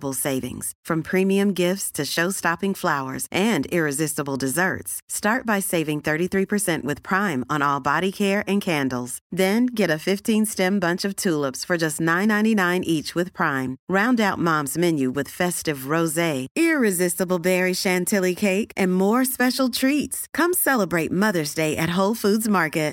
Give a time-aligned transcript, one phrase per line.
[0.00, 0.72] unbeatable savings.
[0.86, 7.44] From premium gifts to show-stopping flowers and irresistible desserts, start by saving 33% with Prime
[7.48, 9.18] on all body care and candles.
[9.36, 13.76] Then get a 15-stem bunch of tulips for just $9.99 each with Prime.
[13.88, 20.26] Round out Mom's menu with festive rosé, irresistible berry chantilly cake, and more special treats.
[20.34, 22.90] Come celebrate Mother's Day at Whole Foods Market.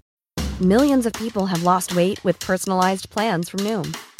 [0.59, 3.85] Millions of people have lost weight with personalized plans from Noom.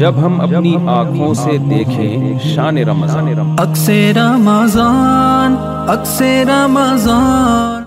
[0.00, 3.28] جب ہم اپنی آنکھوں سے دیکھیں شان رمضان
[3.60, 5.54] اکثر رمضان
[5.90, 7.84] اکثر رمضان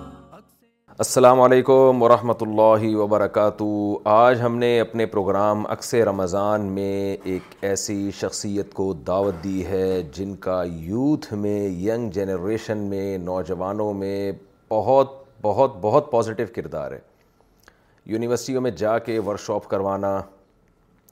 [1.05, 3.63] السلام علیکم ورحمۃ اللہ وبرکاتہ
[4.13, 10.01] آج ہم نے اپنے پروگرام اکس رمضان میں ایک ایسی شخصیت کو دعوت دی ہے
[10.17, 14.31] جن کا یوتھ میں ینگ جنریشن میں نوجوانوں میں
[14.71, 16.99] بہت بہت بہت پازیٹو کردار ہے
[18.15, 20.19] یونیورسٹیوں میں جا کے ورکشاپ کروانا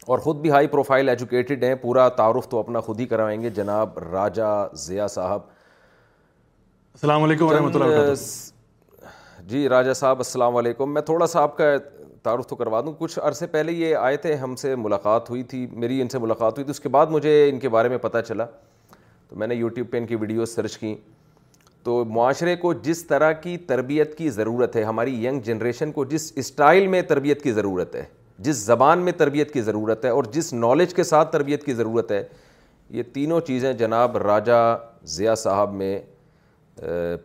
[0.10, 3.50] اور خود بھی ہائی پروفائل ایجوکیٹڈ ہیں پورا تعارف تو اپنا خود ہی کروائیں گے
[3.56, 4.52] جناب راجہ
[4.84, 5.42] ضیاء صاحب
[6.96, 11.66] السلام علیکم ورحمۃ اللہ جی راجہ صاحب السلام علیکم میں تھوڑا سا آپ کا
[12.24, 15.66] تعارف تو کروا دوں کچھ عرصے پہلے یہ آئے تھے ہم سے ملاقات ہوئی تھی
[15.84, 18.18] میری ان سے ملاقات ہوئی تھی اس کے بعد مجھے ان کے بارے میں پتہ
[18.28, 18.46] چلا
[19.30, 20.96] تو میں نے یوٹیوب پہ ان کی ویڈیوز سرچ کی
[21.84, 26.32] تو معاشرے کو جس طرح کی تربیت کی ضرورت ہے ہماری ینگ جنریشن کو جس
[26.44, 28.04] اسٹائل میں تربیت کی ضرورت ہے
[28.46, 32.12] جس زبان میں تربیت کی ضرورت ہے اور جس نالج کے ساتھ تربیت کی ضرورت
[32.12, 32.24] ہے
[32.98, 34.58] یہ تینوں چیزیں جناب راجہ
[35.16, 35.98] ضیاء صاحب میں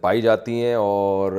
[0.01, 1.33] پائی جاتی ہیں اور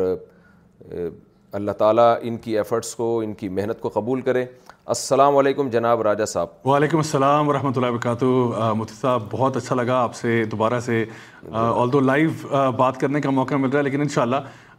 [1.57, 4.45] اللہ تعالیٰ ان کی ایفرٹس کو ان کی محنت کو قبول کرے
[4.93, 10.01] السلام علیکم جناب راجہ صاحب وعلیکم السلام ورحمۃ اللہ وبرکاتہ مفتی صاحب بہت اچھا لگا
[10.03, 11.03] آپ سے دوبارہ سے
[11.51, 14.35] آل دو لائیو بات کرنے کا موقع مل رہا ہے لیکن انشاءاللہ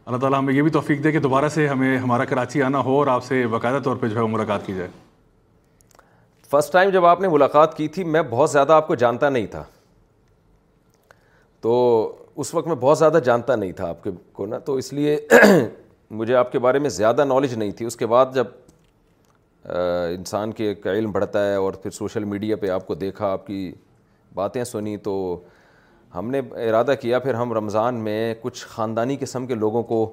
[0.06, 2.96] اللہ تعالیٰ ہمیں یہ بھی توفیق دے کہ دوبارہ سے ہمیں ہمارا کراچی آنا ہو
[2.98, 4.88] اور آپ سے باقاعدہ طور پہ جو ہے ملاقات کی جائے
[6.50, 9.46] فرسٹ ٹائم جب آپ نے ملاقات کی تھی میں بہت زیادہ آپ کو جانتا نہیں
[9.50, 9.62] تھا
[11.60, 11.72] تو
[12.42, 15.16] اس وقت میں بہت زیادہ جانتا نہیں تھا آپ کے کو نا تو اس لیے
[16.18, 18.46] مجھے آپ کے بارے میں زیادہ نالج نہیں تھی اس کے بعد جب
[20.16, 23.70] انسان کے علم بڑھتا ہے اور پھر سوشل میڈیا پہ آپ کو دیکھا آپ کی
[24.34, 25.14] باتیں سنی تو
[26.14, 30.04] ہم نے ارادہ کیا پھر ہم رمضان میں کچھ خاندانی قسم کے لوگوں کو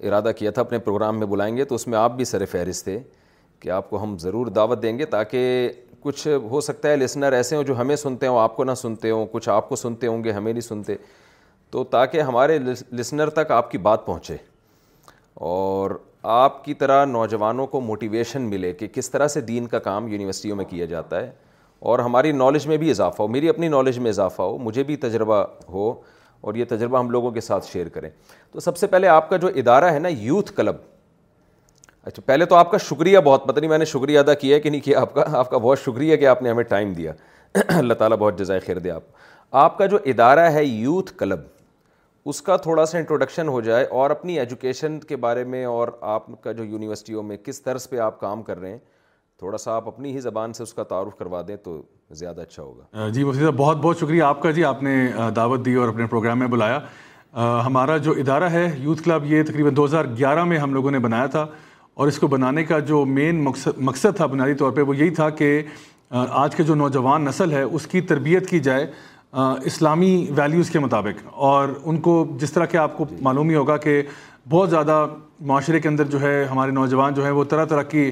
[0.00, 2.84] ارادہ کیا تھا اپنے پروگرام میں بلائیں گے تو اس میں آپ بھی سر فہرست
[2.84, 2.98] تھے
[3.60, 5.68] کہ آپ کو ہم ضرور دعوت دیں گے تاکہ
[6.02, 9.10] کچھ ہو سکتا ہے لسنر ایسے ہوں جو ہمیں سنتے ہوں آپ کو نہ سنتے
[9.10, 10.96] ہوں کچھ آپ کو سنتے ہوں گے ہمیں نہیں سنتے
[11.70, 14.36] تو تاکہ ہمارے لسنر تک آپ کی بات پہنچے
[15.48, 15.90] اور
[16.34, 20.56] آپ کی طرح نوجوانوں کو موٹیویشن ملے کہ کس طرح سے دین کا کام یونیورسٹیوں
[20.56, 21.30] میں کیا جاتا ہے
[21.86, 24.96] اور ہماری نالج میں بھی اضافہ ہو میری اپنی نالج میں اضافہ ہو مجھے بھی
[25.02, 25.92] تجربہ ہو
[26.40, 28.08] اور یہ تجربہ ہم لوگوں کے ساتھ شیئر کریں
[28.52, 30.76] تو سب سے پہلے آپ کا جو ادارہ ہے نا یوتھ کلب
[32.04, 34.70] اچھا پہلے تو آپ کا شکریہ بہت پتہ نہیں میں نے شکریہ ادا کیا کہ
[34.70, 37.12] نہیں کیا آپ کا آپ کا بہت شکریہ کہ آپ نے ہمیں ٹائم دیا
[37.76, 39.02] اللہ تعالیٰ بہت جزائے خیر دے آپ
[39.64, 41.40] آپ کا جو ادارہ ہے یوتھ کلب
[42.30, 46.26] اس کا تھوڑا سا انٹروڈکشن ہو جائے اور اپنی ایجوکیشن کے بارے میں اور آپ
[46.44, 48.78] کا جو یونیورسٹیوں میں کس طرز پہ آپ کام کر رہے ہیں
[49.38, 51.80] تھوڑا سا آپ اپنی ہی زبان سے اس کا تعارف کروا دیں تو
[52.20, 54.94] زیادہ اچھا ہوگا جی وسیع صاحب بہت بہت شکریہ آپ کا جی آپ نے
[55.36, 56.78] دعوت دی اور اپنے پروگرام میں بلایا
[57.66, 60.98] ہمارا جو ادارہ ہے یوتھ کلب یہ تقریباً دو ہزار گیارہ میں ہم لوگوں نے
[61.06, 61.44] بنایا تھا
[61.94, 65.10] اور اس کو بنانے کا جو مین مقصد مقصد تھا بنیادی طور پہ وہ یہی
[65.20, 65.50] تھا کہ
[66.42, 68.86] آج کے جو نوجوان نسل ہے اس کی تربیت کی جائے
[69.70, 73.54] اسلامی ویلیوز کے مطابق اور ان کو جس طرح کہ آپ کو جی۔ معلوم ہی
[73.54, 74.02] ہوگا کہ
[74.50, 75.06] بہت زیادہ
[75.48, 78.10] معاشرے کے اندر جو ہے ہمارے نوجوان جو ہیں وہ طرح طرح کی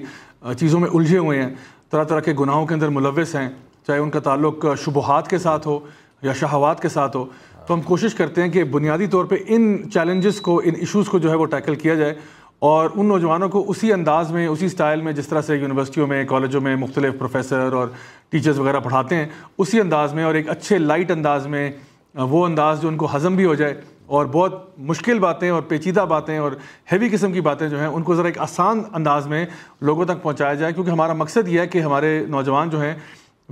[0.58, 1.48] چیزوں میں الجھے ہوئے ہیں
[1.90, 3.48] طرح طرح کے گناہوں کے اندر ملوث ہیں
[3.86, 5.78] چاہے ان کا تعلق شبہات کے ساتھ ہو
[6.22, 7.24] یا شہوات کے ساتھ ہو
[7.66, 11.18] تو ہم کوشش کرتے ہیں کہ بنیادی طور پہ ان چیلنجز کو ان ایشوز کو
[11.18, 12.14] جو ہے وہ ٹیکل کیا جائے
[12.68, 16.24] اور ان نوجوانوں کو اسی انداز میں اسی سٹائل میں جس طرح سے یونیورسٹیوں میں
[16.28, 17.88] کالجوں میں مختلف پروفیسر اور
[18.30, 19.26] ٹیچرز وغیرہ پڑھاتے ہیں
[19.58, 21.70] اسی انداز میں اور ایک اچھے لائٹ انداز میں
[22.28, 23.74] وہ انداز جو ان کو ہضم بھی ہو جائے
[24.06, 26.52] اور بہت مشکل باتیں اور پیچیدہ باتیں اور
[26.92, 29.44] ہیوی قسم کی باتیں جو ہیں ان کو ذرا ایک آسان انداز میں
[29.88, 32.94] لوگوں تک پہنچایا جائے کیونکہ ہمارا مقصد یہ ہے کہ ہمارے نوجوان جو ہیں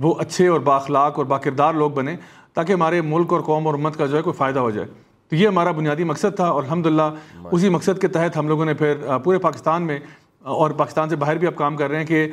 [0.01, 2.15] وہ اچھے اور باخلاق اور باکردار لوگ بنیں
[2.53, 4.87] تاکہ ہمارے ملک اور قوم اور امت کا جو ہے کوئی فائدہ ہو جائے
[5.29, 7.09] تو یہ ہمارا بنیادی مقصد تھا اور الحمد للہ
[7.51, 9.99] اسی مقصد کے تحت ہم لوگوں نے پھر پورے پاکستان میں
[10.59, 12.27] اور پاکستان سے باہر بھی اب کام کر رہے ہیں کہ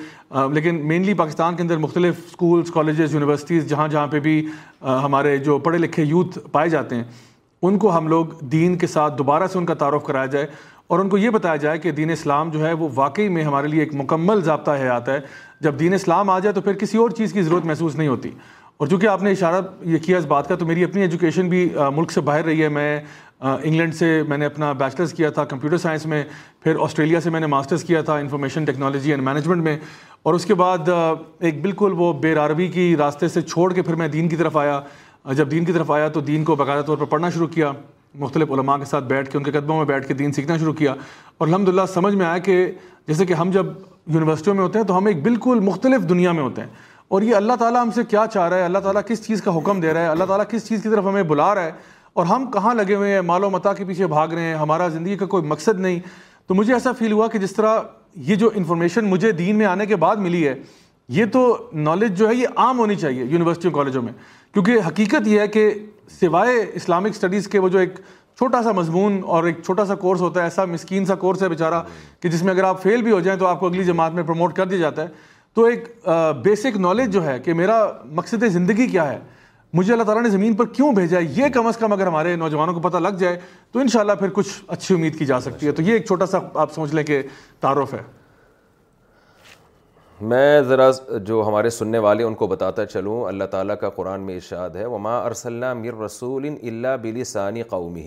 [0.55, 4.41] لیکن مینلی پاکستان کے اندر مختلف اسکولس کالجز یونیورسٹیز جہاں جہاں پہ بھی
[5.05, 7.05] ہمارے جو پڑھے لکھے یوتھ پائے جاتے ہیں
[7.67, 10.47] ان کو ہم لوگ دین کے ساتھ دوبارہ سے ان کا تعارف کرایا جائے
[10.93, 13.69] اور ان کو یہ بتایا جائے کہ دین اسلام جو ہے وہ واقعی میں ہمارے
[13.69, 15.21] لیے ایک مکمل ضابطہ ہے آتا ہے
[15.67, 18.31] جب دین اسلام آ جائے تو پھر کسی اور چیز کی ضرورت محسوس نہیں ہوتی
[18.79, 19.61] اور چونکہ آپ نے اشارہ
[19.91, 22.69] یہ کیا اس بات کا تو میری اپنی ایجوکیشن بھی ملک سے باہر رہی ہے
[22.79, 22.99] میں
[23.41, 26.23] انگلینڈ سے میں نے اپنا بیچلرس کیا تھا کمپیوٹر سائنس میں
[26.65, 29.77] پھر آسٹریلیا سے میں نے ماسٹرس کیا تھا انفارمیشن ٹیکنالوجی اینڈ مینجمنٹ میں
[30.25, 33.95] اور اس کے بعد ایک بالکل وہ بے رعوی کی راستے سے چھوڑ کے پھر
[34.03, 34.81] میں دین کی طرف آیا
[35.37, 37.71] جب دین کی طرف آیا تو دین کو باقاعدہ طور پر پڑھنا شروع کیا
[38.21, 40.73] مختلف علماء کے ساتھ بیٹھ کے ان کے قدموں میں بیٹھ کے دین سیکھنا شروع
[40.79, 40.93] کیا
[41.39, 42.57] اور الحمد سمجھ میں آیا کہ
[43.09, 43.67] جیسے کہ ہم جب
[44.15, 46.69] یونیورسٹیوں میں ہوتے ہیں تو ہم ایک بالکل مختلف دنیا میں ہوتے ہیں
[47.17, 49.57] اور یہ اللہ تعالیٰ ہم سے کیا چاہ رہا ہے اللہ تعالیٰ کس چیز کا
[49.57, 51.71] حکم دے رہا ہے اللہ تعالیٰ کس چیز کی طرف ہمیں بلا رہا ہے
[52.15, 54.89] اور ہم کہاں لگے ہوئے ہیں مال و متا کے پیچھے بھاگ رہے ہیں ہمارا
[54.89, 56.01] زندگی کا کوئی مقصد نہیں
[56.47, 57.79] تو مجھے ایسا فیل ہوا کہ جس طرح
[58.31, 60.55] یہ جو انفارمیشن مجھے دین میں آنے کے بعد ملی ہے
[61.15, 61.41] یہ تو
[61.87, 64.13] نالج جو ہے یہ عام ہونی چاہیے یونیورسٹیوں اور کالجوں میں
[64.53, 65.69] کیونکہ حقیقت یہ ہے کہ
[66.21, 67.99] سوائے اسلامک اسٹڈیز کے وہ جو ایک
[68.39, 71.49] چھوٹا سا مضمون اور ایک چھوٹا سا کورس ہوتا ہے ایسا مسکین سا کورس ہے
[71.49, 71.83] بیچارہ
[72.23, 74.23] کہ جس میں اگر آپ فیل بھی ہو جائیں تو آپ کو اگلی جماعت میں
[74.31, 75.09] پروموٹ کر دیا جاتا ہے
[75.55, 75.89] تو ایک
[76.45, 77.79] بیسک نالج جو ہے کہ میرا
[78.23, 79.19] مقصد زندگی کیا ہے
[79.75, 82.35] مجھے اللہ تعالیٰ نے زمین پر کیوں بھیجا ہے یہ کم از کم اگر ہمارے
[82.47, 83.39] نوجوانوں کو پتہ لگ جائے
[83.73, 86.39] تو انشاءاللہ پھر کچھ اچھی امید کی جا سکتی ہے تو یہ ایک چھوٹا سا
[86.63, 87.23] آپ سمجھ لیں کہ
[87.61, 88.01] تعارف ہے
[90.31, 90.89] میں ذرا
[91.27, 94.85] جو ہمارے سننے والے ان کو بتاتا چلوں اللہ تعالیٰ کا قرآن میں ارشاد ہے
[94.85, 98.03] وما ماں ارس اللہ میر رسول ان اللہ بلی ثانی قومی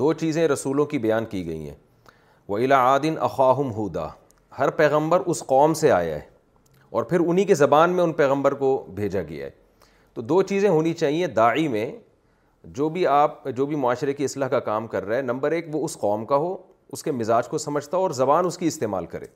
[0.00, 1.74] دو چیزیں رسولوں کی بیان کی گئی ہیں
[2.48, 4.06] وہ عادن اخواہم ہودا
[4.58, 6.20] ہر پیغمبر اس قوم سے آیا ہے
[6.92, 9.50] اور پھر انہیں کے زبان میں ان پیغمبر کو بھیجا گیا ہے
[10.14, 11.90] تو دو چیزیں ہونی چاہیے داعی میں
[12.76, 15.74] جو بھی آپ جو بھی معاشرے کی اصلاح کا کام کر رہا ہے نمبر ایک
[15.74, 16.56] وہ اس قوم کا ہو
[16.92, 19.26] اس کے مزاج کو سمجھتا ہو اور زبان اس کی استعمال کرے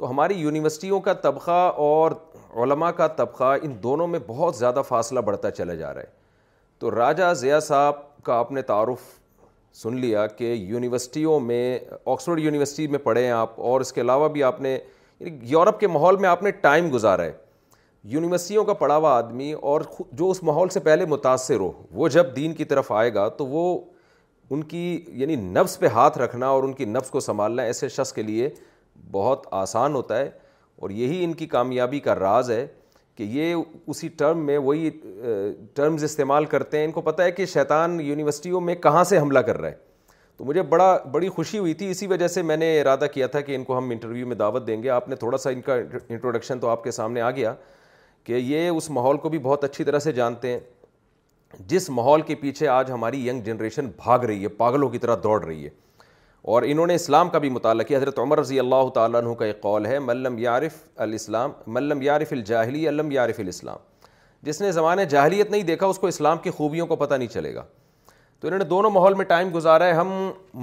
[0.00, 2.12] تو ہماری یونیورسٹیوں کا طبقہ اور
[2.62, 6.06] علماء کا طبقہ ان دونوں میں بہت زیادہ فاصلہ بڑھتا چلا جا رہا ہے
[6.78, 7.94] تو راجہ ضیاء صاحب
[8.24, 9.00] کا آپ نے تعارف
[9.82, 11.78] سن لیا کہ یونیورسٹیوں میں
[12.12, 14.72] آکسفورڈ یونیورسٹی میں پڑھے ہیں آپ اور اس کے علاوہ بھی آپ نے
[15.18, 17.32] یعنی یورپ کے ماحول میں آپ نے ٹائم گزارا ہے
[18.14, 19.80] یونیورسٹیوں کا پڑھا ہوا آدمی اور
[20.18, 21.70] جو اس ماحول سے پہلے متاثر ہو
[22.00, 23.78] وہ جب دین کی طرف آئے گا تو وہ
[24.54, 24.84] ان کی
[25.22, 28.48] یعنی نفس پہ ہاتھ رکھنا اور ان کی نفس کو سنبھالنا ایسے شخص کے لیے
[29.12, 30.28] بہت آسان ہوتا ہے
[30.82, 32.66] اور یہی ان کی کامیابی کا راز ہے
[33.16, 33.54] کہ یہ
[33.86, 34.90] اسی ٹرم میں وہی
[35.74, 39.38] ٹرمز استعمال کرتے ہیں ان کو پتہ ہے کہ شیطان یونیورسٹیوں میں کہاں سے حملہ
[39.48, 39.74] کر رہا ہے
[40.36, 43.40] تو مجھے بڑا بڑی خوشی ہوئی تھی اسی وجہ سے میں نے ارادہ کیا تھا
[43.48, 45.74] کہ ان کو ہم انٹرویو میں دعوت دیں گے آپ نے تھوڑا سا ان کا
[45.74, 47.54] انٹروڈکشن تو آپ کے سامنے آ گیا
[48.24, 50.58] کہ یہ اس ماحول کو بھی بہت اچھی طرح سے جانتے ہیں
[51.68, 55.44] جس ماحول کے پیچھے آج ہماری ینگ جنریشن بھاگ رہی ہے پاگلوں کی طرح دوڑ
[55.44, 55.70] رہی ہے
[56.42, 59.44] اور انہوں نے اسلام کا بھی مطالعہ کیا حضرت عمر رضی اللہ تعالیٰ عنہ کا
[59.46, 60.74] ایک قول ہے ملم یارف
[61.06, 63.88] الاسلام ملم یارف الجاہلی علم یارف الاسلام
[64.48, 67.54] جس نے زمانۂ جاہلیت نہیں دیکھا اس کو اسلام کی خوبیوں کو پتہ نہیں چلے
[67.54, 67.64] گا
[68.40, 70.12] تو انہوں نے دونوں ماحول میں ٹائم گزارا ہے ہم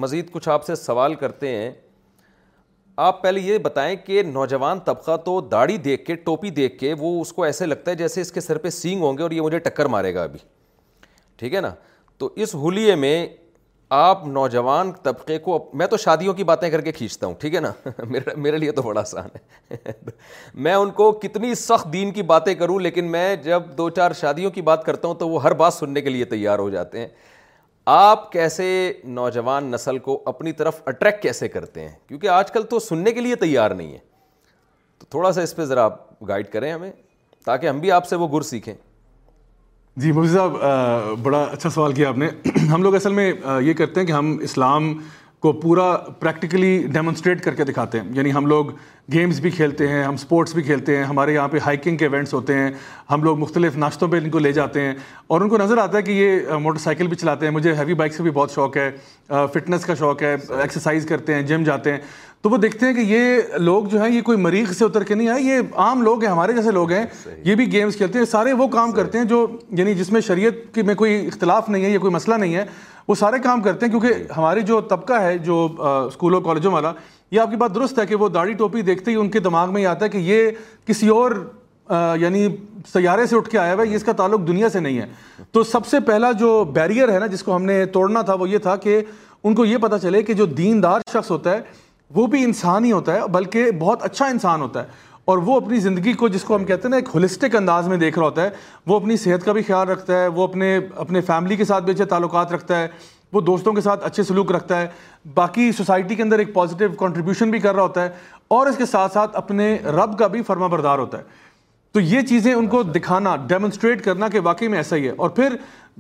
[0.06, 1.72] مزید کچھ آپ سے سوال کرتے ہیں
[3.08, 7.20] آپ پہلے یہ بتائیں کہ نوجوان طبقہ تو داڑھی دیکھ کے ٹوپی دیکھ کے وہ
[7.22, 9.42] اس کو ایسے لگتا ہے جیسے اس کے سر پہ سینگ ہوں گے اور یہ
[9.42, 10.40] مجھے ٹکر مارے گا ابھی
[11.40, 11.72] ٹھیک ہے نا
[12.18, 13.26] تو اس حلیے میں
[13.96, 17.60] آپ نوجوان طبقے کو میں تو شادیوں کی باتیں کر کے کھینچتا ہوں ٹھیک ہے
[17.60, 17.72] نا
[18.38, 19.26] میرے لیے تو بڑا آسان
[19.72, 19.92] ہے
[20.54, 24.52] میں ان کو کتنی سخت دین کی باتیں کروں لیکن میں جب دو چار شادیوں
[24.52, 27.08] کی بات کرتا ہوں تو وہ ہر بات سننے کے لیے تیار ہو جاتے ہیں
[27.98, 32.80] آپ کیسے نوجوان نسل کو اپنی طرف اٹریکٹ کیسے کرتے ہیں کیونکہ آج کل تو
[32.88, 34.00] سننے کے لیے تیار نہیں ہے
[35.00, 36.92] تو تھوڑا سا اس پہ ذرا آپ گائڈ کریں ہمیں
[37.46, 38.74] تاکہ ہم بھی آپ سے وہ گر سیکھیں
[40.02, 42.28] جی مفتی صاحب بڑا اچھا سوال کیا آپ نے
[42.72, 43.32] ہم لوگ اصل میں
[43.64, 44.94] یہ کرتے ہیں کہ ہم اسلام
[45.42, 45.84] کو پورا
[46.20, 48.66] پریکٹیکلی ڈیمونسٹریٹ کر کے دکھاتے ہیں یعنی ہم لوگ
[49.14, 52.34] گیمز بھی کھیلتے ہیں ہم سپورٹس بھی کھیلتے ہیں ہمارے یہاں پہ ہائکنگ کے ایونٹس
[52.34, 52.70] ہوتے ہیں
[53.12, 54.94] ہم لوگ مختلف ناشتوں پہ ان کو لے جاتے ہیں
[55.36, 57.94] اور ان کو نظر آتا ہے کہ یہ موٹر سائیکل بھی چلاتے ہیں مجھے ہیوی
[58.04, 58.90] بائک سے بھی بہت شوق ہے
[59.54, 62.00] فٹنس کا شوق ہے ایکسرسائز کرتے ہیں جم جاتے ہیں
[62.48, 65.16] تو وہ دیکھتے ہیں کہ یہ لوگ جو ہیں یہ کوئی مریخ سے اتر کے
[65.16, 67.04] نہیں آئے یہ عام لوگ ہیں ہمارے جیسے لوگ ہیں
[67.46, 69.46] یہ بھی گیمز کھیلتے ہیں سارے وہ کام کرتے ہیں جو
[69.78, 72.64] یعنی جس میں شریعت کے میں کوئی اختلاف نہیں ہے یا کوئی مسئلہ نہیں ہے
[73.08, 75.58] وہ سارے کام کرتے ہیں کیونکہ ہماری جو طبقہ ہے جو
[75.90, 76.92] اسکولوں کالجوں والا
[77.32, 79.74] یہ آپ کی بات درست ہے کہ وہ داڑھی ٹوپی دیکھتے ہی ان کے دماغ
[79.74, 80.50] میں یہ آتا ہے کہ یہ
[80.88, 81.32] کسی اور
[82.20, 82.48] یعنی
[82.94, 85.06] سیارے سے اٹھ کے آیا ہوا ہے یہ اس کا تعلق دنیا سے نہیں ہے
[85.52, 88.50] تو سب سے پہلا جو بیریئر ہے نا جس کو ہم نے توڑنا تھا وہ
[88.50, 89.02] یہ تھا کہ
[89.44, 91.86] ان کو یہ پتہ چلے کہ جو دیندار شخص ہوتا ہے
[92.16, 95.78] وہ بھی انسان ہی ہوتا ہے بلکہ بہت اچھا انسان ہوتا ہے اور وہ اپنی
[95.80, 98.44] زندگی کو جس کو ہم کہتے ہیں نا ایک ہولسٹک انداز میں دیکھ رہا ہوتا
[98.44, 98.50] ہے
[98.88, 101.94] وہ اپنی صحت کا بھی خیال رکھتا ہے وہ اپنے اپنے فیملی کے ساتھ بھی
[101.94, 102.88] اچھے تعلقات رکھتا ہے
[103.34, 104.88] وہ دوستوں کے ساتھ اچھے سلوک رکھتا ہے
[105.36, 108.10] باقی سوسائٹی کے اندر ایک پازیٹیو کنٹریبیوشن بھی کر رہا ہوتا ہے
[108.58, 111.24] اور اس کے ساتھ ساتھ اپنے رب کا بھی فرما بردار ہوتا ہے
[111.94, 115.30] تو یہ چیزیں ان کو دکھانا ڈیمونسٹریٹ کرنا کہ واقعی میں ایسا ہی ہے اور
[115.40, 115.56] پھر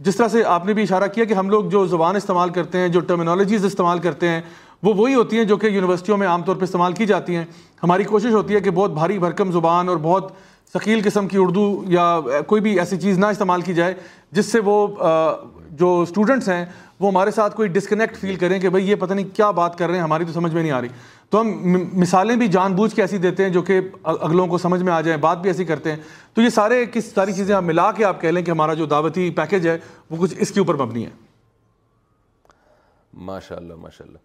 [0.06, 2.78] جس طرح سے آپ نے بھی اشارہ کیا کہ ہم لوگ جو زبان استعمال کرتے
[2.78, 4.42] ہیں جو ٹرمینالوجیز استعمال کرتے ہیں
[4.84, 7.44] وہ وہی ہوتی ہیں جو کہ یونیورسٹیوں میں عام طور پہ استعمال کی جاتی ہیں
[7.84, 10.32] ہماری کوشش ہوتی ہے کہ بہت بھاری بھرکم زبان اور بہت
[10.74, 13.94] ثقیل قسم کی اردو یا کوئی بھی ایسی چیز نہ استعمال کی جائے
[14.32, 14.88] جس سے وہ
[15.80, 16.64] جو اسٹوڈنٹس ہیں
[17.00, 19.88] وہ ہمارے ساتھ کوئی ڈسکنیکٹ فیل کریں کہ بھئی یہ پتہ نہیں کیا بات کر
[19.88, 20.88] رہے ہیں ہماری تو سمجھ میں نہیں آ رہی
[21.30, 24.82] تو ہم مثالیں بھی جان بوجھ کے ایسی دیتے ہیں جو کہ اگلوں کو سمجھ
[24.84, 25.98] میں آ جائیں بات بھی ایسی کرتے ہیں
[26.34, 28.86] تو یہ سارے کس ساری چیزیں آپ ملا کے آپ کہہ لیں کہ ہمارا جو
[28.96, 29.78] دعوتی پیکج ہے
[30.10, 31.10] وہ کچھ اس کے اوپر مبنی ہے
[33.30, 34.18] ماشاء اللہ ماشاء اللہ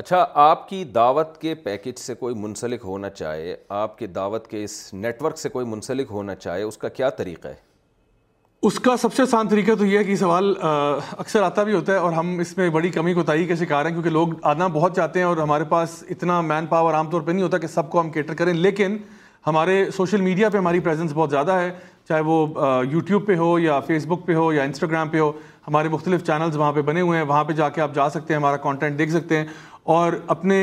[0.00, 4.62] اچھا آپ کی دعوت کے پیکج سے کوئی منسلک ہونا چاہے آپ کے دعوت کے
[4.64, 7.54] اس نیٹ ورک سے کوئی منسلک ہونا چاہے اس کا کیا طریقہ ہے
[8.68, 11.92] اس کا سب سے آسان طریقہ تو یہ ہے کہ سوال اکثر آتا بھی ہوتا
[11.92, 14.96] ہے اور ہم اس میں بڑی کمی کوتاہی کے شکار ہیں کیونکہ لوگ آنا بہت
[14.96, 17.90] چاہتے ہیں اور ہمارے پاس اتنا مین پاور عام طور پہ نہیں ہوتا کہ سب
[17.90, 18.96] کو ہم کیٹر کریں لیکن
[19.46, 21.70] ہمارے سوشل میڈیا پہ ہماری پریزنس بہت زیادہ ہے
[22.08, 22.46] چاہے وہ
[22.92, 25.30] یوٹیوب پہ ہو یا فیس بک پہ ہو یا انسٹاگرام پہ ہو
[25.68, 28.32] ہمارے مختلف چینلز وہاں پہ بنے ہوئے ہیں وہاں پہ جا کے آپ جا سکتے
[28.34, 29.44] ہیں ہمارا کانٹینٹ دیکھ سکتے ہیں
[29.92, 30.58] اور اپنے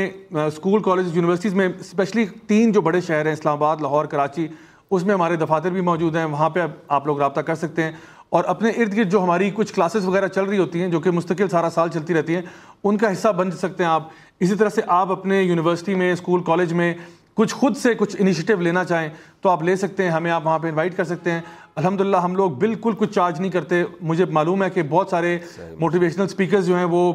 [0.46, 4.48] اسکول کالج یونیورسٹیز میں اسپیشلی تین جو بڑے شہر ہیں اسلام آباد لاہور کراچی
[4.92, 7.92] اس میں ہمارے دفاتر بھی موجود ہیں وہاں پہ آپ لوگ رابطہ کر سکتے ہیں
[8.40, 11.12] اور اپنے ارد گرد جو ہماری کچھ کلاسز وغیرہ چل رہی ہوتی ہیں جو کہ
[11.12, 12.42] مستقل سارا سال چلتی رہتی ہیں
[12.84, 14.08] ان کا حصہ بن سکتے ہیں آپ
[14.40, 16.94] اسی طرح سے آپ اپنے یونیورسٹی میں اسکول کالج میں
[17.36, 19.10] کچھ خود سے کچھ انیشیٹو لینا چاہیں
[19.42, 21.40] تو آپ لے سکتے ہیں ہمیں آپ وہاں پہ انوائٹ کر سکتے ہیں
[21.78, 25.38] الحمدللہ ہم لوگ بالکل کچھ چارج نہیں کرتے مجھے معلوم ہے کہ بہت سارے
[25.80, 27.12] موٹیویشنل سپیکرز جو ہیں وہ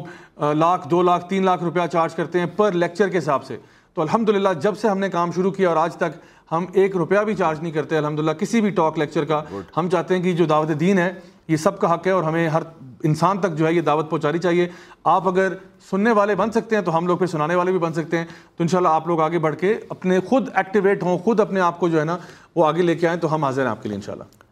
[0.55, 3.57] لاکھ دو لاکھ تین لاکھ روپیہ چارج کرتے ہیں پر لیکچر کے حساب سے
[3.93, 6.17] تو الحمدللہ جب سے ہم نے کام شروع کیا اور آج تک
[6.51, 9.41] ہم ایک روپیہ بھی چارج نہیں کرتے الحمدللہ کسی بھی ٹاک لیکچر کا
[9.77, 11.11] ہم چاہتے ہیں کہ جو دعوت دین ہے
[11.47, 12.63] یہ سب کا حق ہے اور ہمیں ہر
[13.09, 14.67] انسان تک جو ہے یہ دعوت پہنچانی چاہیے
[15.15, 15.53] آپ اگر
[15.89, 18.25] سننے والے بن سکتے ہیں تو ہم لوگ پھر سنانے والے بھی بن سکتے ہیں
[18.57, 21.89] تو انشاءاللہ آپ لوگ آگے بڑھ کے اپنے خود ایکٹیویٹ ہوں خود اپنے آپ کو
[21.89, 22.17] جو ہے نا
[22.55, 24.45] وہ آگے لے کے آئیں تو ہم حاضر ہیں آپ کے لیے انشاءاللہ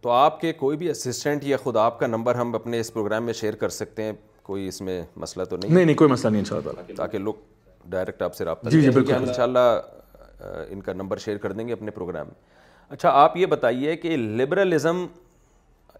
[0.00, 3.24] تو آپ کے کوئی بھی اسسٹنٹ یا خود آپ کا نمبر ہم اپنے اس پروگرام
[3.26, 4.12] میں شیئر کر سکتے ہیں
[4.42, 7.18] کوئی اس میں مسئلہ تو نہیں نہیں نہیں کوئی مسئلہ نہیں ان شاء اللہ تاکہ
[7.18, 7.34] لوگ
[7.94, 9.78] ڈائریکٹ آپ سے رابطہ جی جی بالکل ان شاء اللہ
[10.70, 12.34] ان کا نمبر شیئر کر دیں گے اپنے پروگرام میں
[12.88, 15.04] اچھا آپ یہ بتائیے کہ لبرلزم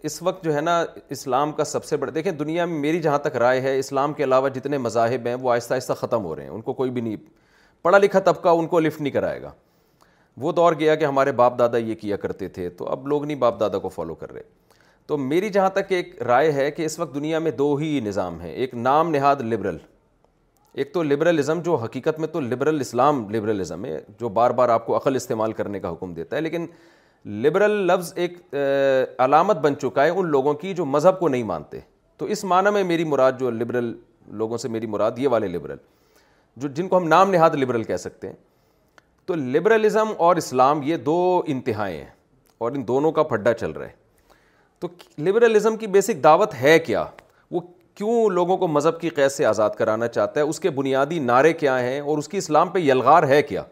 [0.08, 3.18] اس وقت جو ہے نا اسلام کا سب سے بڑا دیکھیں دنیا میں میری جہاں
[3.18, 6.42] تک رائے ہے اسلام کے علاوہ جتنے مذاہب ہیں وہ آہستہ آہستہ ختم ہو رہے
[6.42, 7.16] ہیں ان کو کوئی بھی نہیں
[7.82, 9.50] پڑھا لکھا طبقہ ان کو لفٹ نہیں کرائے گا
[10.40, 13.36] وہ دور گیا کہ ہمارے باپ دادا یہ کیا کرتے تھے تو اب لوگ نہیں
[13.38, 14.42] باپ دادا کو فالو کر رہے
[15.06, 18.40] تو میری جہاں تک ایک رائے ہے کہ اس وقت دنیا میں دو ہی نظام
[18.40, 19.76] ہیں ایک نام نہاد لبرل
[20.82, 24.86] ایک تو لبرلزم جو حقیقت میں تو لبرل اسلام لبرلزم ہے جو بار بار آپ
[24.86, 26.66] کو عقل استعمال کرنے کا حکم دیتا ہے لیکن
[27.44, 28.38] لبرل لفظ ایک
[29.22, 31.78] علامت بن چکا ہے ان لوگوں کی جو مذہب کو نہیں مانتے
[32.18, 33.92] تو اس معنی میں میری مراد جو لبرل
[34.42, 35.76] لوگوں سے میری مراد یہ والے لبرل
[36.62, 38.34] جو جن کو ہم نام نہاد لبرل کہہ سکتے ہیں
[39.28, 41.16] تو لبرلزم اور اسلام یہ دو
[41.54, 42.04] انتہائی ہیں
[42.64, 43.96] اور ان دونوں کا پھڈا چل رہا ہے
[44.80, 44.88] تو
[45.24, 47.04] لبرلزم کی بیسک دعوت ہے کیا
[47.50, 47.60] وہ
[47.98, 51.52] کیوں لوگوں کو مذہب کی قید سے آزاد کرانا چاہتا ہے اس کے بنیادی نعرے
[51.62, 53.62] کیا ہیں اور اس کی اسلام پہ یلغار ہے کیا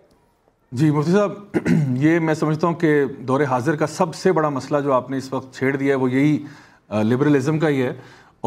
[0.81, 1.67] جی مفتی صاحب
[2.03, 2.93] یہ میں سمجھتا ہوں کہ
[3.29, 5.99] دور حاضر کا سب سے بڑا مسئلہ جو آپ نے اس وقت چھیڑ دیا ہے
[6.01, 6.37] وہ یہی
[7.13, 7.93] لبرلزم کا ہی ہے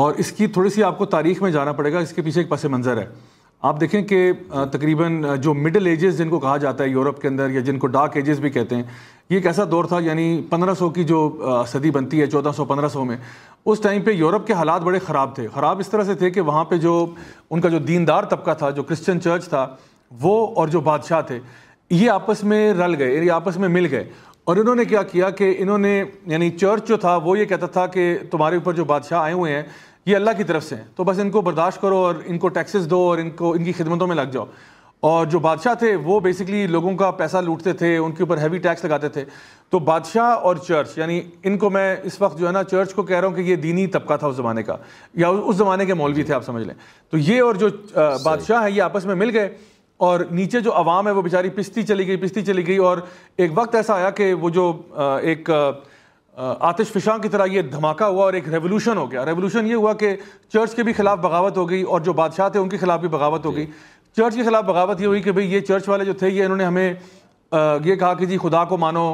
[0.04, 2.42] اور اس کی تھوڑی سی آپ کو تاریخ میں جانا پڑے گا اس کے پیچھے
[2.42, 3.06] ایک پس منظر ہے
[3.68, 4.32] آپ دیکھیں کہ
[4.72, 7.88] تقریباً جو مڈل ایجز جن کو کہا جاتا ہے یورپ کے اندر یا جن کو
[7.96, 8.84] ڈارک ایجز بھی کہتے ہیں
[9.30, 11.18] یہ ایک ایسا دور تھا یعنی پندرہ سو کی جو
[11.72, 13.18] صدی بنتی ہے چودہ سو پندرہ سو میں
[13.66, 16.42] اس ٹائم پہ یورپ کے حالات بڑے خراب تھے خراب اس طرح سے تھے کہ
[16.50, 16.94] وہاں پہ جو
[17.50, 19.66] ان کا جو دیندار طبقہ تھا جو کرسچن چرچ تھا
[20.22, 21.40] وہ اور جو بادشاہ تھے
[21.90, 24.04] یہ آپس میں رل گئے یہ آپس میں مل گئے
[24.50, 27.68] اور انہوں نے کیا کیا کہ انہوں نے یعنی چرچ جو تھا وہ یہ کہتا
[27.76, 29.64] تھا کہ تمہارے اوپر جو بادشاہ آئے ہوئے ہیں
[30.10, 32.48] یہ اللہ کی طرف سے ہیں تو بس ان کو برداشت کرو اور ان کو
[32.60, 34.46] ٹیکسز دو اور ان کو ان کی خدمتوں میں لگ جاؤ
[35.10, 38.58] اور جو بادشاہ تھے وہ بیسکلی لوگوں کا پیسہ لوٹتے تھے ان کے اوپر ہیوی
[38.64, 39.24] ٹیکس لگاتے تھے
[39.76, 43.04] تو بادشاہ اور چرچ یعنی ان کو میں اس وقت جو ہے نا چرچ کو
[43.12, 44.78] کہہ رہا ہوں کہ یہ دینی طبقہ تھا اس زمانے کا
[45.24, 46.74] یا اس زمانے کے مولوی تھے آپ سمجھ لیں
[47.10, 47.70] تو یہ اور جو
[48.24, 49.50] بادشاہ ہیں یہ آپس میں مل گئے
[50.08, 52.98] اور نیچے جو عوام ہے وہ بیچاری پستی چلی گئی پستی چلی گئی اور
[53.44, 54.72] ایک وقت ایسا آیا کہ وہ جو
[55.22, 55.50] ایک
[56.40, 59.94] آتش فشاں کی طرح یہ دھماکہ ہوا اور ایک ریولوشن ہو گیا ریولوشن یہ ہوا
[60.04, 60.16] کہ
[60.54, 63.10] چرچ کے بھی خلاف بغاوت ہو گئی اور جو بادشاہ تھے ان کے خلاف بھی
[63.16, 63.66] بغاوت ہو گئی
[64.18, 66.44] چرچ جی۔ کے خلاف بغاوت یہ ہوئی کہ بھئی یہ چرچ والے جو تھے یہ
[66.44, 66.94] انہوں نے ہمیں
[67.86, 69.06] یہ کہا کہ جی خدا کو مانو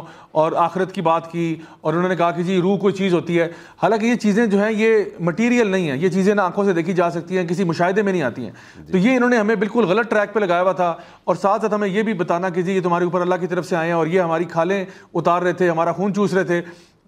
[0.41, 3.39] اور آخرت کی بات کی اور انہوں نے کہا کہ جی روح کوئی چیز ہوتی
[3.39, 3.47] ہے
[3.81, 6.93] حالانکہ یہ چیزیں جو ہیں یہ مٹیریل نہیں ہیں یہ چیزیں نہ آنکھوں سے دیکھی
[6.93, 8.51] جا سکتی ہیں کسی مشاہدے میں نہیں آتی ہیں
[8.85, 10.93] جی۔ تو یہ انہوں نے ہمیں بالکل غلط ٹریک پہ لگایا ہوا تھا
[11.25, 13.65] اور ساتھ ساتھ ہمیں یہ بھی بتانا کہ جی یہ تمہارے اوپر اللہ کی طرف
[13.69, 16.61] سے آئے ہیں اور یہ ہماری کھالیں اتار رہے تھے ہمارا خون چوس رہے تھے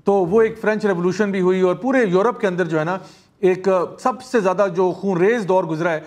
[0.08, 2.96] تو وہ ایک فرینچ ریولوشن بھی ہوئی اور پورے یورپ کے اندر جو ہے نا
[3.50, 3.68] ایک
[4.00, 6.00] سب سے زیادہ جو خون ریز دور گزرا ہے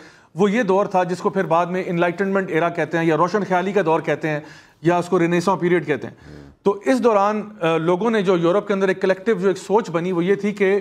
[0.43, 3.45] وہ یہ دور تھا جس کو پھر بعد میں انلائٹنمنٹ ایرا کہتے ہیں یا روشن
[3.49, 4.41] خیالی کا دور کہتے ہیں
[4.89, 6.33] یا اس کو رینیسان پیریڈ کہتے ہیں
[6.65, 7.43] تو اس دوران
[7.81, 10.53] لوگوں نے جو یورپ کے اندر ایک کلیکٹیو جو ایک سوچ بنی وہ یہ تھی
[10.63, 10.75] کہ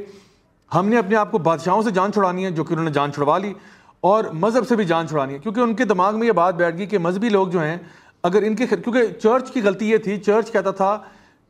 [0.76, 3.12] ہم نے اپنے آپ کو بادشاہوں سے جان چھڑانی ہے جو کہ انہوں نے جان
[3.14, 3.54] چھڑوا لی
[4.14, 6.78] اور مذہب سے بھی جان چھڑانی ہے کیونکہ ان کے دماغ میں یہ بات بیٹھ
[6.78, 7.78] گئی کہ مذہبی لوگ جو ہیں
[8.32, 10.98] اگر ان کے کیونکہ چرچ کی غلطی یہ تھی چرچ کہتا تھا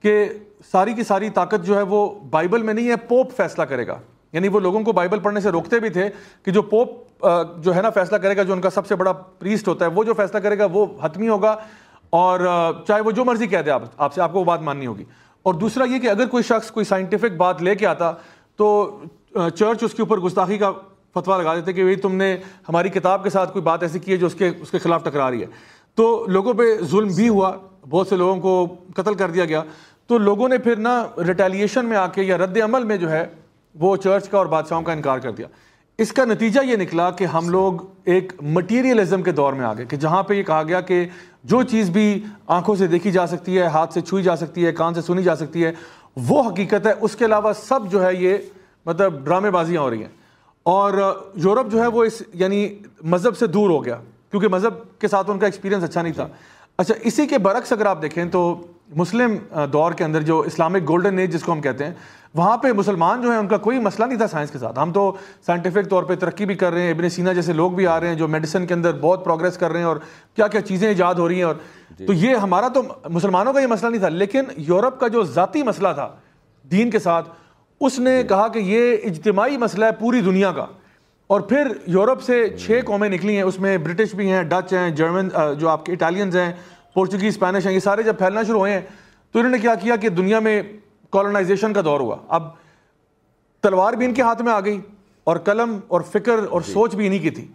[0.02, 0.24] کہ
[0.72, 3.98] ساری کی ساری طاقت جو ہے وہ بائبل میں نہیں ہے پوپ فیصلہ کرے گا
[4.34, 6.10] یعنی وہ لوگوں کو بائبل پڑھنے سے روکتے بھی تھے
[6.46, 7.24] کہ جو پوپ
[7.64, 9.90] جو ہے نا فیصلہ کرے گا جو ان کا سب سے بڑا پریسٹ ہوتا ہے
[9.94, 11.56] وہ جو فیصلہ کرے گا وہ حتمی ہوگا
[12.22, 12.40] اور
[12.88, 15.04] چاہے وہ جو مرضی دے آپ آپ سے آپ کو وہ بات ماننی ہوگی
[15.50, 18.12] اور دوسرا یہ کہ اگر کوئی شخص کوئی سائنٹیفک بات لے کے آتا
[18.58, 18.98] تو
[19.36, 20.72] چرچ اس کے اوپر گستاخی کا
[21.16, 22.36] فتویٰ لگا دیتے کہ بھائی تم نے
[22.70, 25.04] ہماری کتاب کے ساتھ کوئی بات ایسی کی ہے جو اس کے اس کے خلاف
[25.04, 25.46] ٹکرا رہی ہے
[25.96, 27.52] تو لوگوں پہ ظلم بھی ہوا
[27.90, 29.62] بہت سے لوگوں کو قتل کر دیا گیا
[30.10, 30.92] تو لوگوں نے پھر نا
[31.28, 33.26] ریٹیلیشن میں آ کے یا رد عمل میں جو ہے
[33.80, 35.48] وہ چرچ کا اور بادشاہوں کا انکار کر دیا
[36.04, 37.82] اس کا نتیجہ یہ نکلا کہ ہم لوگ
[38.14, 41.06] ایک مٹیریلزم کے دور میں آ گئے کہ جہاں پہ یہ کہا گیا کہ
[41.54, 42.06] جو چیز بھی
[42.56, 45.24] آنکھوں سے دیکھی جا سکتی ہے ہاتھ سے چھوئی جا سکتی ہے کان سے سنی
[45.24, 45.72] جا سکتی ہے
[46.28, 48.38] وہ حقیقت ہے اس کے علاوہ سب جو ہے یہ
[48.86, 50.10] مطلب ڈرامے بازیاں ہو رہی ہیں
[50.76, 50.94] اور
[51.44, 52.68] یورپ جو ہے وہ اس یعنی
[53.16, 54.00] مذہب سے دور ہو گیا
[54.32, 56.28] کیونکہ مذہب کے ساتھ ان کا ایکسپیرینس اچھا نہیں تھا
[56.78, 58.44] اچھا اسی کے برعکس اگر آپ دیکھیں تو
[58.98, 59.36] مسلم
[59.74, 61.92] دور کے اندر جو اسلامک گولڈن ایج جس کو ہم کہتے ہیں
[62.36, 64.92] وہاں پہ مسلمان جو ہیں ان کا کوئی مسئلہ نہیں تھا سائنس کے ساتھ ہم
[64.94, 65.12] تو
[65.46, 68.08] سائنٹیفک طور پہ ترقی بھی کر رہے ہیں ابن سینا جیسے لوگ بھی آ رہے
[68.08, 69.98] ہیں جو میڈیسن کے اندر بہت پروگرس کر رہے ہیں اور
[70.36, 71.56] کیا کیا چیزیں ایجاد ہو رہی ہیں اور
[72.00, 75.24] جی۔ تو یہ ہمارا تو مسلمانوں کا یہ مسئلہ نہیں تھا لیکن یورپ کا جو
[75.36, 76.08] ذاتی مسئلہ تھا
[76.72, 77.30] دین کے ساتھ
[77.88, 80.66] اس نے جی۔ کہا کہ یہ اجتماعی مسئلہ ہے پوری دنیا کا
[81.30, 84.74] اور پھر یورپ سے جی۔ چھ قومیں نکلی ہیں اس میں برٹش بھی ہیں ڈچ
[84.74, 85.28] ہیں جرمن
[85.60, 86.52] جو آپ کے اٹالینز ہیں
[87.00, 88.80] پورچگیز اسپینش ہیں یہ سارے جب پھیلنا شروع ہوئے ہیں
[89.32, 90.62] تو انہوں نے کیا کیا کہ دنیا میں
[91.12, 92.48] کالونائزیشن کا دور ہوا اب
[93.64, 94.80] تلوار بھی ان کے ہاتھ میں آ گئی
[95.32, 97.46] اور قلم اور فکر اور جی۔ سوچ بھی انہی کی تھی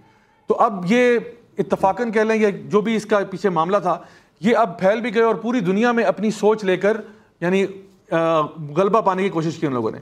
[0.49, 1.19] تو اب یہ
[1.65, 3.97] اتفاقن کہہ لیں یا جو بھی اس کا پیچھے معاملہ تھا
[4.49, 7.01] یہ اب پھیل بھی گئے اور پوری دنیا میں اپنی سوچ لے کر
[7.41, 7.65] یعنی
[8.77, 9.99] غلبہ پانے کی کوشش کی ان لوگوں نے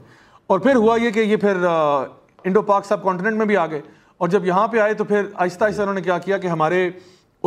[0.53, 3.81] اور پھر ہوا یہ کہ یہ پھر انڈو پاک سب کانٹیننٹ میں بھی آ گئے
[4.19, 6.89] اور جب یہاں پہ آئے تو پھر آہستہ آہستہ انہوں نے کیا کیا کہ ہمارے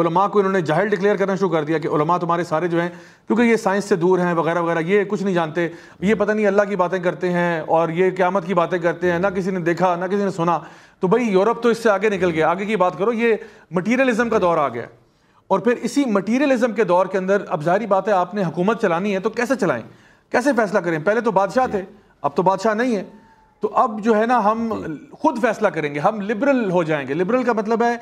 [0.00, 2.80] علماء کو انہوں نے جاہل ڈکلیئر کرنا شروع کر دیا کہ علماء تمہارے سارے جو
[2.80, 2.88] ہیں
[3.26, 5.66] کیونکہ یہ سائنس سے دور ہیں وغیرہ وغیرہ یہ کچھ نہیں جانتے
[6.00, 9.18] یہ پتہ نہیں اللہ کی باتیں کرتے ہیں اور یہ قیامت کی باتیں کرتے ہیں
[9.18, 10.58] نہ کسی نے دیکھا نہ کسی نے سنا
[11.00, 13.34] تو بھائی یورپ تو اس سے آگے نکل گیا آگے کی بات کرو یہ
[13.78, 14.86] مٹیریلزم کا دور آ گیا
[15.48, 18.82] اور پھر اسی مٹیریلزم کے دور کے اندر اب ظاہری بات ہے آپ نے حکومت
[18.82, 19.82] چلانی ہے تو کیسے چلائیں
[20.32, 21.82] کیسے فیصلہ کریں پہلے تو بادشاہ تھے
[22.22, 23.02] اب تو بادشاہ نہیں ہے
[23.60, 27.06] تو اب جو ہے نا ہم جی۔ خود فیصلہ کریں گے ہم لبرل ہو جائیں
[27.08, 27.94] گے لبرل کا مطلب ہے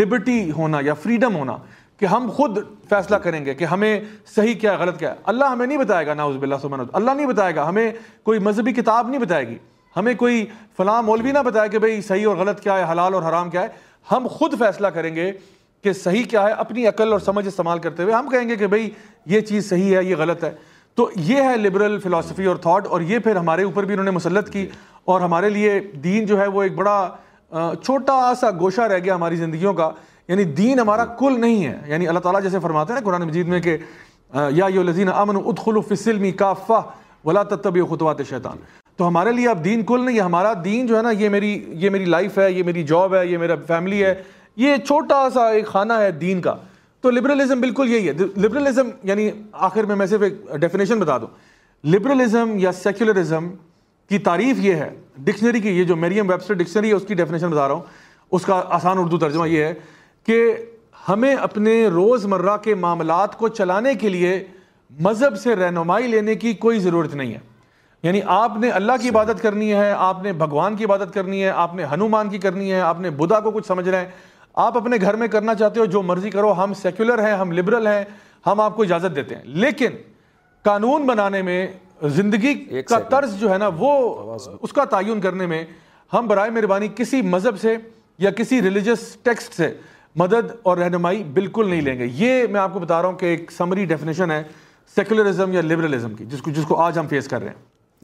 [0.00, 1.56] لبرٹی ہونا یا فریڈم ہونا
[2.00, 3.98] کہ ہم خود فیصلہ جی۔ کریں گے کہ ہمیں
[4.34, 7.26] صحیح کیا غلط کیا ہے اللہ ہمیں نہیں بتائے گا ناؤز باللہ سبحانہ اللہ نہیں
[7.26, 7.90] بتائے گا ہمیں
[8.24, 9.56] کوئی مذہبی کتاب نہیں بتائے گی
[9.96, 10.44] ہمیں کوئی
[10.76, 13.50] فلاں مولوی جی۔ نہ بتائے کہ بھائی صحیح اور غلط کیا ہے حلال اور حرام
[13.50, 15.30] کیا ہے ہم خود فیصلہ کریں گے
[15.82, 18.66] کہ صحیح کیا ہے اپنی عقل اور سمجھ استعمال کرتے ہوئے ہم کہیں گے کہ
[18.66, 18.88] بھائی
[19.26, 20.50] یہ چیز صحیح ہے یہ غلط ہے
[20.96, 24.10] تو یہ ہے لبرل فلاسفی اور تھاٹ اور یہ پھر ہمارے اوپر بھی انہوں نے
[24.10, 24.66] مسلط کی
[25.04, 27.00] اور ہمارے لیے دین جو ہے وہ ایک بڑا
[27.84, 29.90] چھوٹا سا گوشہ رہ گیا ہماری زندگیوں کا
[30.28, 33.48] یعنی دین ہمارا کل نہیں ہے یعنی اللہ تعالیٰ جیسے فرماتے ہیں نا قرآن مجید
[33.48, 33.76] میں کہ
[34.54, 36.80] یا لذین امن ادخل کا کافہ
[37.24, 38.58] ولا تب خطوات شیطان
[38.96, 41.48] تو ہمارے لیے اب دین کل نہیں ہے ہمارا دین جو ہے نا یہ میری
[41.82, 44.14] یہ میری لائف ہے یہ میری جاب ہے یہ میرا فیملی ہے
[44.62, 46.54] یہ چھوٹا سا ایک خانہ ہے دین کا
[47.02, 48.12] تو لبرلزم بالکل یہی ہے
[48.42, 49.28] لبرلزم یعنی
[49.68, 51.26] آخر میں میں صرف ایک ڈیفینیشن بتا دوں
[51.94, 53.48] لبرلزم یا سیکولرزم
[54.08, 54.88] کی تعریف یہ ہے
[55.24, 57.82] ڈکشنری کی یہ جو میری ویبسٹر ڈکشنری ہے اس کی ڈیفنیشن بتا رہا ہوں
[58.34, 59.74] اس کا آسان اردو ترجمہ یہ ہے
[60.26, 60.42] کہ
[61.08, 64.42] ہمیں اپنے روز مرہ کے معاملات کو چلانے کے لیے
[65.04, 67.38] مذہب سے رہنمائی لینے کی کوئی ضرورت نہیں ہے
[68.02, 71.48] یعنی آپ نے اللہ کی عبادت کرنی ہے آپ نے بھگوان کی عبادت کرنی ہے
[71.64, 74.08] آپ نے ہنومان کی کرنی ہے آپ نے بدھا کو کچھ سمجھ رہے ہیں
[74.62, 77.86] آپ اپنے گھر میں کرنا چاہتے ہو جو مرضی کرو ہم سیکولر ہیں ہم لبرل
[77.86, 78.04] ہیں
[78.46, 79.96] ہم آپ کو اجازت دیتے ہیں لیکن
[80.64, 81.66] قانون بنانے میں
[82.10, 82.54] زندگی
[82.88, 83.90] کا طرز جو ہے نا وہ
[84.60, 85.64] اس کا تعین کرنے میں
[86.12, 87.76] ہم برائے مہربانی کسی مذہب سے
[88.18, 89.68] یا کسی ریلیجس ٹیکسٹ سے
[90.18, 93.26] مدد اور رہنمائی بالکل نہیں لیں گے یہ میں آپ کو بتا رہا ہوں کہ
[93.26, 94.42] ایک سمری ڈیفینیشن ہے
[94.94, 97.60] سیکولرزم یا لبرلزم کی جس کو جس کو آج ہم فیس کر رہے ہیں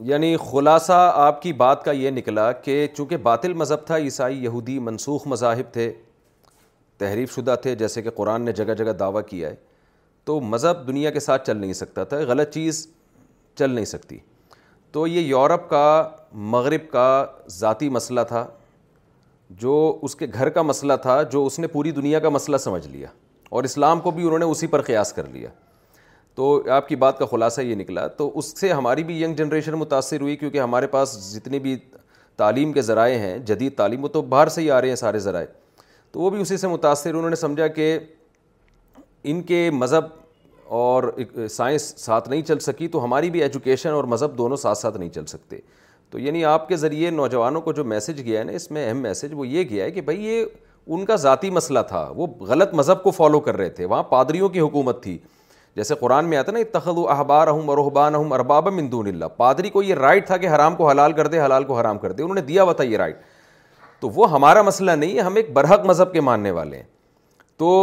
[0.09, 4.77] یعنی خلاصہ آپ کی بات کا یہ نکلا کہ چونکہ باطل مذہب تھا عیسائی یہودی
[4.79, 5.91] منسوخ مذاہب تھے
[6.99, 9.55] تحریف شدہ تھے جیسے کہ قرآن نے جگہ جگہ دعویٰ کیا ہے
[10.25, 12.87] تو مذہب دنیا کے ساتھ چل نہیں سکتا تھا غلط چیز
[13.55, 14.17] چل نہیں سکتی
[14.91, 15.83] تو یہ یورپ کا
[16.55, 17.03] مغرب کا
[17.57, 18.45] ذاتی مسئلہ تھا
[19.61, 22.87] جو اس کے گھر کا مسئلہ تھا جو اس نے پوری دنیا کا مسئلہ سمجھ
[22.87, 23.07] لیا
[23.49, 25.49] اور اسلام کو بھی انہوں نے اسی پر قیاس کر لیا
[26.35, 29.73] تو آپ کی بات کا خلاصہ یہ نکلا تو اس سے ہماری بھی ینگ جنریشن
[29.77, 31.75] متاثر ہوئی کیونکہ ہمارے پاس جتنی بھی
[32.37, 35.19] تعلیم کے ذرائع ہیں جدید تعلیم وہ تو باہر سے ہی آ رہے ہیں سارے
[35.19, 35.45] ذرائع
[36.11, 37.97] تو وہ بھی اسی سے متاثر انہوں نے سمجھا کہ
[39.31, 40.03] ان کے مذہب
[40.77, 41.03] اور
[41.49, 45.09] سائنس ساتھ نہیں چل سکی تو ہماری بھی ایجوکیشن اور مذہب دونوں ساتھ ساتھ نہیں
[45.13, 45.57] چل سکتے
[46.11, 49.01] تو یعنی آپ کے ذریعے نوجوانوں کو جو میسج گیا ہے نا اس میں اہم
[49.01, 50.43] میسج وہ یہ گیا ہے کہ بھائی یہ
[50.91, 54.49] ان کا ذاتی مسئلہ تھا وہ غلط مذہب کو فالو کر رہے تھے وہاں پادریوں
[54.49, 55.17] کی حکومت تھی
[55.75, 59.83] جیسے قرآن میں آتا نا اتخل و احبار اہم اروحبان احم ارباب اللہ پادری کو
[59.83, 62.35] یہ رائٹ تھا کہ حرام کو حلال کر دے حلال کو حرام کر دے انہوں
[62.35, 63.17] نے دیا ہوا تھا یہ رائٹ
[63.99, 66.83] تو وہ ہمارا مسئلہ نہیں ہے ہم ایک برحق مذہب کے ماننے والے ہیں
[67.59, 67.73] تو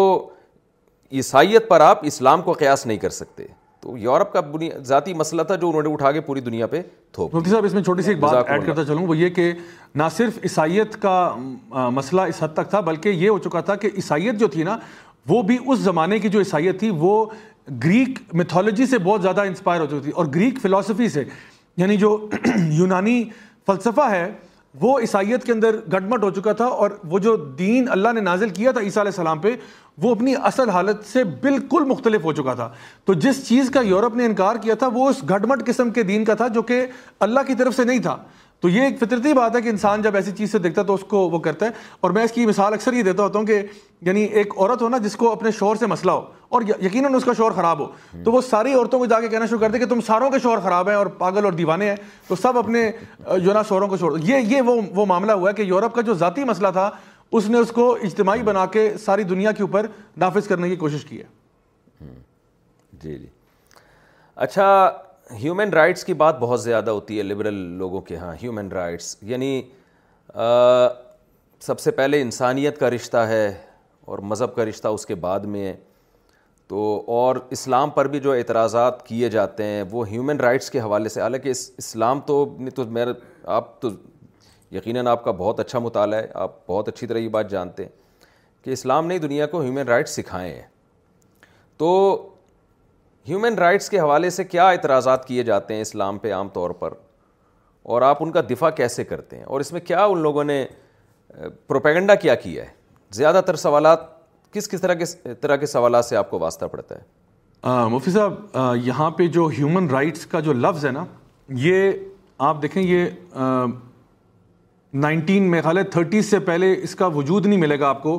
[1.13, 3.45] عیسائیت پر آپ اسلام کو قیاس نہیں کر سکتے
[3.81, 4.41] تو یورپ کا
[4.87, 6.81] ذاتی مسئلہ تھا جو انہوں نے اٹھا کے پوری دنیا پہ
[7.13, 9.53] تھو مفتی صاحب اس میں چھوٹی سی ایک بات ایڈ کرتا چلوں وہ یہ کہ
[9.95, 11.35] نہ صرف عیسائیت کا
[11.95, 14.77] مسئلہ اس حد تک تھا بلکہ یہ ہو چکا تھا کہ عیسائیت جو تھی نا
[15.29, 17.25] وہ بھی اس زمانے کی جو عیسائیت تھی وہ
[17.85, 21.25] گریک میتھولوجی سے بہت زیادہ انسپائر ہو چکی تھی اور گریک فلاسفی سے
[21.77, 22.11] یعنی جو
[22.79, 23.23] یونانی
[23.67, 24.31] فلسفہ ہے
[24.81, 28.49] وہ عیسائیت کے اندر گٹمٹ ہو چکا تھا اور وہ جو دین اللہ نے نازل
[28.57, 29.55] کیا تھا عیسیٰ علیہ السلام پہ
[30.03, 32.69] وہ اپنی اصل حالت سے بالکل مختلف ہو چکا تھا
[33.07, 36.25] تو جس چیز کا یورپ نے انکار کیا تھا وہ اس گھٹمٹ قسم کے دین
[36.25, 36.85] کا تھا جو کہ
[37.29, 38.17] اللہ کی طرف سے نہیں تھا
[38.61, 41.01] تو یہ ایک فطرتی بات ہے کہ انسان جب ایسی چیز سے دیکھتا تو اس
[41.09, 43.61] کو وہ کرتا ہے اور میں اس کی مثال اکثر یہ دیتا ہوتا ہوں کہ
[44.07, 46.23] یعنی ایک عورت ہو نا جس کو اپنے شور سے مسئلہ ہو
[46.57, 47.87] اور یقیناً اس کا شور خراب ہو
[48.25, 50.39] تو وہ ساری عورتوں کو جا کے کہنا شروع کر دے کہ تم ساروں کے
[50.43, 51.97] شور خراب ہیں اور پاگل اور دیوانے ہیں
[52.29, 52.91] تو سب اپنے
[53.45, 54.19] جو نا شوروں کو شور
[54.95, 56.91] وہ معاملہ ہوا ہے کہ یورپ کا جو ذاتی مسئلہ تھا
[57.37, 59.87] اس نے اس کو اجتماعی بنا کے ساری دنیا کے اوپر
[60.25, 61.25] نافذ کرنے کی کوشش کی ہے
[63.03, 63.27] جی جی
[64.45, 64.65] اچھا
[65.43, 69.61] ہیومن رائٹس کی بات بہت زیادہ ہوتی ہے لبرل لوگوں کے ہاں ہیومن رائٹس یعنی
[71.67, 73.47] سب سے پہلے انسانیت کا رشتہ ہے
[74.13, 75.75] اور مذہب کا رشتہ اس کے بعد میں ہے
[76.69, 76.83] تو
[77.17, 81.21] اور اسلام پر بھی جو اعتراضات کیے جاتے ہیں وہ ہیومن رائٹس کے حوالے سے
[81.21, 83.11] حالانکہ اس اسلام تو تو میرا
[83.57, 83.89] آپ تو
[84.77, 87.91] یقیناً آپ کا بہت اچھا مطالعہ ہے آپ بہت اچھی طرح یہ بات جانتے ہیں
[88.65, 90.67] کہ اسلام نے دنیا کو ہیومن رائٹس سکھائے ہیں
[91.79, 91.93] تو
[93.29, 96.93] ہیومن رائٹس کے حوالے سے کیا اعتراضات کیے جاتے ہیں اسلام پہ عام طور پر
[97.95, 100.65] اور آپ ان کا دفاع کیسے کرتے ہیں اور اس میں کیا ان لوگوں نے
[101.67, 102.71] پروپیگنڈا کیا کیا ہے
[103.21, 104.01] زیادہ تر سوالات
[104.53, 108.77] کس کس طرح کے طرح کے سوالات سے آپ کو واسطہ پڑتا ہے مفتی صاحب
[108.85, 111.05] یہاں پہ جو ہیومن رائٹس کا جو لفظ ہے نا
[111.65, 111.91] یہ
[112.51, 113.05] آپ دیکھیں یہ
[115.07, 118.19] نائنٹین میں خالد تھرٹیز سے پہلے اس کا وجود نہیں ملے گا آپ کو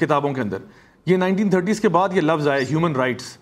[0.00, 0.58] کتابوں کے اندر
[1.06, 3.36] یہ نائنٹین تھرٹیز کے بعد یہ لفظ آئے ہیومن رائٹس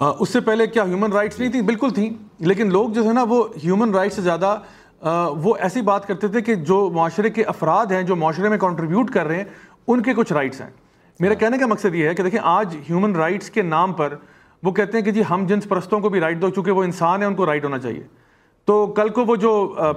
[0.00, 2.08] اس سے پہلے کیا ہیومن رائٹس نہیں تھیں بالکل تھیں
[2.46, 4.56] لیکن لوگ جو ہے نا وہ ہیومن رائٹس سے زیادہ
[5.42, 9.10] وہ ایسی بات کرتے تھے کہ جو معاشرے کے افراد ہیں جو معاشرے میں کانٹریبیوٹ
[9.14, 9.44] کر رہے ہیں
[9.92, 10.68] ان کے کچھ رائٹس ہیں
[11.20, 14.14] میرا کہنے کا مقصد یہ ہے کہ دیکھیں آج ہیومن رائٹس کے نام پر
[14.64, 17.20] وہ کہتے ہیں کہ جی ہم جنس پرستوں کو بھی رائٹ دو چونکہ وہ انسان
[17.22, 18.02] ہیں ان کو رائٹ ہونا چاہیے
[18.66, 19.50] تو کل کو وہ جو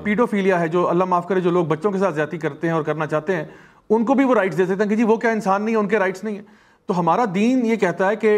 [0.04, 2.84] پیڈوفیلیا ہے جو اللہ معاف کرے جو لوگ بچوں کے ساتھ زیادتی کرتے ہیں اور
[2.84, 3.46] کرنا چاہتے ہیں
[3.90, 5.80] ان کو بھی وہ رائٹس دے دیتے ہیں کہ جی وہ کیا انسان نہیں ہے
[5.80, 6.42] ان کے رائٹس نہیں ہے
[6.88, 8.38] تو ہمارا دین یہ کہتا ہے کہ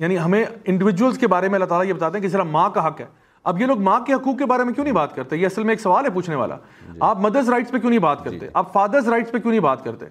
[0.00, 2.86] یعنی ہمیں انڈیویجولس کے بارے میں اللہ تعالیٰ یہ بتاتے ہیں کہ ذرا ماں کا
[2.86, 3.06] حق ہے
[3.50, 5.62] اب یہ لوگ ماں کے حقوق کے بارے میں کیوں نہیں بات کرتے یہ اصل
[5.64, 6.56] میں ایک سوال ہے پوچھنے والا
[6.92, 9.50] جی۔ آپ مدرس رائٹس پہ کیوں نہیں بات کرتے جی۔ آپ فادرس رائٹس پہ کیوں
[9.50, 10.06] نہیں بات کرتے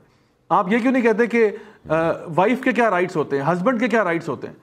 [0.57, 1.47] آپ یہ کیوں نہیں کہتے کہ
[2.35, 4.53] وائف کے کیا رائٹس ہوتے ہیں ہسبینڈ کے کیا رائٹس ہوتے ہیں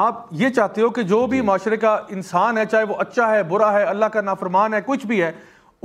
[0.00, 3.30] آپ یہ چاہتے ہو کہ جو بھی جی۔ معاشرے کا انسان ہے چاہے وہ اچھا
[3.34, 5.30] ہے برا ہے اللہ کا نافرمان ہے کچھ بھی ہے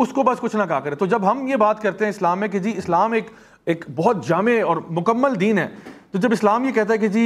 [0.01, 2.39] اس کو بس کچھ نہ کہا کرے تو جب ہم یہ بات کرتے ہیں اسلام
[2.39, 5.67] میں کہ جی اسلام ایک بہت جامع اور مکمل دین ہے
[6.11, 7.25] تو جب اسلام یہ کہتا ہے کہ جی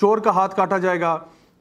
[0.00, 1.18] چور کا ہاتھ کاٹا جائے گا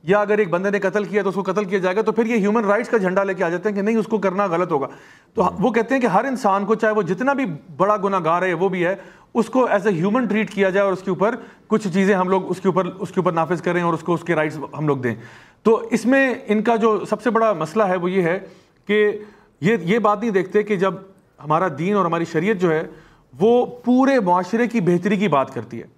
[0.07, 2.11] یا اگر ایک بندے نے قتل کیا تو اس کو قتل کیا جائے گا تو
[2.11, 4.17] پھر یہ ہیومن رائٹس کا جھنڈا لے کے آ جاتے ہیں کہ نہیں اس کو
[4.21, 4.87] کرنا غلط ہوگا
[5.35, 7.45] تو ہاں۔ وہ کہتے ہیں کہ ہر انسان کو چاہے وہ جتنا بھی
[7.77, 8.95] بڑا گناہ گار ہے وہ بھی ہے
[9.39, 11.35] اس کو ایز اے ہیومن ٹریٹ کیا جائے اور اس کے اوپر
[11.67, 14.13] کچھ چیزیں ہم لوگ اس کے اوپر اس کے اوپر نافذ کریں اور اس کو
[14.13, 15.15] اس کے رائٹس ہم لوگ دیں
[15.63, 18.39] تو اس میں ان کا جو سب سے بڑا مسئلہ ہے وہ یہ ہے
[18.87, 19.05] کہ
[19.61, 20.93] یہ یہ بات نہیں دیکھتے کہ جب
[21.43, 22.81] ہمارا دین اور ہماری شریعت جو ہے
[23.39, 25.95] وہ پورے معاشرے کی بہتری کی بات کرتی ہے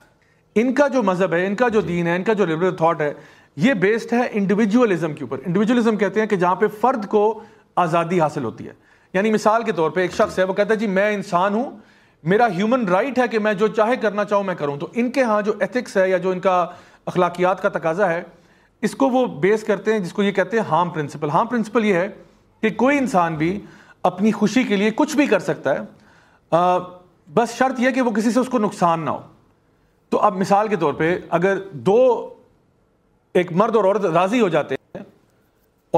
[0.56, 2.76] ان کا جو مذہب ہے ان کا جو جی۔ دین ہے ان کا جو لبرل
[2.76, 3.12] تھاٹ ہے
[3.66, 7.22] یہ بیسڈ ہے انڈیویجولیزم کے اوپر انڈیویجولیزم کہتے ہیں کہ جہاں پہ فرد کو
[7.84, 8.74] آزادی حاصل ہوتی ہے
[9.14, 11.70] یعنی مثال کے طور پہ ایک شخص ہے وہ کہتا ہے جی میں انسان ہوں
[12.32, 15.24] میرا ہیومن رائٹ ہے کہ میں جو چاہے کرنا چاہوں میں کروں تو ان کے
[15.24, 16.66] ہاں جو ایتھکس ہے یا جو ان کا
[17.12, 18.22] اخلاقیات کا تقاضا ہے
[18.88, 21.86] اس کو وہ بیس کرتے ہیں جس کو یہ کہتے ہیں ہارم پرنسپل ہارم پرنسپل
[21.86, 22.08] یہ ہے
[22.62, 23.60] کہ کوئی انسان بھی
[24.12, 26.56] اپنی خوشی کے لیے کچھ بھی کر سکتا ہے
[27.34, 29.18] بس شرط یہ کہ وہ کسی سے اس کو نقصان نہ ہو
[30.12, 31.58] تو اب مثال کے طور پہ اگر
[31.90, 31.98] دو
[33.40, 35.04] ایک مرد اور عورت راضی ہو جاتے ہیں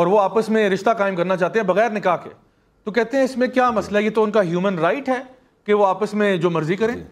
[0.01, 2.29] اور وہ آپس میں رشتہ قائم کرنا چاہتے ہیں بغیر نکاح کے
[2.83, 5.19] تو کہتے ہیں اس میں کیا مسئلہ یہ تو ان کا ہیومن رائٹ ہے
[5.65, 7.03] کہ وہ آپس میں جو مرضی کریں جی۔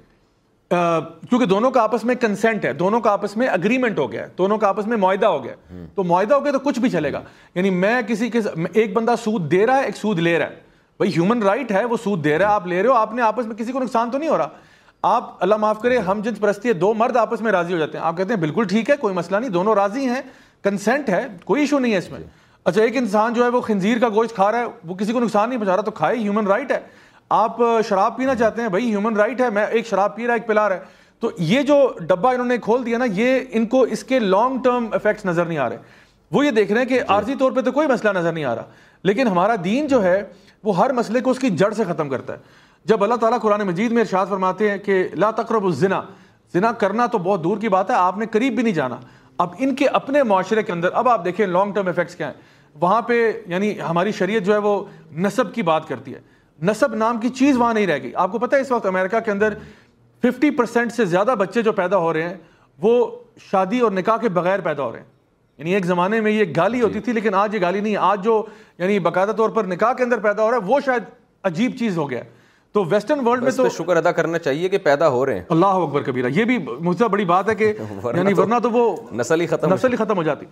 [1.30, 4.28] کیونکہ دونوں کا آپس میں کنسنٹ ہے دونوں کا آپس میں اگریمنٹ ہو گیا ہے
[4.38, 5.54] دونوں کا آپس میں معاہدہ ہو گیا
[5.96, 7.22] تو معاہدہ ہو گیا تو کچھ بھی چلے گا
[7.56, 8.40] یعنی میں کسی کے
[8.74, 10.62] ایک بندہ سود دے رہا ہے ایک سود لے رہا ہے
[10.98, 13.22] بھائی ہیومن رائٹ ہے وہ سود دے رہا ہے آپ لے رہے ہو آپ نے
[13.22, 14.48] آپس میں کسی کو نقصان تو نہیں ہو رہا
[15.08, 17.98] آپ اللہ معاف کرے ہم جنس پرستی ہے دو مرد آپس میں راضی ہو جاتے
[17.98, 20.22] ہیں آپ کہتے ہیں بالکل ٹھیک ہے کوئی مسئلہ نہیں دونوں راضی ہیں
[20.64, 22.20] کنسینٹ ہے کوئی ایشو نہیں ہے اس میں
[22.64, 25.20] اچھا ایک انسان جو ہے وہ خنزیر کا گوشت کھا رہا ہے وہ کسی کو
[25.20, 26.80] نقصان نہیں پہنچا رہا تو کھائے ہیومن رائٹ ہے
[27.38, 27.58] آپ
[27.90, 30.48] شراب پینا چاہتے ہیں بھائی ہیومن رائٹ ہے میں ایک شراب پی رہا ہے ایک
[30.48, 31.76] پلا رہا ہے تو یہ جو
[32.08, 35.46] ڈبا انہوں نے کھول دیا نا یہ ان کو اس کے لانگ ٹرم افیکٹس نظر
[35.46, 35.78] نہیں آ رہے
[36.32, 38.46] وہ یہ دیکھ رہے ہیں کہ جی۔ عارضی طور پہ تو کوئی مسئلہ نظر نہیں
[38.46, 38.64] آ رہا
[39.04, 40.22] لیکن ہمارا دین جو ہے
[40.64, 42.38] وہ ہر مسئلے کو اس کی جڑ سے ختم کرتا ہے
[42.88, 46.02] جب اللہ تعالیٰ قرآن مجید میں ارشاد فرماتے ہیں کہ لا تقرب الزنا
[46.54, 49.00] زنا کرنا تو بہت دور کی بات ہے آپ نے قریب بھی نہیں جانا
[49.44, 52.48] اب ان کے اپنے معاشرے کے اندر اب آپ دیکھیں لانگ ٹرم افیکٹس کیا ہیں
[52.82, 54.82] وہاں پہ یعنی ہماری شریعت جو ہے وہ
[55.26, 56.20] نصب کی بات کرتی ہے
[56.70, 59.20] نصب نام کی چیز وہاں نہیں رہ گئی آپ کو پتہ ہے اس وقت امریکہ
[59.26, 59.54] کے اندر
[60.24, 62.36] ففٹی پرسینٹ سے زیادہ بچے جو پیدا ہو رہے ہیں
[62.82, 63.06] وہ
[63.52, 65.08] شادی اور نکاح کے بغیر پیدا ہو رہے ہیں
[65.58, 68.24] یعنی ایک زمانے میں یہ گالی جی۔ ہوتی تھی لیکن آج یہ گالی نہیں آج
[68.24, 68.42] جو
[68.78, 71.04] یعنی باقاعدہ طور پر نکاح کے اندر پیدا ہو رہا ہے وہ شاید
[71.52, 72.38] عجیب چیز ہو گیا ہے
[72.74, 75.66] تو ویسٹرن ورلڈ میں تو شکر ادا کرنا چاہیے کہ پیدا ہو رہے ہیں اللہ
[75.84, 77.72] اکبر کبیرا یہ بھی مجھ سے بڑی بات ہے کہ
[78.16, 78.96] یعنی ورنہ تو وہ
[79.50, 80.46] ختم ختم ہو جاتی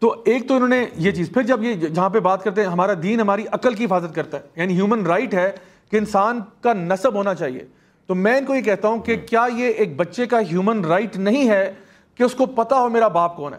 [0.00, 2.68] تو ایک تو انہوں نے یہ چیز پھر جب یہ جہاں پہ بات کرتے ہیں
[2.68, 5.50] ہمارا دین ہماری عقل کی حفاظت کرتا ہے یعنی ہیومن رائٹ ہے
[5.90, 7.64] کہ انسان کا نصب ہونا چاہیے
[8.06, 11.16] تو میں ان کو یہ کہتا ہوں کہ کیا یہ ایک بچے کا ہیومن رائٹ
[11.16, 11.70] نہیں ہے
[12.16, 13.58] کہ اس کو پتا ہو میرا باپ کون ہے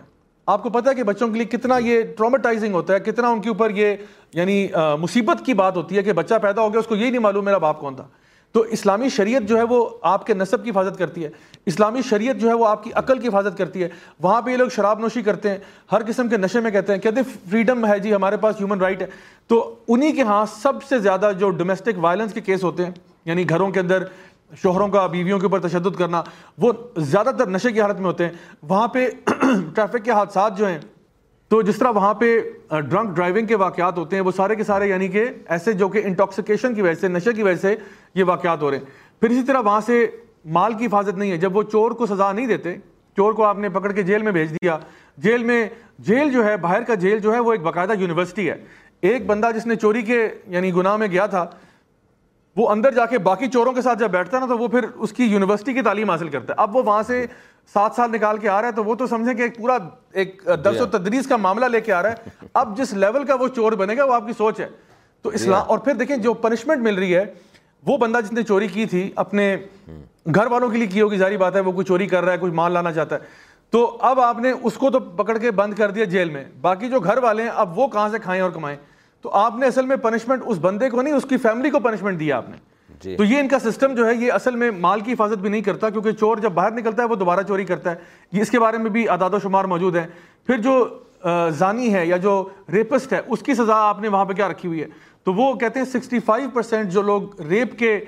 [0.50, 3.42] آپ کو پتہ ہے کہ بچوں کے لیے کتنا یہ ٹراماٹائزنگ ہوتا ہے کتنا ان
[3.42, 3.96] کے اوپر یہ
[4.34, 4.68] یعنی
[5.00, 7.46] مصیبت کی بات ہوتی ہے کہ بچہ پیدا ہو گیا اس کو یہی نہیں معلوم
[7.46, 8.06] میرا باپ کون تھا
[8.54, 11.30] تو اسلامی شریعت جو ہے وہ آپ کے نصب کی حفاظت کرتی ہے
[11.72, 13.88] اسلامی شریعت جو ہے وہ آپ کی عقل کی حفاظت کرتی ہے
[14.24, 15.58] وہاں پہ یہ لوگ شراب نوشی کرتے ہیں
[15.92, 18.82] ہر قسم کے نشے میں کہتے ہیں کہتے ہیں فریڈم ہے جی ہمارے پاس ہیومن
[18.82, 19.08] رائٹ ہے
[19.48, 22.92] تو انہی کے ہاں سب سے زیادہ جو ڈومیسٹک وائلنس کے کیس ہوتے ہیں
[23.26, 24.04] یعنی گھروں کے اندر
[24.62, 26.22] شوہروں کا بیویوں کے اوپر تشدد کرنا
[26.62, 28.32] وہ زیادہ تر نشے کی حالت میں ہوتے ہیں
[28.70, 29.08] وہاں پہ
[29.76, 30.78] ٹریفک کے حادثات جو ہیں
[31.50, 32.36] تو جس طرح وہاں پہ
[32.70, 35.26] ڈرنک ڈرائیونگ کے واقعات ہوتے ہیں وہ سارے کے سارے یعنی کہ
[35.56, 37.76] ایسے جو کہ انٹاکسیکیشن کی وجہ سے نشے کی وجہ سے
[38.16, 38.86] یہ واقعات ہو رہے ہیں
[39.20, 40.06] پھر اسی طرح وہاں سے
[40.60, 42.76] مال کی حفاظت نہیں ہے جب وہ چور کو سزا نہیں دیتے
[43.18, 44.78] چور کو آپ نے پکڑ کے جیل میں بھیج دیا
[45.24, 45.68] جیل میں
[46.08, 48.56] جیل جو ہے باہر کا جیل جو ہے وہ ایک باقاعدہ یونیورسٹی ہے
[49.10, 51.46] ایک بندہ جس نے چوری کے یعنی گناہ میں گیا تھا
[52.58, 55.14] وہ اندر جا کے باقی چوروں کے ساتھ جب بیٹھتا نا تو وہ پھر اس
[55.14, 57.26] کی یونیورسٹی کی تعلیم حاصل کرتا ہے اب وہ وہاں سے
[57.74, 59.78] سات سال نکال کے آ رہا ہے تو وہ تو سمجھیں کہ ایک پورا
[60.14, 62.30] ایک جی ہاں۔ درس و تدریس کا معاملہ لے کے آ رہا ہے
[62.62, 64.68] اب جس لیول کا وہ چور بنے گا وہ آپ کی سوچ ہے
[65.22, 67.24] تو جی اسلام ہاں۔ اور پھر دیکھیں جو پنشمنٹ مل رہی ہے
[67.88, 69.56] وہ بندہ جس نے چوری کی تھی اپنے
[70.36, 72.38] گھر والوں کے لیے کی ہوگی ساری بات ہے وہ کوئی چوری کر رہا ہے
[72.38, 75.74] کوئی مال لانا چاہتا ہے تو اب آپ نے اس کو تو پکڑ کے بند
[75.78, 78.52] کر دیا جیل میں باقی جو گھر والے ہیں اب وہ کہاں سے کھائیں اور
[78.52, 78.76] کمائیں
[79.22, 82.20] تو آپ نے اصل میں پنشمنٹ اس بندے کو نہیں اس کی فیملی کو پنشمنٹ
[82.20, 82.56] دیا آپ نے
[83.04, 85.50] جی۔ تو یہ ان کا سسٹم جو ہے یہ اصل میں مال کی حفاظت بھی
[85.50, 87.96] نہیں کرتا کیونکہ چور جب باہر نکلتا ہے وہ دوبارہ چوری کرتا ہے
[88.38, 90.06] یہ اس کے بارے میں بھی اعداد و شمار موجود ہیں
[90.48, 90.78] پھر جو
[91.58, 92.42] زانی ہے یا جو
[92.74, 94.86] ریپسٹ ہے اس کی سزا آپ نے وہاں پہ کیا رکھی ہوئی ہے
[95.24, 98.00] تو وہ کہتے ہیں سکسٹی فائیو پرسینٹ جو لوگ ریپ کے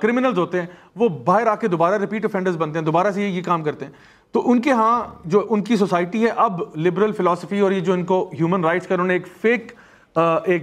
[0.00, 0.66] کرمنلز ہوتے ہیں
[0.96, 3.92] وہ باہر آ کے دوبارہ ریپیٹ افینڈرز بنتے ہیں دوبارہ سے یہ کام کرتے ہیں
[4.32, 7.92] تو ان کے ہاں جو ان کی سوسائٹی ہے اب لبرل فلاسفی اور یہ جو
[7.92, 9.72] ان کو ہیومن رائٹس ایک ایک فیک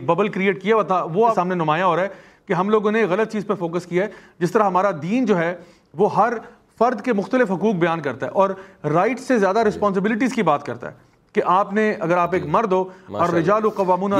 [0.07, 0.75] ببل کریٹ کیا
[1.13, 4.03] وہ سامنے نمایاں ہو رہا ہے کہ ہم لوگوں نے غلط چیز پہ فوکس کیا
[4.05, 4.09] ہے
[4.39, 5.53] جس طرح ہمارا دین جو ہے
[5.97, 6.33] وہ ہر
[6.77, 8.49] فرد کے مختلف حقوق بیان کرتا ہے اور
[8.93, 10.93] رائٹس سے زیادہ رسپانسبلٹیز کی بات کرتا ہے
[11.33, 12.83] کہ آپ نے اگر آپ ایک جی، مرد ہو
[13.17, 13.33] اور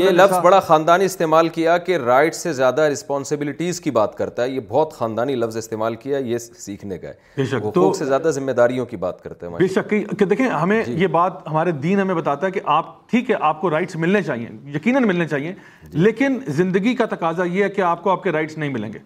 [0.02, 4.50] یہ لفظ بڑا خاندانی استعمال کیا کہ رائٹ سے زیادہ رسپانسبلٹیز کی بات کرتا ہے
[4.50, 8.86] یہ بہت خاندانی لفظ استعمال کیا یہ سیکھنے کا ہے حقوق سے زیادہ ذمہ داریوں
[8.86, 12.16] کی بات کرتا ہے بے شک کہ دیکھیں ہمیں جی۔ یہ بات ہمارے دین ہمیں
[12.16, 15.98] بتاتا ہے کہ آپ ٹھیک ہے آپ کو رائٹس ملنے چاہیے یقیناً ملنے چاہیے جی۔
[16.04, 19.00] لیکن زندگی کا تقاضا یہ ہے کہ آپ کو آپ کے رائٹس نہیں ملیں گے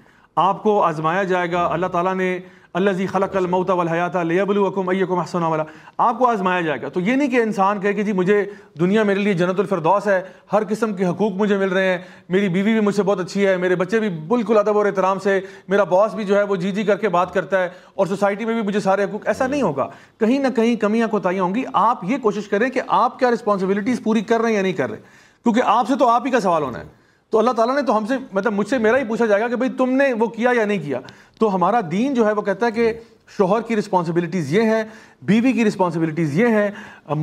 [0.46, 2.38] آپ کو آزمایا جائے گا اللہ تعالیٰ نے
[2.78, 5.64] اللہ زی خلق المعت الحیات ایکم احسن والا
[6.06, 8.44] آپ کو آزمایا جائے گا تو یہ نہیں کہ انسان کہے کہ جی مجھے
[8.80, 10.20] دنیا میرے لیے جنت الفردوس ہے
[10.54, 11.98] ہر قسم کے حقوق مجھے مل رہے ہیں
[12.36, 15.20] میری بیوی بھی مجھ سے بہت اچھی ہے میرے بچے بھی بالکل ادب اور احترام
[15.24, 18.08] سے میرا باس بھی جو ہے وہ جی جی کر کے بات کرتا ہے اور
[18.08, 19.88] سوسائٹی میں بھی مجھے سارے حقوق ایسا نہیں ہوگا
[20.26, 24.04] کہیں نہ کہیں کمیاں کوتاہیاں ہوں گی آپ یہ کوشش کریں کہ آپ کیا رسپانسبلٹیز
[24.04, 25.00] پوری کر رہے ہیں یا نہیں کر رہے
[25.44, 27.96] کیونکہ آپ سے تو آپ ہی کا سوال ہونا ہے تو اللہ تعالیٰ نے تو
[27.98, 30.28] ہم سے مطلب مجھ سے میرا ہی پوچھا جائے گا کہ بھائی تم نے وہ
[30.36, 31.00] کیا یا نہیں کیا
[31.40, 32.92] تو ہمارا دین جو ہے وہ کہتا ہے کہ
[33.38, 34.84] شوہر کی رسپانسبلٹیز یہ ہیں
[35.30, 36.70] بیوی کی رسپانسبلٹیز یہ ہیں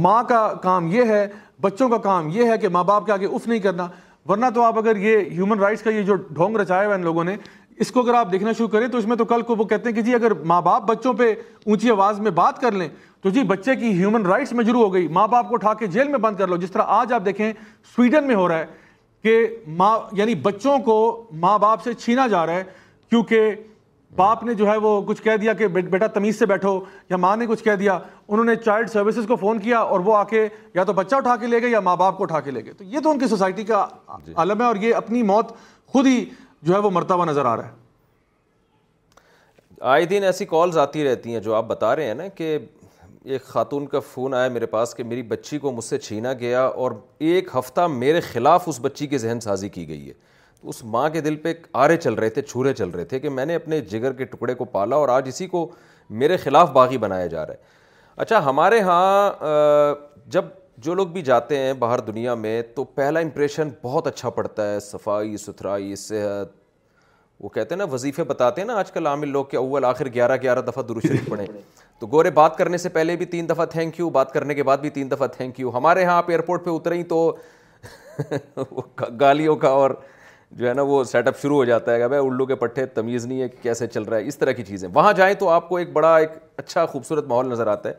[0.07, 1.27] ماں کا کام یہ ہے
[1.63, 3.87] بچوں کا کام یہ ہے کہ ماں باپ کے آگے اف نہیں کرنا
[4.29, 7.05] ورنہ تو آپ اگر یہ ہیومن رائٹس کا یہ جو ڈھونگ رچایا ہوا ہے ان
[7.05, 7.37] لوگوں نے
[7.83, 9.89] اس کو اگر آپ دیکھنا شروع کریں تو اس میں تو کل کو وہ کہتے
[9.89, 11.33] ہیں کہ جی اگر ماں باپ بچوں پہ
[11.67, 12.89] اونچی آواز میں بات کر لیں
[13.23, 15.87] تو جی بچے کی ہیومن رائٹس میں جرو ہو گئی ماں باپ کو اٹھا کے
[15.97, 17.53] جیل میں بند کر لو جس طرح آج آپ دیکھیں
[17.95, 18.67] سویڈن میں ہو رہا ہے
[19.23, 19.43] کہ
[19.79, 20.97] ماں یعنی بچوں کو
[21.41, 22.65] ماں باپ سے چھینا جا رہا ہے
[23.11, 23.53] کیونکہ
[24.17, 26.79] باپ نے جو ہے وہ کچھ کہہ دیا کہ بیٹا تمیز سے بیٹھو
[27.11, 30.17] یا ماں نے کچھ کہہ دیا انہوں نے چائلڈ سروسز کو فون کیا اور وہ
[30.17, 32.51] آ کے یا تو بچہ اٹھا کے لے گئے یا ماں باپ کو اٹھا کے
[32.51, 33.87] لے گئے تو یہ تو ان کی سوسائٹی کا
[34.25, 35.53] جی۔ عالم ہے اور یہ اپنی موت
[35.93, 36.25] خود ہی
[36.63, 37.81] جو ہے وہ مرتبہ نظر آ رہا ہے
[39.95, 42.57] آئے دن ایسی کالز آتی رہتی ہیں جو آپ بتا رہے ہیں نا کہ
[43.25, 46.63] ایک خاتون کا فون آیا میرے پاس کہ میری بچی کو مجھ سے چھینا گیا
[46.67, 50.15] اور ایک ہفتہ میرے خلاف اس بچی کی ذہن سازی کی گئی ہے
[50.61, 53.29] تو اس ماں کے دل پہ آرے چل رہے تھے چھورے چل رہے تھے کہ
[53.29, 55.69] میں نے اپنے جگر کے ٹکڑے کو پالا اور آج اسی کو
[56.23, 57.71] میرے خلاف باغی بنایا جا رہا ہے
[58.23, 59.45] اچھا ہمارے ہاں
[60.33, 60.45] جب
[60.87, 64.81] جو لوگ بھی جاتے ہیں باہر دنیا میں تو پہلا امپریشن بہت اچھا پڑتا ہے
[64.81, 66.61] صفائی ستھرائی صحت
[67.41, 70.09] وہ کہتے ہیں نا وظیفے بتاتے ہیں نا آج کل عامل لوگ کہ اول آخر
[70.15, 71.47] گیارہ گیارہ دفعہ درست پڑھیں
[72.03, 74.79] تو گورے بات کرنے سے پہلے بھی تین دفعہ تھینک یو بات کرنے کے بعد
[74.85, 77.17] بھی تین دفعہ تھینک یو ہمارے یہاں آپ ایئرپورٹ پہ اتریں تو
[79.21, 79.91] گالیوں کا اور
[80.57, 83.27] جو ہے نا وہ سیٹ اپ شروع ہو جاتا ہے بھائی الو کے پٹھے تمیز
[83.27, 85.69] نہیں ہے کہ کیسے چل رہا ہے اس طرح کی چیزیں وہاں جائیں تو آپ
[85.69, 87.95] کو ایک بڑا ایک اچھا خوبصورت ماحول نظر آتا ہے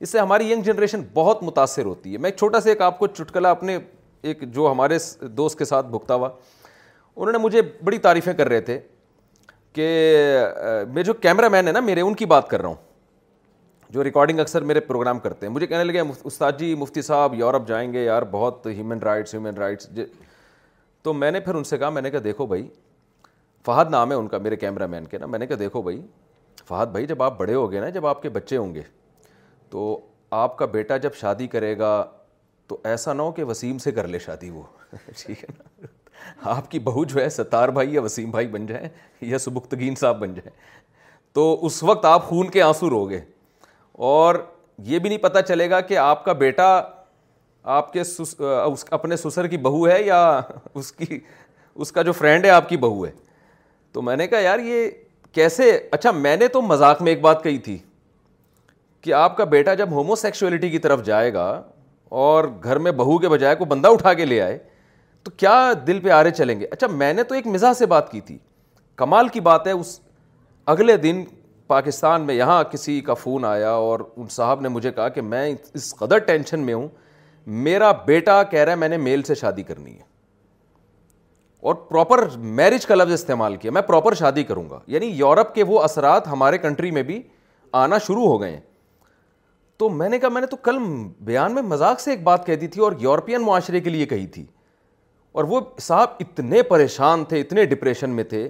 [0.00, 2.98] اس سے ہماری ینگ جنریشن بہت متاثر ہوتی ہے میں ایک چھوٹا سا ایک آپ
[2.98, 3.76] کو چٹکلا اپنے
[4.30, 4.98] ایک جو ہمارے
[5.36, 6.28] دوست کے ساتھ بھگتا ہوا
[7.16, 8.78] انہوں نے مجھے بڑی تعریفیں کر رہے تھے
[9.74, 9.88] کہ
[10.94, 12.90] میں جو کیمرہ مین ہے نا میرے ان کی بات کر رہا ہوں
[13.92, 17.66] جو ریکارڈنگ اکثر میرے پروگرام کرتے ہیں مجھے کہنے لگے استاد جی مفتی صاحب یورپ
[17.68, 19.88] جائیں گے یار بہت ہیومن رائٹس ہیومن رائٹس
[21.04, 22.66] تو میں نے پھر ان سے کہا میں نے کہا دیکھو بھائی
[23.66, 26.00] فہد نام ہے ان کا میرے کیمرہ مین کے نا میں نے کہا دیکھو بھائی
[26.68, 28.82] فہد بھائی جب آپ بڑے ہو گئے نا جب آپ کے بچے ہوں گے
[29.70, 29.82] تو
[30.40, 31.92] آپ کا بیٹا جب شادی کرے گا
[32.68, 34.62] تو ایسا نہ ہو کہ وسیم سے کر لے شادی وہ
[35.24, 38.88] ٹھیک ہے نا آپ کی بہو جو ہے ستار بھائی یا وسیم بھائی بن جائیں
[39.34, 40.50] یا سبکتگین صاحب بن جائیں
[41.34, 43.20] تو اس وقت آپ خون کے آنسو رو گے
[43.98, 44.34] اور
[44.84, 46.64] یہ بھی نہیں پتہ چلے گا کہ آپ کا بیٹا
[47.74, 48.34] آپ کے سس,
[48.90, 50.40] اپنے سسر کی بہو ہے یا
[50.74, 51.18] اس کی
[51.74, 53.10] اس کا جو فرینڈ ہے آپ کی بہو ہے
[53.92, 54.88] تو میں نے کہا یار یہ
[55.32, 57.76] کیسے اچھا میں نے تو مذاق میں ایک بات کہی تھی
[59.00, 61.46] کہ آپ کا بیٹا جب ہومو سیکشولیٹی کی طرف جائے گا
[62.24, 64.58] اور گھر میں بہو کے بجائے کوئی بندہ اٹھا کے لے آئے
[65.22, 68.10] تو کیا دل پہ آرے چلیں گے اچھا میں نے تو ایک مزاح سے بات
[68.12, 68.36] کی تھی
[68.96, 69.98] کمال کی بات ہے اس
[70.74, 71.22] اگلے دن
[71.72, 75.44] پاکستان میں یہاں کسی کا فون آیا اور ان صاحب نے مجھے کہا کہ میں
[75.80, 76.88] اس قدر ٹینشن میں ہوں
[77.68, 80.10] میرا بیٹا کہہ رہا ہے میں نے میل سے شادی کرنی ہے
[81.70, 82.24] اور پراپر
[82.60, 86.26] میرج کا لفظ استعمال کیا میں پراپر شادی کروں گا یعنی یورپ کے وہ اثرات
[86.32, 87.20] ہمارے کنٹری میں بھی
[87.82, 88.58] آنا شروع ہو گئے
[89.80, 90.78] تو میں نے کہا میں نے تو کل
[91.28, 94.26] بیان میں مذاق سے ایک بات کہہ دی تھی اور یورپین معاشرے کے لیے کہی
[94.36, 94.44] تھی
[95.40, 98.42] اور وہ صاحب اتنے پریشان تھے اتنے ڈپریشن میں تھے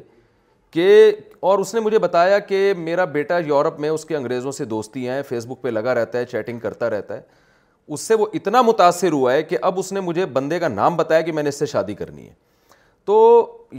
[0.73, 4.65] کہ اور اس نے مجھے بتایا کہ میرا بیٹا یورپ میں اس کے انگریزوں سے
[4.65, 7.21] دوستی ہیں فیس بک پہ لگا رہتا ہے چیٹنگ کرتا رہتا ہے
[7.93, 10.97] اس سے وہ اتنا متاثر ہوا ہے کہ اب اس نے مجھے بندے کا نام
[10.97, 12.35] بتایا کہ میں نے اس سے شادی کرنی ہے
[13.07, 13.17] تو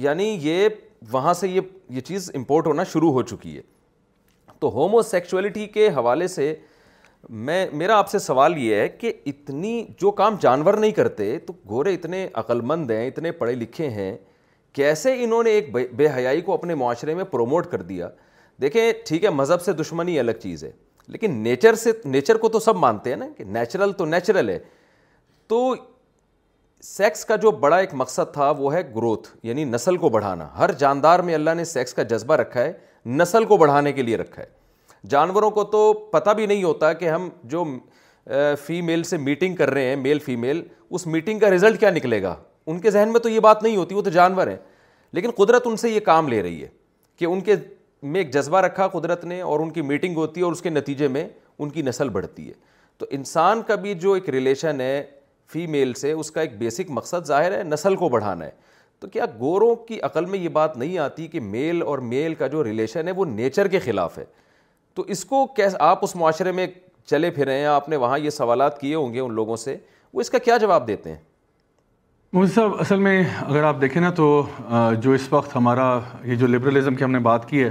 [0.04, 0.68] یعنی یہ
[1.12, 1.62] وہاں سے یہ
[1.96, 3.62] یہ چیز امپورٹ ہونا شروع ہو چکی ہے
[4.60, 6.54] تو ہومو سیکچولیٹی کے حوالے سے
[7.50, 11.54] میں میرا آپ سے سوال یہ ہے کہ اتنی جو کام جانور نہیں کرتے تو
[11.70, 14.16] گورے اتنے عقلمند ہیں اتنے پڑھے لکھے ہیں
[14.76, 18.10] کیسے انہوں نے ایک بے حیائی کو اپنے معاشرے میں پروموٹ کر دیا
[18.62, 20.72] دیکھیں ٹھیک ہے مذہب سے دشمنی الگ چیز ہے
[21.16, 24.58] لیکن نیچر سے نیچر کو تو سب مانتے ہیں نا کہ نیچرل تو نیچرل ہے
[25.48, 25.74] تو
[26.84, 30.72] سیکس کا جو بڑا ایک مقصد تھا وہ ہے گروتھ یعنی نسل کو بڑھانا ہر
[30.80, 32.74] جاندار میں اللہ نے سیکس کا جذبہ رکھا ہے
[33.20, 34.48] نسل کو بڑھانے کے لیے رکھا ہے
[35.10, 37.64] جانوروں کو تو پتہ بھی نہیں ہوتا کہ ہم جو
[38.66, 41.90] فی میل سے میٹنگ کر رہے ہیں میل فی میل اس میٹنگ کا رزلٹ کیا
[41.90, 42.36] نکلے گا
[42.70, 44.58] ان کے ذہن میں تو یہ بات نہیں ہوتی وہ تو جانور ہیں
[45.14, 46.68] لیکن قدرت ان سے یہ کام لے رہی ہے
[47.20, 47.56] کہ ان کے
[48.12, 50.70] میں ایک جذبہ رکھا قدرت نے اور ان کی میٹنگ ہوتی ہے اور اس کے
[50.70, 51.28] نتیجے میں
[51.60, 52.54] ان کی نسل بڑھتی ہے
[52.98, 55.04] تو انسان کا بھی جو ایک ریلیشن ہے
[55.54, 58.52] فیمیل سے اس کا ایک بیسک مقصد ظاہر ہے نسل کو بڑھانا ہے
[59.00, 62.48] تو کیا گوروں کی عقل میں یہ بات نہیں آتی کہ میل اور میل کا
[62.48, 64.26] جو ریلیشن ہے وہ نیچر کے خلاف ہے
[64.96, 66.68] تو اس کو کیسے آپ اس معاشرے میں
[67.10, 69.76] چلے ہیں آپ نے وہاں یہ سوالات کیے ہوں گے ان لوگوں سے
[70.14, 71.18] وہ اس کا کیا جواب دیتے ہیں
[72.34, 74.26] صاحب اصل میں اگر آپ دیکھیں نا تو
[75.02, 75.84] جو اس وقت ہمارا
[76.26, 77.70] یہ جو لبرلزم کی ہم نے بات کی ہے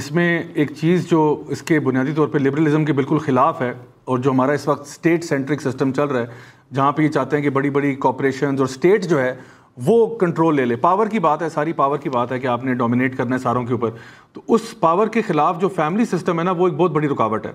[0.00, 1.18] اس میں ایک چیز جو
[1.52, 3.70] اس کے بنیادی طور پہ لبرلزم کے بالکل خلاف ہے
[4.04, 7.36] اور جو ہمارا اس وقت اسٹیٹ سینٹرک سسٹم چل رہا ہے جہاں پہ یہ چاہتے
[7.36, 9.34] ہیں کہ بڑی بڑی کوپریشنز اور اسٹیٹ جو ہے
[9.86, 12.64] وہ کنٹرول لے لے پاور کی بات ہے ساری پاور کی بات ہے کہ آپ
[12.64, 13.90] نے ڈومینیٹ کرنا ہے ساروں کے اوپر
[14.32, 17.46] تو اس پاور کے خلاف جو فیملی سسٹم ہے نا وہ ایک بہت بڑی رکاوٹ
[17.46, 17.52] ہے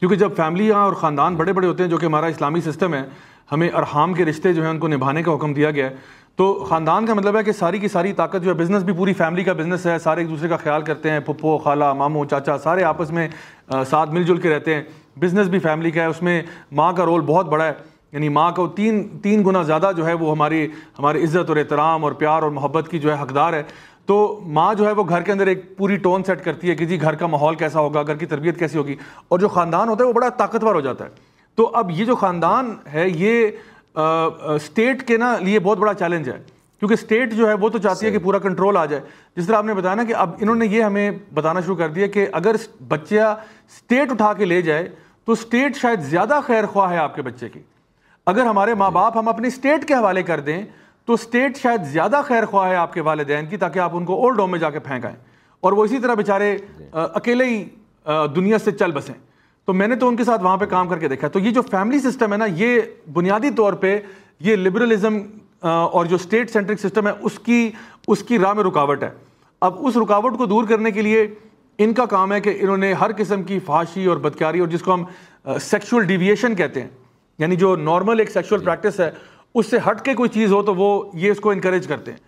[0.00, 3.02] کیونکہ جب فیملی اور خاندان بڑے بڑے ہوتے ہیں جو کہ ہمارا اسلامی سسٹم ہے
[3.52, 5.94] ہمیں ارحام کے رشتے جو ہیں ان کو نبھانے کا حکم دیا گیا ہے
[6.36, 9.12] تو خاندان کا مطلب ہے کہ ساری کی ساری طاقت جو ہے بزنس بھی پوری
[9.14, 12.56] فیملی کا بزنس ہے سارے ایک دوسرے کا خیال کرتے ہیں پھپھو خالہ ماموں چاچا
[12.58, 13.28] سارے آپس میں
[13.90, 14.82] ساتھ مل جل کے رہتے ہیں
[15.22, 16.40] بزنس بھی فیملی کا ہے اس میں
[16.80, 17.72] ماں کا رول بہت بڑا ہے
[18.12, 20.66] یعنی ماں کو تین تین گنا زیادہ جو ہے وہ ہماری
[20.98, 23.62] ہماری عزت اور احترام اور پیار اور محبت کی جو ہے حقدار ہے
[24.06, 24.16] تو
[24.58, 27.00] ماں جو ہے وہ گھر کے اندر ایک پوری ٹون سیٹ کرتی ہے کہ جی
[27.02, 28.96] گھر کا ماحول کیسا ہوگا گھر کی تربیت کیسی ہوگی
[29.28, 32.14] اور جو خاندان ہوتا ہے وہ بڑا طاقتور ہو جاتا ہے تو اب یہ جو
[32.16, 33.50] خاندان ہے یہ
[34.54, 36.38] اسٹیٹ کے نا لیے بہت بڑا چیلنج ہے
[36.78, 39.02] کیونکہ اسٹیٹ جو ہے وہ تو چاہتی ہے کہ پورا کنٹرول آ جائے
[39.36, 41.88] جس طرح آپ نے بتایا نا کہ اب انہوں نے یہ ہمیں بتانا شروع کر
[41.90, 42.56] دیا کہ اگر
[42.88, 43.34] بچہ
[43.74, 44.88] اسٹیٹ اٹھا کے لے جائے
[45.24, 47.60] تو اسٹیٹ شاید زیادہ خیر خواہ ہے آپ کے بچے کی
[48.32, 50.62] اگر ہمارے ماں باپ ہم اپنی اسٹیٹ کے حوالے کر دیں
[51.06, 54.20] تو اسٹیٹ شاید زیادہ خیر خواہ ہے آپ کے والدین کی تاکہ آپ ان کو
[54.22, 55.16] اولڈ ہوم میں جا کے پھینکائیں
[55.64, 56.56] اور وہ اسی طرح بےچارے
[56.92, 57.64] اکیلے ہی
[58.36, 59.12] دنیا سے چل بسیں
[59.66, 61.50] تو میں نے تو ان کے ساتھ وہاں پہ کام کر کے دیکھا تو یہ
[61.50, 62.80] جو فیملی سسٹم ہے نا یہ
[63.12, 63.98] بنیادی طور پہ
[64.48, 65.18] یہ لبرلزم
[65.68, 67.70] اور جو اسٹیٹ سینٹرک سسٹم ہے اس کی
[68.12, 69.10] اس کی راہ میں رکاوٹ ہے
[69.68, 71.26] اب اس رکاوٹ کو دور کرنے کے لیے
[71.84, 74.82] ان کا کام ہے کہ انہوں نے ہر قسم کی فحاشی اور بدکاری اور جس
[74.82, 75.04] کو ہم
[75.62, 76.88] سیکشول ڈیویشن کہتے ہیں
[77.38, 79.10] یعنی جو نارمل ایک سیکشل جی۔ پریکٹس ہے
[79.58, 80.90] اس سے ہٹ کے کوئی چیز ہو تو وہ
[81.20, 82.18] یہ اس کو انکریج کرتے ہیں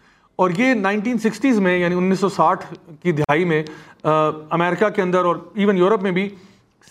[0.43, 2.65] اور یہ نائنٹین سکسٹیز میں یعنی انیس سو ساٹھ
[3.03, 3.63] کی دہائی میں
[4.03, 6.29] امریکہ کے اندر اور ایون یورپ میں بھی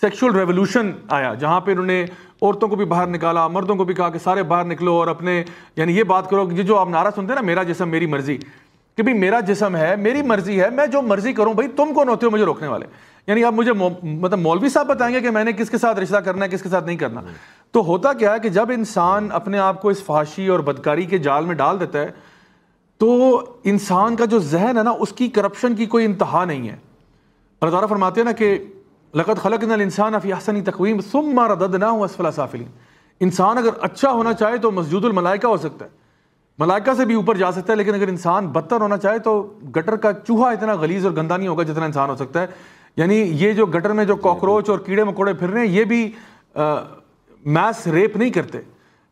[0.00, 2.02] سیکشول ریولوشن آیا جہاں پہ انہوں نے
[2.42, 5.42] عورتوں کو بھی باہر نکالا مردوں کو بھی کہا کہ سارے باہر نکلو اور اپنے
[5.76, 8.36] یعنی یہ بات کرو کہ جو آپ نعرہ سنتے ہیں نا میرا جسم میری مرضی
[8.96, 12.08] کہ بھائی میرا جسم ہے میری مرضی ہے میں جو مرضی کروں بھائی تم کون
[12.08, 12.86] ہوتے ہو مجھے روکنے والے
[13.26, 16.16] یعنی آپ مجھے مطلب مولوی صاحب بتائیں گے کہ میں نے کس کے ساتھ رشتہ
[16.24, 17.20] کرنا ہے کس کے ساتھ نہیں کرنا
[17.72, 21.18] تو ہوتا کیا ہے کہ جب انسان اپنے آپ کو اس فحاشی اور بدکاری کے
[21.28, 22.10] جال میں ڈال دیتا ہے
[22.98, 23.36] تو
[23.72, 26.76] انسان کا جو ذہن ہے نا اس کی کرپشن کی کوئی انتہا نہیں ہے
[27.60, 28.56] اللہ تعالیٰ فرماتے ہیں نا کہ
[29.14, 32.64] لقت نل انسان افیاستی تقویم سم مارا دد نہ ہوں اسفلا فلاسافی
[33.26, 35.90] انسان اگر اچھا ہونا چاہے تو مسجود الملائکہ ہو سکتا ہے
[36.58, 39.40] ملائکہ سے بھی اوپر جا سکتا ہے لیکن اگر انسان بدتر ہونا چاہے تو
[39.76, 42.46] گٹر کا چوہا اتنا غلیظ اور گندا نہیں ہوگا جتنا انسان ہو سکتا ہے
[42.96, 46.08] یعنی یہ جو گٹر میں جو کاکروچ اور کیڑے مکوڑے پھر رہے ہیں یہ بھی
[47.58, 48.60] میس ریپ نہیں کرتے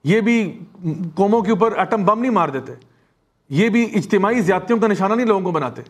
[0.05, 0.41] یہ بھی
[1.17, 2.73] قوموں کے اوپر ایٹم بم نہیں مار دیتے
[3.61, 5.83] یہ بھی اجتماعی زیادتیوں کا نشانہ نہیں لوگوں کو بناتے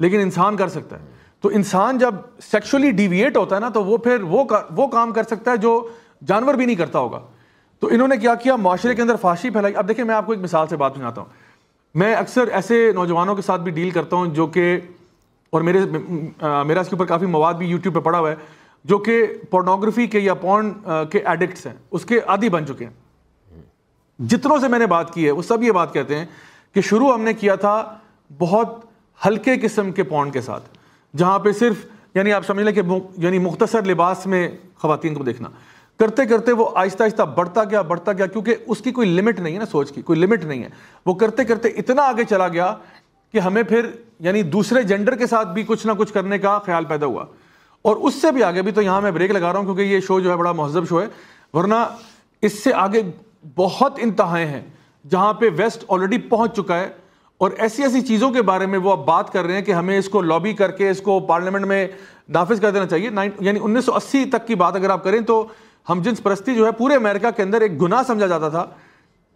[0.00, 3.96] لیکن انسان کر سکتا ہے تو انسان جب سیکشولی ڈیویٹ ہوتا ہے نا تو وہ
[4.06, 4.22] پھر
[4.76, 5.70] وہ کام کر سکتا ہے جو
[6.26, 7.20] جانور بھی نہیں کرتا ہوگا
[7.80, 10.32] تو انہوں نے کیا کیا معاشرے کے اندر فاشی پھیلائی اب دیکھیں میں آپ کو
[10.32, 11.28] ایک مثال سے بات سناتا ہوں
[12.02, 14.66] میں اکثر ایسے نوجوانوں کے ساتھ بھی ڈیل کرتا ہوں جو کہ
[15.52, 18.34] اور میرے میرا اس کے اوپر کافی مواد بھی یوٹیوب پہ پڑا ہوا ہے
[18.92, 20.72] جو کہ پورنوگرافی کے یا پورن
[21.10, 23.62] کے ایڈکٹس ہیں اس کے عادی بن چکے ہیں
[24.30, 26.24] جتنوں سے میں نے بات کی ہے وہ سب یہ بات کہتے ہیں
[26.74, 27.82] کہ شروع ہم نے کیا تھا
[28.38, 28.80] بہت
[29.26, 30.74] ہلکے قسم کے پورن کے ساتھ
[31.18, 31.84] جہاں پہ صرف
[32.14, 32.82] یعنی آپ سمجھ لیں کہ
[33.24, 34.48] یعنی مختصر لباس میں
[34.82, 35.48] خواتین کو دیکھنا
[36.00, 39.54] کرتے کرتے وہ آہستہ آہستہ بڑھتا گیا بڑھتا گیا کیونکہ اس کی کوئی لمٹ نہیں
[39.54, 40.68] ہے نا سوچ کی کوئی لمٹ نہیں ہے
[41.06, 42.74] وہ کرتے کرتے اتنا آگے چلا گیا
[43.32, 43.86] کہ ہمیں پھر
[44.24, 47.24] یعنی دوسرے جینڈر کے ساتھ بھی کچھ نہ کچھ کرنے کا خیال پیدا ہوا
[47.88, 50.00] اور اس سے بھی آگے بھی تو یہاں میں بریک لگا رہا ہوں کیونکہ یہ
[50.06, 51.06] شو جو ہے بڑا مہذب شو ہے
[51.54, 51.74] ورنہ
[52.46, 53.02] اس سے آگے
[53.56, 54.60] بہت انتہائیں ہیں
[55.10, 56.88] جہاں پہ ویسٹ آلریڈی پہنچ چکا ہے
[57.38, 59.96] اور ایسی ایسی چیزوں کے بارے میں وہ اب بات کر رہے ہیں کہ ہمیں
[59.98, 61.86] اس کو لابی کر کے اس کو پارلیمنٹ میں
[62.34, 63.10] نافذ کر دینا چاہیے
[63.46, 65.44] یعنی انیس سو اسی تک کی بات اگر آپ کریں تو
[65.88, 68.64] ہم جنس پرستی جو ہے پورے امریکہ کے اندر ایک گناہ سمجھا جاتا تھا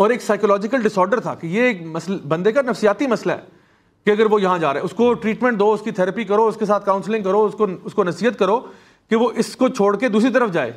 [0.03, 3.41] اور ایک سائیکولوجیکل ڈس آرڈر تھا کہ یہ ایک مسئلہ بندے کا نفسیاتی مسئلہ ہے
[4.07, 6.47] کہ اگر وہ یہاں جا رہے ہیں اس کو ٹریٹمنٹ دو اس کی تھراپی کرو
[6.49, 8.59] اس کے ساتھ کاؤنسلنگ کرو اس کو اس کو نصیحت کرو
[9.11, 10.73] کہ وہ اس کو چھوڑ کے دوسری طرف جائے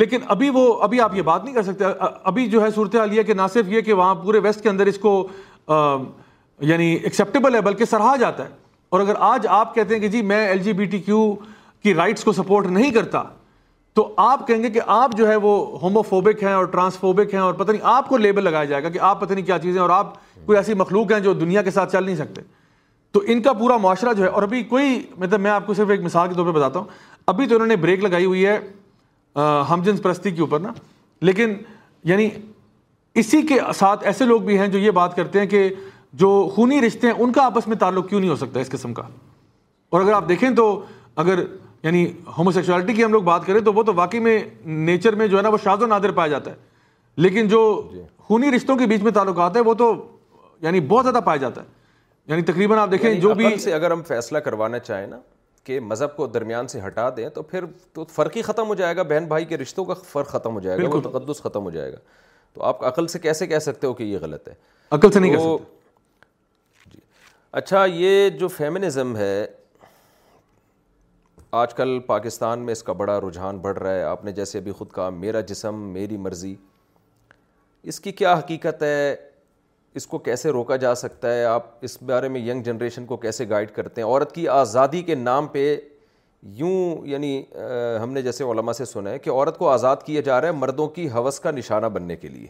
[0.00, 3.12] لیکن ابھی وہ ابھی آپ یہ بات نہیں کر سکتے ابھی جو ہے صورت حال
[3.16, 5.16] یہ کہ نہ صرف یہ کہ وہاں پورے ویسٹ کے اندر اس کو
[6.60, 8.48] یعنی ایکسیپٹیبل ہے بلکہ سراہا جاتا ہے
[8.90, 11.34] اور اگر آج آپ کہتے ہیں کہ جی میں L G B T Q
[11.82, 13.22] کی رائٹس کو سپورٹ نہیں کرتا
[13.94, 17.54] تو آپ کہیں گے کہ آپ جو ہے وہ ہوموفوبک ہیں اور ٹرانسفوبک ہیں اور
[17.54, 19.90] پتہ نہیں آپ کو لیبل لگایا جائے گا کہ آپ پتہ نہیں کیا چیزیں اور
[19.90, 20.12] آپ
[20.46, 22.40] کوئی ایسی مخلوق ہیں جو دنیا کے ساتھ چل نہیں سکتے
[23.12, 25.90] تو ان کا پورا معاشرہ جو ہے اور ابھی کوئی مطلب میں آپ کو صرف
[25.90, 26.86] ایک مثال کے طور پہ بتاتا ہوں
[27.26, 28.58] ابھی تو انہوں نے بریک لگائی ہوئی ہے
[29.70, 30.72] ہم جنس پرستی کے اوپر نا
[31.28, 31.54] لیکن
[32.08, 32.28] یعنی
[33.22, 35.68] اسی کے ساتھ ایسے لوگ بھی ہیں جو یہ بات کرتے ہیں کہ
[36.20, 38.92] جو خونی رشتے ہیں ان کا آپس میں تعلق کیوں نہیں ہو سکتا اس قسم
[38.94, 39.02] کا
[39.92, 40.66] اور اگر آپ دیکھیں تو
[41.22, 41.42] اگر
[41.82, 42.04] یعنی
[42.36, 44.38] ہومو سیکشوالٹی کی ہم لوگ بات کریں تو وہ تو واقعی میں
[44.90, 46.56] نیچر میں جو ہے نا وہ شاد و نادر پایا جاتا ہے
[47.24, 47.58] لیکن جو
[47.92, 49.90] جی۔ خونی رشتوں کے بیچ میں تعلق آتا ہے وہ تو
[50.62, 51.66] یعنی بہت زیادہ پایا جاتا ہے
[52.32, 55.18] یعنی تقریباً آپ دیکھیں یعنی جو بھی سے اگر ہم فیصلہ کروانا چاہیں نا
[55.64, 58.96] کہ مذہب کو درمیان سے ہٹا دیں تو پھر تو فرق ہی ختم ہو جائے
[58.96, 61.92] گا بہن بھائی کے رشتوں کا فرق ختم ہو جائے گا تقدس ختم ہو جائے
[61.92, 61.98] گا
[62.54, 64.54] تو آپ عقل سے کیسے کہہ سکتے ہو کہ یہ غلط ہے
[64.96, 65.72] عقل سے نہیں کہہ سکتے
[67.58, 69.44] اچھا یہ جو فیمنزم ہے
[71.58, 74.72] آج کل پاکستان میں اس کا بڑا رجحان بڑھ رہا ہے آپ نے جیسے ابھی
[74.78, 76.54] خود کہا میرا جسم میری مرضی
[77.92, 79.14] اس کی کیا حقیقت ہے
[80.00, 83.48] اس کو کیسے روکا جا سکتا ہے آپ اس بارے میں ینگ جنریشن کو کیسے
[83.48, 85.64] گائیڈ کرتے ہیں عورت کی آزادی کے نام پہ
[86.62, 87.42] یوں یعنی
[88.02, 90.58] ہم نے جیسے علماء سے سنا ہے کہ عورت کو آزاد کیا جا رہا ہے
[90.64, 92.46] مردوں کی حوث کا نشانہ بننے کے لیے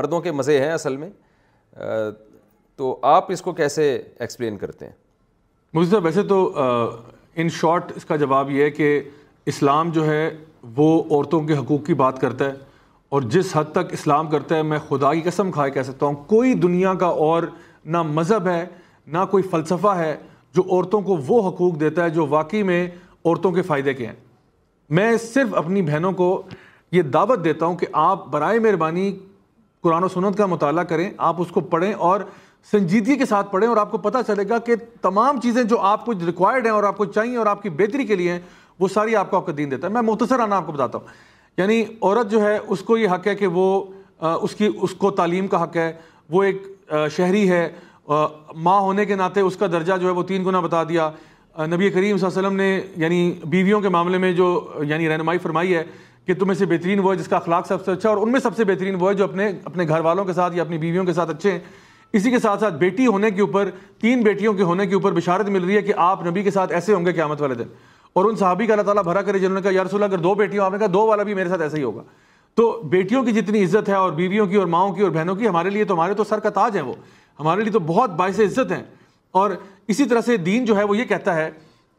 [0.00, 1.10] مردوں کے مزے ہیں اصل میں
[2.76, 4.92] تو آپ اس کو کیسے ایکسپلین کرتے ہیں
[5.74, 6.38] مجھے صاحب ویسے تو
[7.42, 9.00] ان شارٹ اس کا جواب یہ ہے کہ
[9.52, 10.28] اسلام جو ہے
[10.76, 12.72] وہ عورتوں کے حقوق کی بات کرتا ہے
[13.14, 16.14] اور جس حد تک اسلام کرتا ہے میں خدا کی قسم کھائے کہہ سکتا ہوں
[16.26, 17.42] کوئی دنیا کا اور
[17.96, 18.64] نہ مذہب ہے
[19.16, 20.16] نہ کوئی فلسفہ ہے
[20.54, 22.86] جو عورتوں کو وہ حقوق دیتا ہے جو واقعی میں
[23.24, 24.14] عورتوں کے فائدے کے ہیں
[24.98, 26.28] میں صرف اپنی بہنوں کو
[26.92, 29.10] یہ دعوت دیتا ہوں کہ آپ برائے مہربانی
[29.82, 32.20] قرآن و سنت کا مطالعہ کریں آپ اس کو پڑھیں اور
[32.70, 36.04] سنجیدگی کے ساتھ پڑھیں اور آپ کو پتہ چلے گا کہ تمام چیزیں جو آپ
[36.04, 38.38] کو ریکوائرڈ ہیں اور آپ کو چاہیے اور آپ کی بہتری کے لیے ہیں
[38.80, 41.22] وہ ساری آپ کو آپ کا دین دیتا ہے میں آنا آپ کو بتاتا ہوں
[41.58, 43.66] یعنی عورت جو ہے اس کو یہ حق ہے کہ وہ
[44.48, 45.92] اس کی اس کو تعلیم کا حق ہے
[46.30, 46.62] وہ ایک
[47.16, 47.68] شہری ہے
[48.68, 51.10] ماں ہونے کے ناطے اس کا درجہ جو ہے وہ تین گنا بتا دیا
[51.66, 54.46] نبی کریم صلی اللہ علیہ وسلم نے یعنی بیویوں کے معاملے میں جو
[54.88, 55.82] یعنی رہنمائی فرمائی ہے
[56.26, 58.40] کہ تمہیں سے بہترین وہ ہے جس کا اخلاق سب سے اچھا اور ان میں
[58.40, 61.04] سب سے بہترین وہ ہے جو اپنے اپنے گھر والوں کے ساتھ یا اپنی بیویوں
[61.04, 61.58] کے ساتھ اچھے ہیں
[62.18, 63.68] اسی کے ساتھ ساتھ بیٹی ہونے کے اوپر
[64.00, 66.72] تین بیٹیوں کے ہونے کے اوپر بشارت مل رہی ہے کہ آپ نبی کے ساتھ
[66.72, 67.68] ایسے ہوں گے قیامت والے دن
[68.16, 70.22] اور ان صحابی کا اللہ تعالیٰ بھرا کرے جنہوں نے کہا یا رسول اللہ اگر
[70.22, 72.02] دو بیٹی ہوں آپ نے کہا دو والا بھی میرے ساتھ ایسا ہی ہوگا
[72.56, 75.48] تو بیٹیوں کی جتنی عزت ہے اور بیویوں کی اور ماؤں کی اور بہنوں کی
[75.48, 76.94] ہمارے لیے تو ہمارے تو سر کا تاج ہیں وہ
[77.40, 78.82] ہمارے لیے تو بہت باعث عزت ہیں
[79.40, 79.50] اور
[79.94, 81.50] اسی طرح سے دین جو ہے وہ یہ کہتا ہے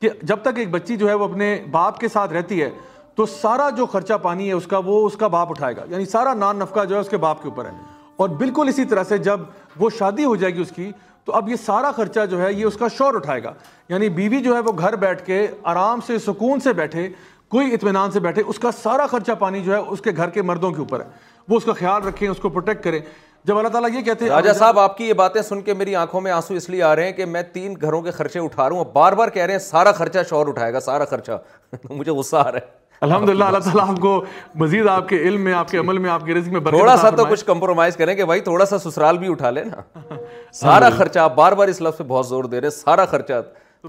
[0.01, 2.69] کہ جب تک ایک بچی جو ہے وہ اپنے باپ کے ساتھ رہتی ہے
[3.15, 6.05] تو سارا جو خرچہ پانی ہے اس کا وہ اس کا باپ اٹھائے گا یعنی
[6.15, 7.71] سارا نان نفقہ جو ہے اس کے باپ کے اوپر ہے
[8.17, 9.39] اور بالکل اسی طرح سے جب
[9.79, 10.91] وہ شادی ہو جائے گی اس کی
[11.25, 13.53] تو اب یہ سارا خرچہ جو ہے یہ اس کا شور اٹھائے گا
[13.89, 17.07] یعنی بیوی جو ہے وہ گھر بیٹھ کے آرام سے سکون سے بیٹھے
[17.55, 20.41] کوئی اطمینان سے بیٹھے اس کا سارا خرچہ پانی جو ہے اس کے گھر کے
[20.41, 21.05] مردوں کے اوپر ہے
[21.49, 22.99] وہ اس کا خیال رکھیں اس کو پروٹیکٹ کریں
[23.45, 25.95] جب اللہ تعالیٰ یہ کہتے ہیں راجا صاحب آپ کی یہ باتیں سن کے میری
[25.95, 28.63] آنکھوں میں آنسو اس لیے آ رہے ہیں کہ میں تین گھروں کے خرچے اٹھا
[28.63, 31.31] رہا ہوں اور بار بار کہہ رہے ہیں سارا خرچہ شور اٹھائے گا سارا خرچہ
[31.89, 34.21] مجھے غصہ آ رہا ہے الحمد للہ اللہ تعالیٰ آپ کو
[34.59, 37.09] مزید آپ کے علم میں آپ کے عمل میں آپ کے رزق میں تھوڑا سا
[37.15, 40.15] تو کچھ کمپرومائز کریں کہ بھائی تھوڑا سا سسرال بھی اٹھا لیں نا
[40.59, 43.41] سارا خرچہ آپ بار بار اس لفظ پہ بہت زور دے رہے ہیں سارا خرچہ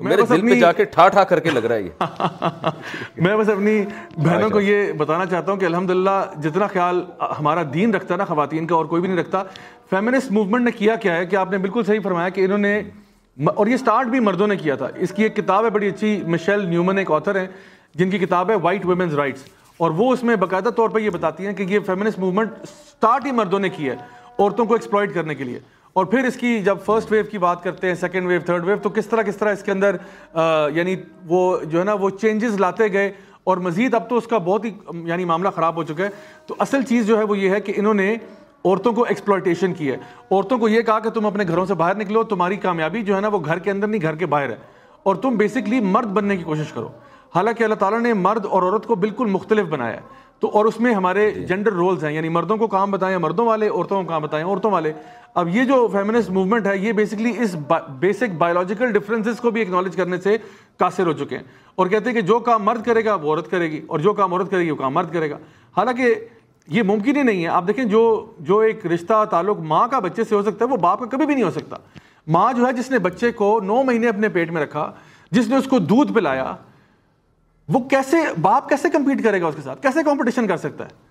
[0.04, 3.48] میرے دل میں جا کے ٹھا ٹھا کر کے لگ رہا ہے یہ میں بس
[3.48, 3.80] اپنی
[4.24, 7.02] بہنوں کو یہ بتانا چاہتا ہوں کہ الحمد جتنا خیال
[7.38, 9.42] ہمارا دین رکھتا ہے نا خواتین کا اور کوئی بھی نہیں رکھتا
[9.90, 12.78] فیمنسٹ موومنٹ نے کیا کیا ہے کہ آپ نے بالکل صحیح فرمایا کہ انہوں نے
[13.54, 16.16] اور یہ سٹارٹ بھی مردوں نے کیا تھا اس کی ایک کتاب ہے بڑی اچھی
[16.34, 17.46] مشیل نیومن ایک آتھر ہیں
[17.98, 19.42] جن کی کتاب ہے وائٹ ویمنز رائٹس
[19.84, 23.26] اور وہ اس میں باقاعدہ طور پر یہ بتاتی ہیں کہ یہ فیمنسٹ موومنٹ سٹارٹ
[23.26, 23.94] ہی مردوں نے کی ہے
[24.38, 25.58] عورتوں کو ایکسپلائٹ کرنے کے لیے
[26.00, 28.76] اور پھر اس کی جب فرسٹ ویو کی بات کرتے ہیں سیکنڈ ویو تھرڈ ویو
[28.82, 29.96] تو کس طرح کس طرح اس کے اندر
[30.74, 30.94] یعنی
[31.28, 31.40] وہ
[31.70, 33.10] جو ہے نا وہ چینجز لاتے گئے
[33.50, 34.70] اور مزید اب تو اس کا بہت ہی
[35.08, 36.08] یعنی معاملہ خراب ہو چکا ہے
[36.46, 39.90] تو اصل چیز جو ہے وہ یہ ہے کہ انہوں نے عورتوں کو ایکسپلائٹیشن کی
[39.90, 39.96] ہے
[40.30, 43.20] عورتوں کو یہ کہا کہ تم اپنے گھروں سے باہر نکلو تمہاری کامیابی جو ہے
[43.20, 44.56] نا وہ گھر کے اندر نہیں گھر کے باہر ہے
[45.10, 46.88] اور تم بیسکلی مرد بننے کی کوشش کرو
[47.34, 50.78] حالانکہ اللہ تعالیٰ نے مرد اور عورت کو بالکل مختلف بنایا ہے تو اور اس
[50.80, 54.22] میں ہمارے جینڈر رولز ہیں یعنی مردوں کو کام بتائیں مردوں والے عورتوں کو کام
[54.22, 54.92] بتائیں عورتوں والے
[55.42, 57.54] اب یہ جو فیمنس موومنٹ ہے یہ بیسکلی اس
[58.00, 60.36] بیسک بایولوجیکل ڈفرینسز کو بھی اکنالج کرنے سے
[60.78, 61.44] قاصر ہو چکے ہیں
[61.76, 64.12] اور کہتے ہیں کہ جو کام مرد کرے گا وہ عورت کرے گی اور جو
[64.20, 65.38] کام عورت کرے گی وہ کام مرد کرے گا
[65.76, 66.14] حالانکہ
[66.74, 68.02] یہ ممکن ہی نہیں ہے آپ دیکھیں جو
[68.46, 71.26] جو ایک رشتہ تعلق ماں کا بچے سے ہو سکتا ہے وہ باپ کا کبھی
[71.26, 71.76] بھی نہیں ہو سکتا
[72.36, 74.90] ماں جو ہے جس نے بچے کو نو مہینے اپنے پیٹ میں رکھا
[75.32, 76.54] جس نے اس کو دودھ پلایا
[77.72, 81.04] وہ کیسے باپ کیسے کمپیٹ کرے گا اس کے ساتھ کیسے کمپٹیشن کر سکتا ہے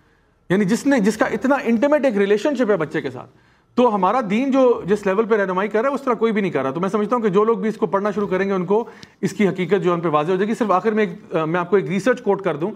[0.49, 3.29] یعنی جس نے جس کا اتنا انٹیمیٹ ایک ریلیشن شپ ہے بچے کے ساتھ
[3.75, 6.41] تو ہمارا دین جو جس لیول پہ رہنمائی کر رہا ہے اس طرح کوئی بھی
[6.41, 8.27] نہیں کر رہا تو میں سمجھتا ہوں کہ جو لوگ بھی اس کو پڑھنا شروع
[8.27, 8.83] کریں گے ان کو
[9.29, 11.05] اس کی حقیقت جو ان پہ واضح ہو جائے گی صرف آخر میں
[11.45, 12.71] میں آپ کو ایک ریسرچ کوٹ کر دوں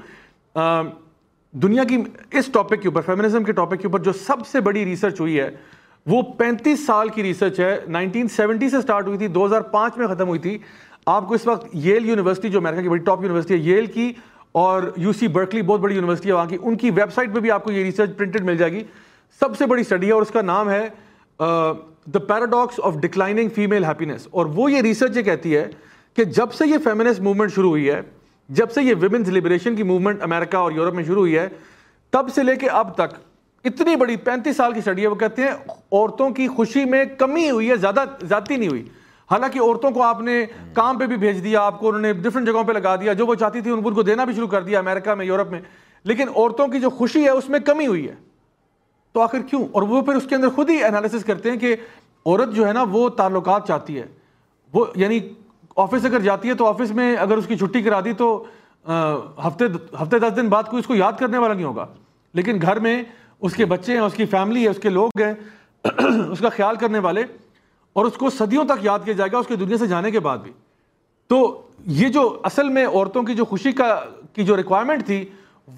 [1.62, 1.98] دنیا کی
[2.40, 5.40] اس ٹاپک کے اوپر فیمنزم کے ٹاپک کے اوپر جو سب سے بڑی ریسرچ ہوئی
[5.40, 5.50] ہے
[6.10, 10.08] وہ پینتیس سال کی ریسرچ ہے نائنٹین سیونٹی سے ہوئی تھی دو ہزار پانچ میں
[10.08, 10.58] ختم ہوئی تھی
[11.06, 14.12] آپ کو اس وقت یل یونیورسٹی جو امریکہ کی بڑی ٹاپ یونیورسٹی ہے ییل کی
[14.62, 17.40] اور یو سی برکلی بہت بڑی یونیورسٹی ہے وہاں کی ان کی ویب سائٹ پہ
[17.40, 18.84] بھی آپ کو یہ ریسرچ پرنٹڈ مل جائے گی
[19.40, 20.88] سب سے بڑی اسٹڈی ہے اور اس کا نام ہے
[22.14, 25.66] the paradox of declining female happiness اور وہ یہ ریسرچ یہ کہتی ہے
[26.16, 28.02] کہ جب سے یہ فیمنس موومنٹ شروع ہوئی ہے
[28.60, 31.48] جب سے یہ ویمنس لبریشن کی موومنٹ امریکہ اور یورپ میں شروع ہوئی ہے
[32.12, 33.14] تب سے لے کے اب تک
[33.70, 37.50] اتنی بڑی پینتیس سال کی اسٹڈی ہے وہ کہتے ہیں عورتوں کی خوشی میں کمی
[37.50, 38.84] ہوئی ہے زیادہ زیادتی نہیں ہوئی
[39.32, 42.48] حالانکہ عورتوں کو آپ نے کام پہ بھی بھیج دیا آپ کو انہوں نے ڈفرنٹ
[42.48, 44.80] جگہوں پہ لگا دیا جو وہ چاہتی تھی ان کو دینا بھی شروع کر دیا
[44.80, 45.60] امریکہ میں یورپ میں
[46.12, 48.14] لیکن عورتوں کی جو خوشی ہے اس میں کمی ہوئی ہے
[49.14, 51.74] تو آخر کیوں اور وہ پھر اس کے اندر خود ہی انالیسس کرتے ہیں کہ
[51.76, 54.06] عورت جو ہے نا وہ تعلقات چاہتی ہے
[54.74, 55.20] وہ یعنی
[55.84, 58.30] آفس اگر جاتی ہے تو آفس میں اگر اس کی چھٹی کرا دی تو
[58.88, 59.66] ہفتے
[60.02, 61.86] ہفتے دس دن بعد کوئی اس کو یاد کرنے والا نہیں ہوگا
[62.40, 63.02] لیکن گھر میں
[63.48, 65.34] اس کے بچے ہیں اس کی فیملی ہے اس کے لوگ ہیں
[66.30, 67.24] اس کا خیال کرنے والے
[67.94, 70.20] اور اس کو صدیوں تک یاد کیا جائے گا اس کے دنیا سے جانے کے
[70.26, 70.52] بعد بھی
[71.30, 71.38] تو
[72.02, 73.94] یہ جو اصل میں عورتوں کی جو خوشی کا
[74.34, 75.24] کی جو ریکوائرمنٹ تھی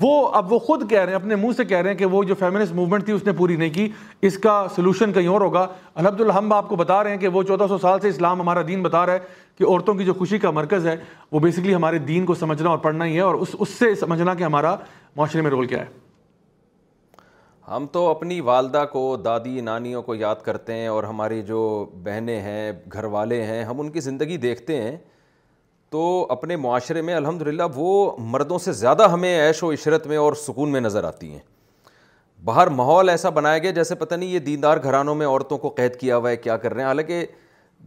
[0.01, 2.23] وہ اب وہ خود کہہ رہے ہیں اپنے منہ سے کہہ رہے ہیں کہ وہ
[2.23, 3.87] جو فیمنس موومنٹ تھی اس نے پوری نہیں کی
[4.27, 7.27] اس کا سولوشن کہیں اور ہوگا الحمد للہ ہم آپ کو بتا رہے ہیں کہ
[7.37, 9.19] وہ چودہ سو سال سے اسلام ہمارا دین بتا رہا ہے
[9.57, 10.95] کہ عورتوں کی جو خوشی کا مرکز ہے
[11.31, 14.33] وہ بیسکلی ہمارے دین کو سمجھنا اور پڑھنا ہی ہے اور اس اس سے سمجھنا
[14.33, 14.75] کہ ہمارا
[15.15, 15.87] معاشرے میں رول کیا ہے
[17.67, 21.57] ہم تو اپنی والدہ کو دادی نانیوں کو یاد کرتے ہیں اور ہماری جو
[22.03, 24.95] بہنیں ہیں گھر والے ہیں ہم ان کی زندگی دیکھتے ہیں
[25.91, 26.01] تو
[26.31, 27.89] اپنے معاشرے میں الحمد للہ وہ
[28.33, 31.39] مردوں سے زیادہ ہمیں عیش و عشرت میں اور سکون میں نظر آتی ہیں
[32.45, 35.95] باہر ماحول ایسا بنایا گیا جیسے پتہ نہیں یہ دیندار گھرانوں میں عورتوں کو قید
[35.99, 37.25] کیا ہوا ہے کیا کر رہے ہیں حالانکہ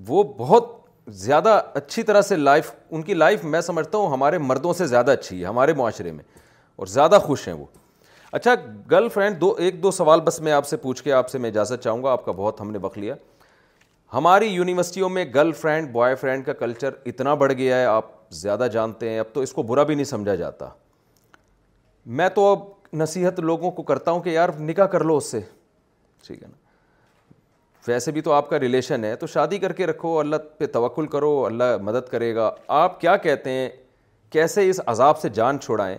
[0.08, 0.72] وہ بہت
[1.22, 5.10] زیادہ اچھی طرح سے لائف ان کی لائف میں سمجھتا ہوں ہمارے مردوں سے زیادہ
[5.10, 6.24] اچھی ہے ہمارے معاشرے میں
[6.76, 7.66] اور زیادہ خوش ہیں وہ
[8.36, 8.54] اچھا
[8.90, 11.50] گرل فرینڈ دو ایک دو سوال بس میں آپ سے پوچھ کے آپ سے میں
[11.50, 13.14] اجازت چاہوں گا آپ کا بہت ہم نے وقت لیا
[14.14, 18.06] ہماری یونیورسٹیوں میں گرل فرینڈ بوائے فرینڈ کا کلچر اتنا بڑھ گیا ہے آپ
[18.40, 20.68] زیادہ جانتے ہیں اب تو اس کو برا بھی نہیں سمجھا جاتا
[22.20, 22.62] میں تو اب
[23.02, 25.40] نصیحت لوگوں کو کرتا ہوں کہ یار نکاح کر لو اس سے
[26.26, 26.56] ٹھیک ہے نا
[27.86, 31.06] ویسے بھی تو آپ کا ریلیشن ہے تو شادی کر کے رکھو اللہ پہ توکل
[31.16, 32.50] کرو اللہ مدد کرے گا
[32.82, 33.68] آپ کیا کہتے ہیں
[34.32, 35.96] کیسے اس عذاب سے جان چھوڑائیں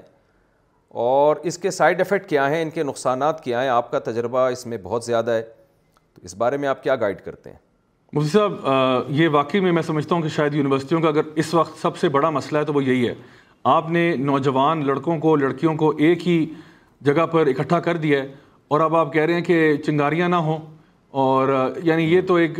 [1.03, 4.39] اور اس کے سائیڈ افیکٹ کیا ہیں ان کے نقصانات کیا ہیں آپ کا تجربہ
[4.49, 5.41] اس میں بہت زیادہ ہے
[6.13, 7.57] تو اس بارے میں آپ کیا گائیڈ کرتے ہیں
[8.13, 11.81] مفتی صاحب یہ واقعی میں میں سمجھتا ہوں کہ شاید یونیورسٹیوں کا اگر اس وقت
[11.81, 13.13] سب سے بڑا مسئلہ ہے تو وہ یہی ہے
[13.73, 16.37] آپ نے نوجوان لڑکوں کو لڑکیوں کو ایک ہی
[17.05, 18.31] جگہ پر اکٹھا کر دیا ہے
[18.71, 20.57] اور اب آپ کہہ رہے ہیں کہ چنگاریاں نہ ہوں
[21.25, 21.49] اور
[21.83, 22.59] یعنی یہ تو ایک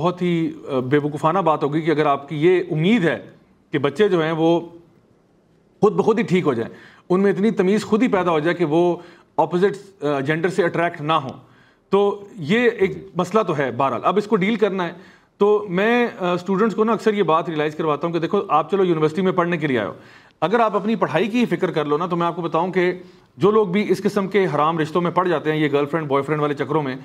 [0.00, 0.32] بہت ہی
[0.90, 3.18] بے وقفانہ بات ہوگی کہ اگر آپ کی یہ امید ہے
[3.72, 4.58] کہ بچے جو ہیں وہ
[5.82, 6.72] خود بخود ہی ٹھیک ہو جائیں
[7.10, 8.80] ان میں اتنی تمیز خود ہی پیدا ہو جائے کہ وہ
[9.42, 11.32] اپوزٹ جینڈر سے اٹریکٹ نہ ہوں
[11.90, 11.98] تو
[12.52, 14.92] یہ ایک مسئلہ تو ہے بہرحال اب اس کو ڈیل کرنا ہے
[15.38, 15.46] تو
[15.78, 19.22] میں اسٹوڈنٹس کو نا اکثر یہ بات ریلائز کرواتا ہوں کہ دیکھو آپ چلو یونیورسٹی
[19.22, 19.92] میں پڑھنے کے لیے آئے ہو
[20.46, 22.92] اگر آپ اپنی پڑھائی کی فکر کر لو نا تو میں آپ کو بتاؤں کہ
[23.44, 26.06] جو لوگ بھی اس قسم کے حرام رشتوں میں پڑ جاتے ہیں یہ گرل فرینڈ
[26.08, 26.96] بوائے فرینڈ والے چکروں میں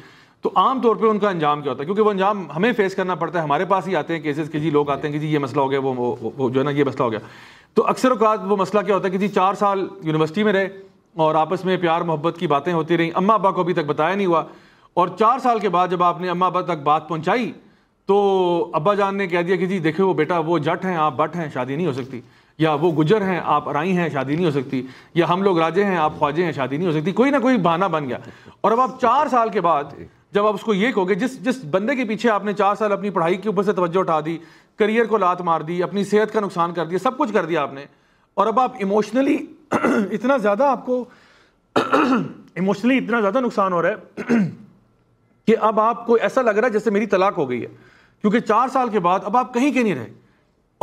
[0.42, 2.96] تو عام طور پہ ان کا انجام کیا ہوتا ہے کیونکہ وہ انجام ہمیں فیس
[2.96, 5.20] کرنا پڑتا ہے ہمارے پاس ہی آتے ہیں کیسز کے جی لوگ آتے ہیں کہ
[5.20, 5.94] جی یہ مسئلہ ہو گیا وہ
[6.38, 7.20] وہ جو ہے نا یہ مسئلہ ہو گیا
[7.76, 10.68] تو اکثر اوقات وہ مسئلہ کیا ہوتا ہے کہ جی چار سال یونیورسٹی میں رہے
[11.26, 14.16] اور آپس میں پیار محبت کی باتیں ہوتی رہیں اماں ابا کو ابھی تک بتایا
[14.16, 14.44] نہیں ہوا
[15.02, 17.52] اور چار سال کے بعد جب آپ نے اماں ابا تک بات پہنچائی
[18.08, 18.18] تو
[18.76, 21.36] ابا جان نے کہہ دیا کہ جی دیکھے وہ بیٹا وہ جٹ ہیں آپ بٹ
[21.36, 22.22] ہیں شادی نہیں ہو سکتی
[22.60, 24.82] یا وہ گجر ہیں آپ ارائی ہیں شادی نہیں ہو سکتی
[25.16, 27.58] یا ہم لوگ راجے ہیں آپ خواجے ہیں شادی نہیں ہو سکتی کوئی نہ کوئی
[27.58, 28.18] بہانہ بن گیا
[28.62, 29.94] اور اب آپ چار سال کے بعد
[30.34, 32.76] جب آپ اس کو یہ کہو گے جس جس بندے کے پیچھے آپ نے چار
[32.80, 34.38] سال اپنی پڑھائی کے اوپر سے توجہ اٹھا دی
[34.82, 37.62] کریئر کو لات مار دی اپنی صحت کا نقصان کر دیا سب کچھ کر دیا
[37.62, 37.86] آپ نے
[38.42, 39.38] اور اب آپ ایموشنلی
[40.18, 41.04] اتنا زیادہ آپ کو
[42.62, 43.90] ایموشنلی اتنا زیادہ نقصان ہو رہا
[44.32, 44.38] ہے
[45.48, 47.68] کہ اب آپ کو ایسا لگ رہا ہے جیسے میری طلاق ہو گئی ہے
[48.22, 50.10] کیونکہ چار سال کے بعد اب آپ کہیں کے نہیں رہے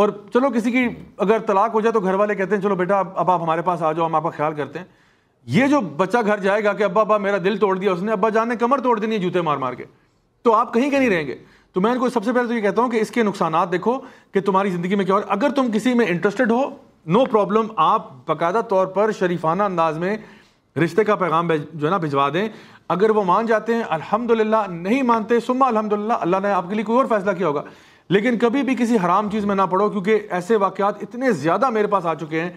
[0.03, 0.87] اور چلو کسی کی
[1.27, 3.83] اگر طلاق ہو جائے تو گھر والے کہتے ہیں چلو بیٹا اب آپ ہمارے پاس
[3.91, 4.87] آ جاؤ ہم آپ کا خیال کرتے ہیں
[5.59, 8.13] یہ جو بچہ گھر جائے گا کہ ابا ابا میرا دل توڑ دیا اس نے
[8.13, 9.85] ابا جان نے کمر توڑ دینی ہے جوتے مار مار کے
[10.47, 11.37] تو آپ کہیں کے نہیں رہیں گے
[11.75, 13.73] تو میں ان کو سب سے پہلے تو یہ کہتا ہوں کہ اس کے نقصانات
[13.73, 13.99] دیکھو
[14.33, 16.63] کہ تمہاری زندگی میں کیا اور اگر تم کسی میں انٹرسٹڈ ہو
[17.17, 20.17] نو پرابلم آپ باقاعدہ طور پر شریفانہ انداز میں
[20.85, 22.49] رشتے کا پیغام جو ہے نا بھجوا دیں
[22.95, 24.31] اگر وہ مان جاتے ہیں الحمد
[24.71, 27.63] نہیں مانتے سما الحمد اللہ نے آپ کے لیے کوئی اور فیصلہ کیا ہوگا
[28.17, 31.87] لیکن کبھی بھی کسی حرام چیز میں نہ پڑھو کیونکہ ایسے واقعات اتنے زیادہ میرے
[31.95, 32.51] پاس آ چکے ہیں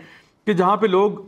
[0.45, 1.19] کہ جہاں پہ لوگ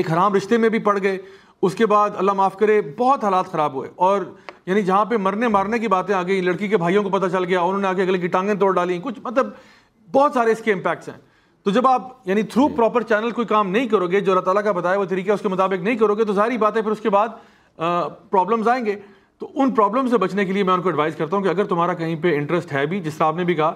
[0.00, 1.16] ایک حرام رشتے میں بھی پڑ گئے
[1.64, 4.22] اس کے بعد اللہ معاف کرے بہت حالات خراب ہوئے اور
[4.66, 7.44] یعنی جہاں پہ مرنے مارنے کی باتیں آ گئیں لڑکی کے بھائیوں کو پتہ چل
[7.48, 9.46] گیا انہوں نے آ کے اگلے کی ٹانگیں توڑ ڈالیں کچھ مطلب
[10.14, 11.16] بہت سارے اس کے امپیکٹس ہیں
[11.64, 14.62] تو جب آپ یعنی تھرو پراپر چینل کوئی کام نہیں کرو گے جو اللہ تعالیٰ
[14.64, 17.00] کا بتایا وہ طریقہ اس کے مطابق نہیں کرو گے تو ساری باتیں پھر اس
[17.00, 17.28] کے بعد
[18.30, 18.96] پرابلمز آئیں گے
[19.38, 21.64] تو ان پرابلم سے بچنے کے لیے میں ان کو ایڈوائز کرتا ہوں کہ اگر
[21.72, 23.72] تمہارا کہیں پہ انٹرسٹ ہے بھی جس طرح آپ نے بھی کہا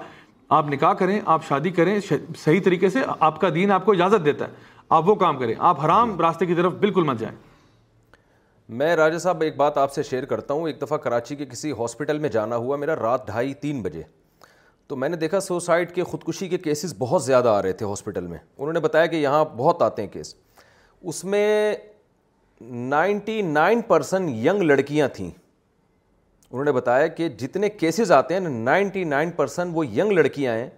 [0.57, 4.25] آپ نکاح کریں آپ شادی کریں صحیح طریقے سے آپ کا دین آپ کو اجازت
[4.25, 4.53] دیتا ہے
[4.99, 7.35] آپ وہ کام کریں آپ حرام راستے کی طرف بالکل مت جائیں
[8.79, 11.71] میں راجہ صاحب ایک بات آپ سے شیئر کرتا ہوں ایک دفعہ کراچی کے کسی
[11.79, 14.03] ہاسپٹل میں جانا ہوا میرا رات ڈھائی تین بجے
[14.89, 18.27] تو میں نے دیکھا سوسائڈ کے خودکشی کے کیسز بہت زیادہ آ رہے تھے ہاسپٹل
[18.27, 20.35] میں انہوں نے بتایا کہ یہاں بہت آتے ہیں کیس
[21.03, 21.75] اس میں
[22.95, 25.31] نائنٹی نائن پرسن ینگ لڑکیاں تھیں
[26.51, 30.69] انہوں نے بتایا کہ جتنے کیسز آتے ہیں نائنٹی نائن پرسن وہ ینگ لڑکیاں ہیں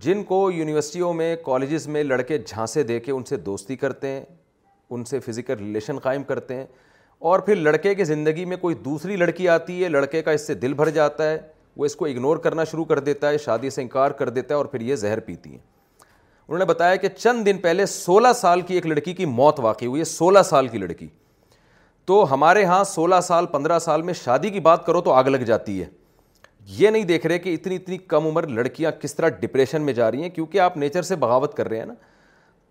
[0.00, 4.24] جن کو یونیورسٹیوں میں کالجز میں لڑکے جھانسے دے کے ان سے دوستی کرتے ہیں
[4.90, 6.66] ان سے فزیکل ریلیشن قائم کرتے ہیں
[7.30, 10.54] اور پھر لڑکے کی زندگی میں کوئی دوسری لڑکی آتی ہے لڑکے کا اس سے
[10.64, 11.36] دل بھر جاتا ہے
[11.76, 14.56] وہ اس کو اگنور کرنا شروع کر دیتا ہے شادی سے انکار کر دیتا ہے
[14.58, 18.60] اور پھر یہ زہر پیتی ہیں انہوں نے بتایا کہ چند دن پہلے سولہ سال
[18.70, 21.06] کی ایک لڑکی کی موت واقع ہوئی ہے سولہ سال کی لڑکی
[22.06, 25.44] تو ہمارے ہاں سولہ سال پندرہ سال میں شادی کی بات کرو تو آگ لگ
[25.52, 25.86] جاتی ہے
[26.78, 30.10] یہ نہیں دیکھ رہے کہ اتنی اتنی کم عمر لڑکیاں کس طرح ڈپریشن میں جا
[30.10, 31.94] رہی ہیں کیونکہ آپ نیچر سے بغاوت کر رہے ہیں نا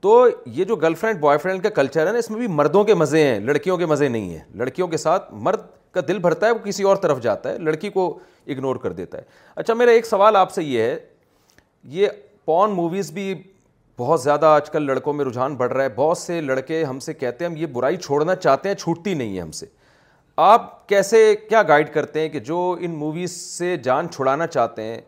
[0.02, 0.14] تو
[0.56, 2.94] یہ جو گرل فرینڈ بوائے فرینڈ کا کلچر ہے نا اس میں بھی مردوں کے
[2.96, 5.62] مزے ہیں لڑکیوں کے مزے نہیں ہیں لڑکیوں کے ساتھ مرد
[5.94, 8.08] کا دل بھرتا ہے وہ کسی اور طرف جاتا ہے لڑکی کو
[8.50, 9.24] اگنور کر دیتا ہے
[9.56, 10.98] اچھا میرا ایک سوال آپ سے یہ ہے
[11.98, 12.08] یہ
[12.46, 13.34] پون موویز بھی
[14.00, 17.14] بہت زیادہ آج کل لڑکوں میں رجحان بڑھ رہا ہے بہت سے لڑکے ہم سے
[17.14, 19.66] کہتے ہیں ہم یہ برائی چھوڑنا چاہتے ہیں چھوٹتی نہیں ہے ہم سے
[20.42, 25.00] آپ کیسے کیا گائڈ کرتے ہیں کہ جو ان موویز سے جان چھڑانا چاہتے ہیں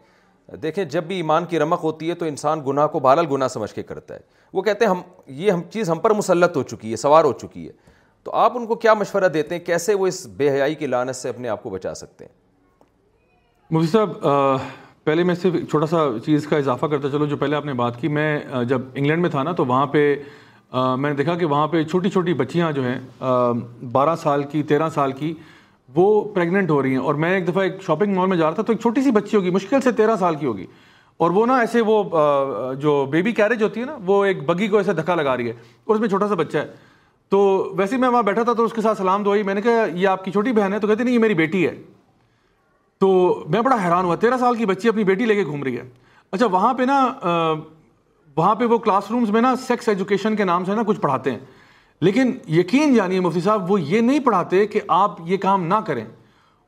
[0.62, 3.74] دیکھیں جب بھی ایمان کی رمق ہوتی ہے تو انسان گناہ کو بالل گناہ سمجھ
[3.74, 4.20] کے کرتا ہے
[4.54, 5.02] وہ کہتے ہیں ہم
[5.42, 7.72] یہ ہم چیز ہم پر مسلط ہو چکی ہے سوار ہو چکی ہے
[8.24, 11.16] تو آپ ان کو کیا مشورہ دیتے ہیں کیسے وہ اس بے حیائی کی لانت
[11.16, 12.32] سے اپنے آپ کو بچا سکتے ہیں
[13.76, 14.62] مفتی صاحب
[15.04, 18.00] پہلے میں صرف چھوٹا سا چیز کا اضافہ کرتا چلو جو پہلے آپ نے بات
[18.02, 20.04] کی میں جب انگلینڈ میں تھا نا تو وہاں پہ
[20.98, 22.98] میں نے دیکھا کہ وہاں پہ چھوٹی چھوٹی بچیاں جو ہیں
[23.92, 25.34] بارہ سال کی تیرہ سال کی
[25.96, 28.54] وہ پریگننٹ ہو رہی ہیں اور میں ایک دفعہ ایک شاپنگ مال میں جا رہا
[28.56, 30.66] تھا تو ایک چھوٹی سی بچی ہوگی مشکل سے تیرہ سال کی ہوگی
[31.24, 32.04] اور وہ نا ایسے وہ
[32.82, 35.54] جو بیبی کیریج ہوتی ہے نا وہ ایک بگی کو ایسے دھکا لگا رہی ہے
[35.88, 36.68] اور اس میں چھوٹا سا بچہ ہے
[37.30, 37.40] تو
[37.78, 40.08] ویسے میں وہاں بیٹھا تھا تو اس کے ساتھ سلام دو میں نے کہا یہ
[40.08, 41.74] آپ کی چھوٹی بہن ہے تو کہتی نہیں یہ میری بیٹی ہے
[43.00, 43.12] تو
[43.54, 45.84] میں بڑا حیران ہوا تیرہ سال کی بچی اپنی بیٹی لے کے گھوم رہی ہے
[46.32, 47.00] اچھا وہاں پہ نا
[48.38, 51.32] وہاں پہ وہ کلاس رومس میں نا سیکس ایجوکیشن کے نام سے نا کچھ پڑھاتے
[51.32, 51.40] ہیں
[52.04, 55.74] لیکن یقین جانیے یعنی مفتی صاحب وہ یہ نہیں پڑھاتے کہ آپ یہ کام نہ
[55.88, 56.04] کریں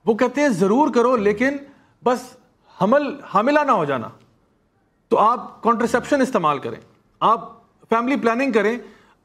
[0.06, 1.58] وہ کہتے ہیں ضرور کرو لیکن
[2.06, 2.24] بس
[2.82, 4.08] حمل حاملہ نہ ہو جانا
[5.10, 6.78] تو آپ کانٹرسیپشن استعمال کریں
[7.32, 7.52] آپ
[7.90, 8.76] فیملی پلاننگ کریں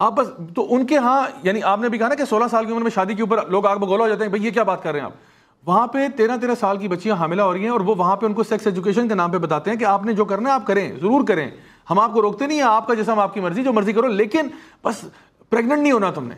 [0.06, 2.64] آپ بس تو ان کے ہاں یعنی آپ نے بھی کہا نا کہ سولہ سال
[2.66, 4.62] کی عمر میں شادی کے اوپر لوگ آگ بگولا ہو جاتے ہیں بھائی یہ کیا
[4.72, 7.62] بات کر رہے ہیں آپ وہاں پہ تیرہ تیرہ سال کی بچیاں حاملہ ہو رہی
[7.62, 9.84] ہیں اور وہ وہاں پہ ان کو سیکس ایجوکیشن کے نام پہ بتاتے ہیں کہ
[9.94, 11.48] آپ نے جو کرنا ہے آپ کریں ضرور کریں
[11.90, 14.06] ہم آپ کو روکتے نہیں ہیں آپ کا جسم آپ کی مرضی جو مرضی کرو
[14.20, 14.48] لیکن
[14.84, 15.04] بس
[15.51, 16.34] پریگنٹ نہیں ہونا تم نے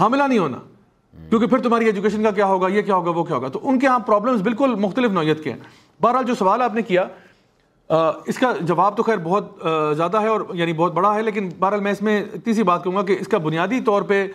[0.00, 0.58] حاملہ نہیں ہونا
[1.28, 3.78] کیونکہ پھر تمہاری ایجوکیشن کا کیا ہوگا یہ کیا ہوگا وہ کیا ہوگا تو ان
[3.78, 5.58] کے یہاں پرابلمز بالکل مختلف نوعیت کے ہیں
[6.02, 7.04] بہرحال جو سوال آپ نے کیا
[8.32, 9.62] اس کا جواب تو خیر بہت
[9.96, 12.84] زیادہ ہے اور یعنی بہت بڑا ہے لیکن بہرحال میں اس میں اتنی سی بات
[12.84, 14.26] کہوں گا کہ اس کا بنیادی طور پہ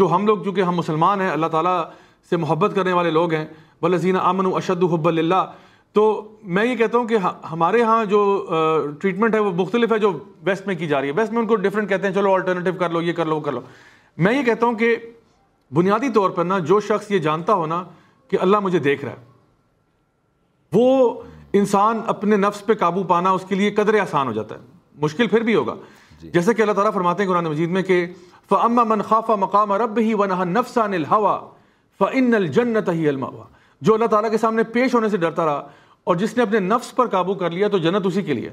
[0.00, 1.82] جو ہم لوگ چونکہ ہم مسلمان ہیں اللہ تعالیٰ
[2.30, 3.44] سے محبت کرنے والے لوگ ہیں
[3.82, 5.46] بلزین امن و اشد حب اللہ
[5.98, 6.02] تو
[6.56, 7.16] میں یہ کہتا ہوں کہ
[7.50, 8.18] ہمارے ہاں جو
[9.00, 10.10] ٹریٹمنٹ ہے وہ مختلف ہے جو
[10.44, 12.72] ویسٹ میں کی جا رہی ہے ویسٹ میں ان کو ڈفرینٹ کہتے ہیں چلو آلٹرنیٹیو
[12.80, 13.60] کر لو یہ کر لو وہ کر لو
[14.26, 14.94] میں یہ کہتا ہوں کہ
[15.74, 17.82] بنیادی طور پر نا جو شخص یہ جانتا ہو نا
[18.30, 19.26] کہ اللہ مجھے دیکھ رہا ہے
[20.76, 21.12] وہ
[21.62, 24.60] انسان اپنے نفس پہ قابو پانا اس کے لیے قدر آسان ہو جاتا ہے
[25.02, 25.74] مشکل پھر بھی ہوگا
[26.20, 27.98] جی۔ جیسے کہ اللہ تعالیٰ فرماتے ہیں قرآن مجید میں کہ
[28.52, 34.14] فَأَمَّا مَنْ خَافَ مَقَامَ رَبِّهِ وَنَهَا نَفْسَ عَنِ الْهَوَى فَإِنَّ الْجَنَّةَ هِيَ الْمَأْوَى جو اللہ
[34.16, 37.32] تعالیٰ کے سامنے پیش ہونے سے ڈرتا رہا اور جس نے اپنے نفس پر قابو
[37.40, 38.50] کر لیا تو جنت اسی کے لیے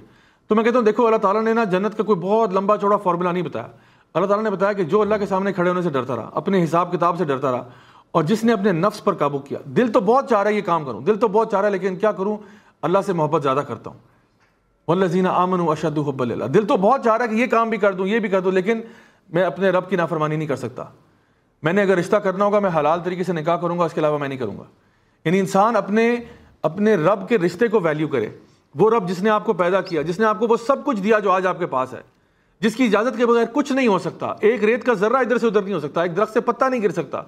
[0.48, 2.98] تو میں کہتا ہوں دیکھو اللہ تعالیٰ نے نا جنت کا کوئی بہت لمبا چوڑا
[3.06, 3.68] فارمولا نہیں بتایا
[4.14, 6.64] اللہ تعالیٰ نے بتایا کہ جو اللہ کے سامنے کھڑے ہونے سے ڈرتا رہا اپنے
[6.64, 7.64] حساب کتاب سے ڈرتا رہا
[8.18, 10.62] اور جس نے اپنے نفس پر قابو کیا دل تو بہت چاہ رہا ہے یہ
[10.70, 12.38] کام کروں دل تو بہت چاہ رہا ہے لیکن کیا کروں
[12.90, 17.36] اللہ سے محبت زیادہ کرتا ہوں اشد حب اللہ دل تو بہت چاہ رہا ہے
[17.36, 18.82] کہ یہ کام بھی کر دوں یہ بھی کر دوں لیکن
[19.36, 20.84] میں اپنے رب کی نافرمانی نہیں کر سکتا
[21.64, 24.00] میں نے اگر رشتہ کرنا ہوگا میں حلال طریقے سے نکاح کروں گا اس کے
[24.02, 24.64] علاوہ میں نہیں کروں گا
[25.26, 26.10] یعنی انسان اپنے
[26.66, 28.28] اپنے رب کے رشتے کو ویلیو کرے
[28.80, 31.00] وہ رب جس نے آپ کو پیدا کیا جس نے آپ کو وہ سب کچھ
[31.02, 32.00] دیا جو آج آپ کے پاس ہے
[32.62, 35.48] جس کی اجازت کے بغیر کچھ نہیں ہو سکتا ایک ریت کا ذرہ ادھر سے
[35.48, 37.22] ادھر نہیں ہو سکتا ایک درخت سے پتا نہیں گر سکتا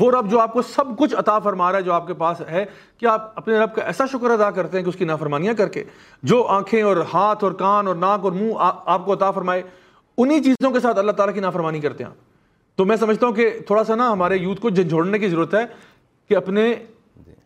[0.00, 2.40] وہ رب جو آپ کو سب کچھ عطا فرما رہا ہے جو آپ کے پاس
[2.50, 2.64] ہے
[2.98, 5.68] کہ آپ اپنے رب کا ایسا شکر ادا کرتے ہیں کہ اس کی نافرمانیاں کر
[5.76, 5.82] کے
[6.32, 9.62] جو آنکھیں اور ہاتھ اور کان اور ناک اور منہ آپ کو عطا فرمائے
[10.24, 12.10] انہی چیزوں کے ساتھ اللہ تعالیٰ کی نافرمانی کرتے ہیں
[12.76, 15.64] تو میں سمجھتا ہوں کہ تھوڑا سا نا ہمارے یوتھ کو جھنجھوڑنے کی ضرورت ہے
[16.28, 16.72] کہ اپنے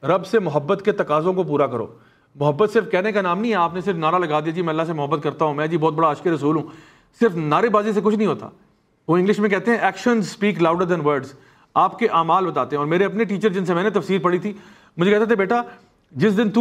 [0.09, 1.86] رب سے محبت کے تقاضوں کو پورا کرو
[2.40, 4.68] محبت صرف کہنے کا نام نہیں ہے آپ نے صرف نعرہ لگا دیا جی میں
[4.68, 6.62] اللہ سے محبت کرتا ہوں میں جی بہت بڑا عشق رسول ہوں
[7.20, 8.48] صرف نعرے بازی سے کچھ نہیں ہوتا
[9.09, 11.32] وہ انگلش میں کہتے ہیں action speak louder than words
[11.82, 14.38] آپ کے اعمال بتاتے ہیں اور میرے اپنے ٹیچر جن سے میں نے تفسیر پڑھی
[14.38, 14.53] تھی
[14.96, 15.62] مجھے کہتے تھے بیٹا
[16.24, 16.61] جس دن تو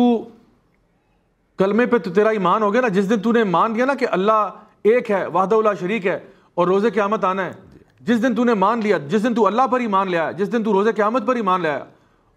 [1.58, 3.94] کلمے پہ تو تیرا ایمان ہو گیا نا جس دن تو نے مان لیا نا
[4.00, 4.50] کہ اللہ
[4.94, 6.20] ایک ہے وحدہ اللہ شریک ہے
[6.56, 7.52] اور روزے قیامت آنا ہے
[8.08, 10.64] جس دن تو نے مان لیا جس دن تو اللہ پر ایمان لیا جس دن
[10.64, 11.78] تو روزے قیامت پر ایمان لیا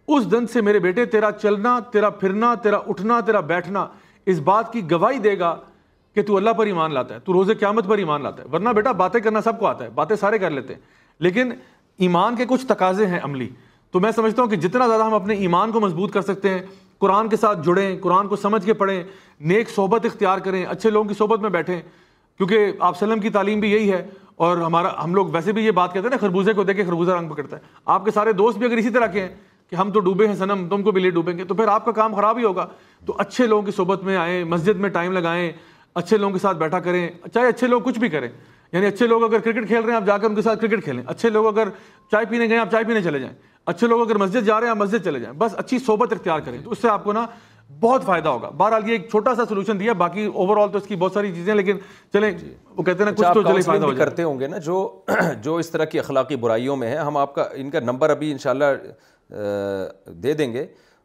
[0.07, 3.87] اس دن سے میرے بیٹے تیرا چلنا تیرا پھرنا تیرا اٹھنا تیرا بیٹھنا
[4.33, 5.55] اس بات کی گواہی دے گا
[6.15, 8.69] کہ تو اللہ پر ایمان لاتا ہے تو روز قیامت پر ایمان لاتا ہے ورنہ
[8.77, 10.81] بیٹا باتیں کرنا سب کو آتا ہے باتیں سارے کر لیتے ہیں
[11.25, 11.53] لیکن
[12.09, 13.49] ایمان کے کچھ تقاضے ہیں عملی
[13.93, 16.61] تو میں سمجھتا ہوں کہ جتنا زیادہ ہم اپنے ایمان کو مضبوط کر سکتے ہیں
[16.99, 19.03] قرآن کے ساتھ جڑیں قرآن کو سمجھ کے پڑھیں
[19.53, 21.81] نیک صحبت اختیار کریں اچھے لوگوں کی صحبت میں بیٹھیں
[22.37, 24.05] کیونکہ آپ سلم کی تعلیم بھی یہی ہے
[24.45, 27.11] اور ہمارا ہم لوگ ویسے بھی یہ بات کہتے ہیں نا خربوزے کو کے خربوزہ
[27.11, 27.63] رنگ پکڑتا ہے
[27.97, 29.29] آپ کے سارے دوست بھی اگر اسی طرح کے ہیں
[29.71, 31.85] کہ ہم تو ڈوبے ہیں سنم تم کو بھی لے ڈوبیں گے تو پھر آپ
[31.85, 32.67] کا کام خراب ہی ہوگا
[33.07, 35.51] تو اچھے لوگوں کی صحبت میں آئیں مسجد میں ٹائم لگائیں
[35.95, 38.29] اچھے لوگوں کے ساتھ بیٹھا کریں چاہے اچھے لوگ کچھ بھی کریں
[38.73, 40.85] یعنی اچھے لوگ اگر کرکٹ کھیل رہے ہیں آپ جا کر ان کے ساتھ کرکٹ
[40.85, 41.69] کھیلیں اچھے لوگ اگر
[42.13, 43.35] چائے پینے گئے آپ چائے پینے چلے جائیں
[43.73, 46.41] اچھے لوگ اگر مسجد جا رہے ہیں آپ مسجد چلے جائیں بس اچھی صحبت اختیار
[46.45, 47.25] کریں تو اس سے آپ کو نا
[47.81, 50.87] بہت فائدہ ہوگا بہرحال یہ ایک چھوٹا سا سولوشن دیا باقی اوور آل تو اس
[50.87, 51.77] کی بہت ساری چیزیں لیکن
[52.13, 54.87] چلیں جی۔ وہ کہتے ہیں نا اچھا، کرتے ہوں گے نا جو
[55.43, 58.31] جو اس طرح کی اخلاقی برائیوں میں ہے ہم آپ کا ان کا نمبر ابھی
[58.33, 58.73] ان شاء اللہ
[60.23, 60.65] دے دیں گے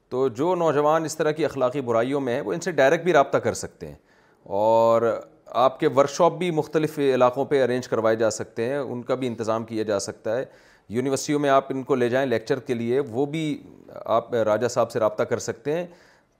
[0.10, 3.14] تو جو نوجوان اس طرح کی اخلاقی برائیوں میں ہیں وہ ان سے ڈائریکٹ بھی
[3.14, 3.96] رابطہ کر سکتے ہیں
[4.62, 5.02] اور
[5.66, 9.28] آپ کے ورکشاپ بھی مختلف علاقوں پہ ارینج کروائے جا سکتے ہیں ان کا بھی
[9.28, 10.46] انتظام کیا جا سکتا ہے
[10.98, 13.46] یونیورسٹیوں میں آپ ان کو لے جائیں لیکچر کے لیے وہ بھی
[14.06, 15.86] آپ راجہ صاحب سے رابطہ کر سکتے ہیں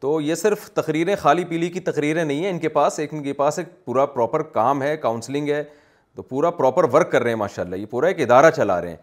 [0.02, 3.24] تو یہ صرف تقریریں خالی پیلی کی تقریریں نہیں ہیں ان کے پاس ایک ان
[3.24, 5.64] کے پاس ایک پورا پراپر کام ہے کاؤنسلنگ ہے
[6.16, 8.90] تو پورا پراپر ورک کر رہے ہیں ماشاء اللہ یہ پورا ایک ادارہ چلا رہے
[8.90, 8.96] ہیں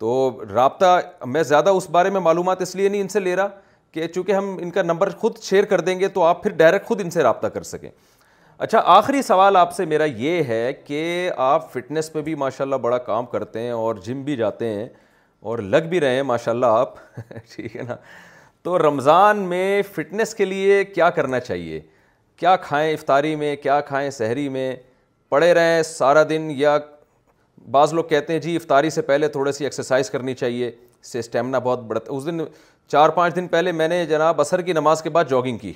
[0.00, 0.98] تو رابطہ
[1.32, 3.48] میں زیادہ اس بارے میں معلومات اس لیے نہیں ان سے لے رہا
[3.92, 6.86] کہ چونکہ ہم ان کا نمبر خود شیئر کر دیں گے تو آپ پھر ڈائریکٹ
[6.86, 7.90] خود ان سے رابطہ کر سکیں
[8.64, 12.76] اچھا آخری سوال آپ سے میرا یہ ہے کہ آپ فٹنس میں بھی ماشاء اللہ
[12.82, 14.88] بڑا کام کرتے ہیں اور جم بھی جاتے ہیں
[15.52, 16.94] اور لگ بھی رہے ہیں ماشاء اللہ آپ
[17.54, 17.96] ٹھیک ہے نا
[18.62, 21.80] تو رمضان میں فٹنس کے لیے کیا کرنا چاہیے
[22.36, 24.74] کیا کھائیں افطاری میں کیا کھائیں سحری میں
[25.30, 26.78] پڑے رہیں سارا دن یا
[27.76, 31.18] بعض لوگ کہتے ہیں جی افطاری سے پہلے تھوڑی سی ایکسرسائز کرنی چاہیے اس سے
[31.18, 32.40] اسٹیمنا بہت بڑھتا اس دن
[32.92, 35.72] چار پانچ دن پہلے میں نے جناب عصر کی نماز کے بعد جاگنگ کی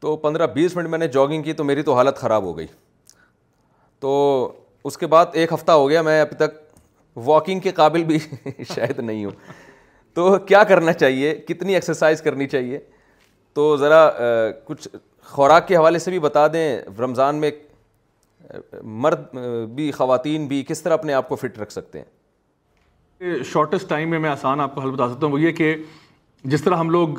[0.00, 2.66] تو پندرہ بیس منٹ میں نے جاگنگ کی تو میری تو حالت خراب ہو گئی
[4.00, 4.52] تو
[4.84, 6.60] اس کے بعد ایک ہفتہ ہو گیا میں ابھی تک
[7.26, 8.18] واکنگ کے قابل بھی
[8.74, 9.32] شاید نہیں ہوں
[10.14, 12.78] تو کیا کرنا چاہیے کتنی ایکسرسائز کرنی چاہیے
[13.54, 14.08] تو ذرا
[14.64, 14.88] کچھ
[15.28, 16.66] خوراک کے حوالے سے بھی بتا دیں
[16.98, 17.50] رمضان میں
[18.82, 19.34] مرد
[19.74, 24.18] بھی خواتین بھی کس طرح اپنے آپ کو فٹ رکھ سکتے ہیں شارٹیسٹ ٹائم میں
[24.18, 25.74] میں آسان آپ کو حل بتا سکتا ہوں وہ یہ کہ
[26.52, 27.18] جس طرح ہم لوگ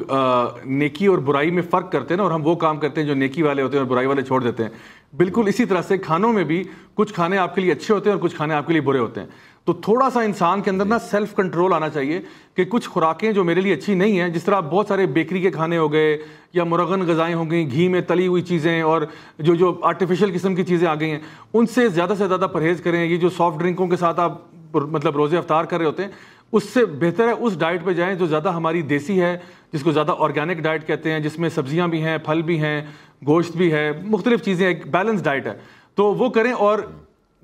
[0.67, 3.13] نیکی اور برائی میں فرق کرتے ہیں نا اور ہم وہ کام کرتے ہیں جو
[3.15, 4.69] نیکی والے ہوتے ہیں اور برائی والے چھوڑ دیتے ہیں
[5.17, 6.63] بالکل اسی طرح سے کھانوں میں بھی
[6.95, 8.99] کچھ کھانے آپ کے لیے اچھے ہوتے ہیں اور کچھ کھانے آپ کے لیے برے
[8.99, 9.27] ہوتے ہیں
[9.65, 12.19] تو تھوڑا سا انسان کے اندر نا سیلف جی۔ کنٹرول آنا چاہیے
[12.55, 15.51] کہ کچھ خوراکیں جو میرے لیے اچھی نہیں ہیں جس طرح بہت سارے بیکری کے
[15.51, 16.17] کھانے ہو گئے
[16.53, 19.01] یا مرغن غذائیں ہو گئیں گھی میں تلی ہوئی چیزیں اور
[19.39, 21.19] جو جو آرٹیفیشیل قسم کی چیزیں آ گئی ہیں
[21.53, 25.15] ان سے زیادہ سے زیادہ پرہیز کریں یہ جو سافٹ ڈرنکوں کے ساتھ آپ مطلب
[25.17, 26.09] روزے افطار کر رہے ہوتے ہیں
[26.57, 29.35] اس سے بہتر ہے اس ڈائٹ پہ جائیں جو زیادہ ہماری دیسی ہے
[29.73, 32.79] جس کو زیادہ آرگینک ڈائٹ کہتے ہیں جس میں سبزیاں بھی ہیں پھل بھی ہیں
[33.27, 35.55] گوشت بھی ہے مختلف چیزیں ایک بیلنس ڈائٹ ہے
[35.95, 36.79] تو وہ کریں اور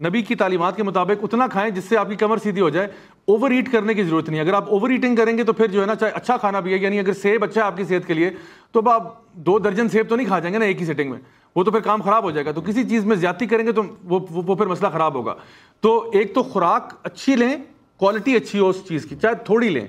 [0.07, 2.87] نبی کی تعلیمات کے مطابق اتنا کھائیں جس سے آپ کی کمر سیدھی ہو جائے
[3.31, 5.81] اوور ایٹ کرنے کی ضرورت نہیں اگر آپ اوور ایٹنگ کریں گے تو پھر جو
[5.81, 8.07] ہے نا چاہے اچھا کھانا بھی ہے یعنی اگر سیب اچھا ہے آپ کی صحت
[8.07, 8.29] کے لیے
[8.71, 9.11] تو اب آپ
[9.45, 11.19] دو درجن سیب تو نہیں کھا جائیں گے نا ایک ہی سیٹنگ میں
[11.55, 13.71] وہ تو پھر کام خراب ہو جائے گا تو کسی چیز میں زیادتی کریں گے
[13.71, 15.33] تو وہ وہ پھر مسئلہ خراب ہوگا
[15.81, 17.55] تو ایک تو خوراک اچھی لیں
[17.99, 19.85] کوالٹی اچھی ہو اس چیز کی چاہے تھوڑی لیں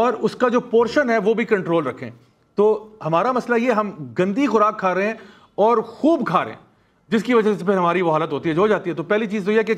[0.00, 2.08] اور اس کا جو پورشن ہے وہ بھی کنٹرول رکھیں
[2.56, 2.68] تو
[3.04, 5.14] ہمارا مسئلہ یہ ہم گندی خوراک کھا رہے ہیں
[5.66, 6.68] اور خوب کھا رہے ہیں
[7.10, 9.02] جس کی وجہ سے پھر ہماری وہ حالت ہوتی ہے جو ہو جاتی ہے تو
[9.04, 9.74] پہلی چیز تو یہ کہ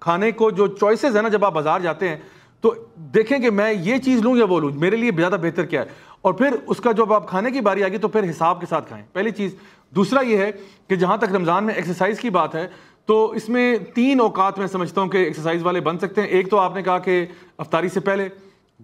[0.00, 2.16] کھانے کو جو چوائسیز ہیں نا جب آپ بازار جاتے ہیں
[2.60, 2.74] تو
[3.14, 6.04] دیکھیں کہ میں یہ چیز لوں یا وہ لوں میرے لیے زیادہ بہتر کیا ہے
[6.26, 8.66] اور پھر اس کا جب آپ کھانے کی باری آ گئی تو پھر حساب کے
[8.70, 9.54] ساتھ کھائیں پہلی چیز
[9.96, 10.50] دوسرا یہ ہے
[10.88, 12.66] کہ جہاں تک رمضان میں ایکسرسائز کی بات ہے
[13.06, 16.50] تو اس میں تین اوقات میں سمجھتا ہوں کہ ایکسرسائز والے بن سکتے ہیں ایک
[16.50, 17.24] تو آپ نے کہا کہ
[17.58, 18.28] افطاری سے پہلے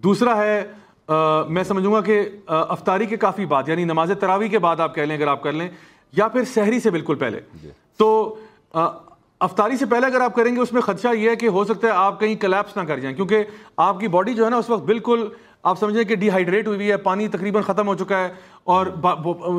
[0.03, 0.63] دوسرا ہے
[1.53, 2.21] میں سمجھوں گا کہ
[2.55, 5.51] افطاری کے کافی بات یعنی نماز تراوی کے بعد آپ کہہ لیں اگر آپ کر
[5.53, 5.67] لیں
[6.17, 8.09] یا پھر سہری سے بالکل پہلے جی۔ تو
[9.45, 11.87] افطاری سے پہلے اگر آپ کریں گے اس میں خدشہ یہ ہے کہ ہو سکتا
[11.87, 13.43] ہے آپ کہیں کلیپس نہ کر جائیں کیونکہ
[13.87, 15.27] آپ کی باڈی جو ہے نا اس وقت بالکل
[15.71, 18.29] آپ سمجھیں کہ ڈی ہائیڈریٹ ہوئی ہے پانی تقریباً ختم ہو چکا ہے
[18.75, 18.87] اور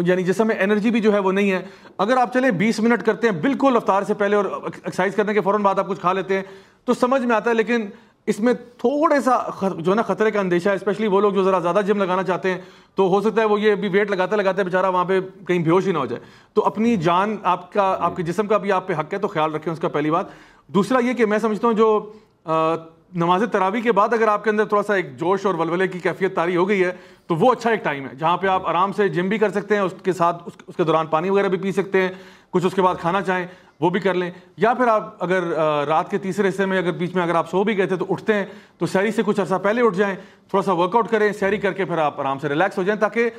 [0.06, 1.60] یعنی جسم میں انرجی بھی جو ہے وہ نہیں ہے
[2.04, 5.40] اگر آپ چلیں بیس منٹ کرتے ہیں بالکل افطار سے پہلے اور ایکسرسائز کرنے کے
[5.44, 6.42] فوراً بعد آپ کچھ کھا لیتے ہیں
[6.84, 7.86] تو سمجھ میں آتا ہے لیکن
[8.32, 9.38] اس میں تھوڑا سا
[9.78, 12.22] جو ہے نا خطرے کا اندیشہ ہے اسپیشلی وہ لوگ جو ذرا زیادہ جم لگانا
[12.22, 12.58] چاہتے ہیں
[12.96, 15.86] تو ہو سکتا ہے وہ یہ بھی ویٹ لگاتا لگاتا ہے وہاں پہ کہیں بیوش
[15.86, 16.22] ہی نہ ہو جائے
[16.54, 19.28] تو اپنی جان آپ کا آپ کے جسم کا بھی آپ پہ حق ہے تو
[19.28, 20.26] خیال رکھیں اس کا پہلی بات
[20.74, 21.88] دوسرا یہ کہ میں سمجھتا ہوں جو
[23.22, 25.98] نماز تراوی کے بعد اگر آپ کے اندر تھوڑا سا ایک جوش اور ولولے کی
[26.00, 26.92] کیفیت تاری ہو گئی ہے
[27.26, 29.74] تو وہ اچھا ایک ٹائم ہے جہاں پہ آپ آرام سے جم بھی کر سکتے
[29.74, 32.08] ہیں اس کے ساتھ اس کے دوران پانی وغیرہ بھی پی سکتے ہیں
[32.50, 33.46] کچھ اس کے بعد کھانا چاہیں
[33.80, 34.30] وہ بھی کر لیں
[34.62, 35.42] یا پھر آپ اگر
[35.86, 38.04] رات کے تیسرے حصے میں اگر بیچ میں اگر آپ سو بھی گئے تھے تو
[38.12, 38.44] اٹھتے ہیں
[38.78, 40.14] تو سیری سے کچھ عرصہ پہلے اٹھ جائیں
[40.50, 43.00] تھوڑا سا ورک آؤٹ کریں سیری کر کے پھر آپ آرام سے ریلیکس ہو جائیں
[43.00, 43.30] تاکہ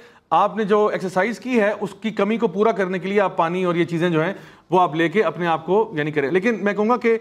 [0.42, 3.36] آپ نے جو ایکسرسائز کی ہے اس کی کمی کو پورا کرنے کے لیے آپ
[3.38, 4.34] پانی اور یہ چیزیں جو ہیں
[4.72, 7.18] وہ آپ لے کے اپنے آپ کو یعنی کریں لیکن میں کہوں گا کہ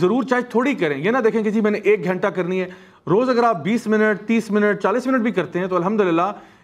[0.00, 2.66] ضرور چاہے تھوڑی کریں یہ نہ دیکھیں کہ جی میں نے ایک گھنٹہ کرنی ہے
[3.10, 6.00] روز اگر آپ بیس منٹ تیس منٹ چالیس منٹ بھی کرتے ہیں تو الحمد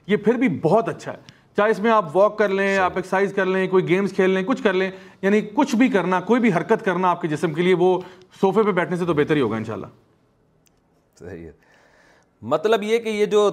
[0.08, 3.32] یہ پھر بھی بہت اچھا ہے چاہے اس میں آپ واک کر لیں آپ ایکسرسائز
[3.34, 4.90] کر لیں کوئی گیمز کھیل لیں کچھ کر لیں
[5.22, 7.88] یعنی کچھ بھی کرنا کوئی بھی حرکت کرنا آپ کے جسم کے لیے وہ
[8.40, 9.86] صوفے پہ بیٹھنے سے تو بہتر ہی ہوگا انشاءاللہ
[11.18, 11.50] صحیح ہے
[12.54, 13.48] مطلب یہ کہ یہ جو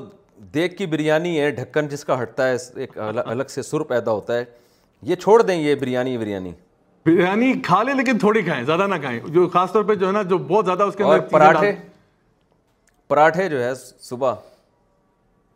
[0.54, 4.38] دیکھ کی بریانی ہے ڈھکن جس کا ہٹتا ہے ایک الگ سے سر پیدا ہوتا
[4.38, 4.44] ہے
[5.12, 6.52] یہ چھوڑ دیں یہ بریانی بریانی
[7.06, 10.12] بریانی کھا لیں لیکن تھوڑی کھائیں زیادہ نہ کھائیں جو خاص طور پہ جو ہے
[10.12, 11.74] نا جو بہت زیادہ اس کے اندر پراٹھے
[13.08, 13.74] پراٹھے جو ہے
[14.10, 14.34] صبح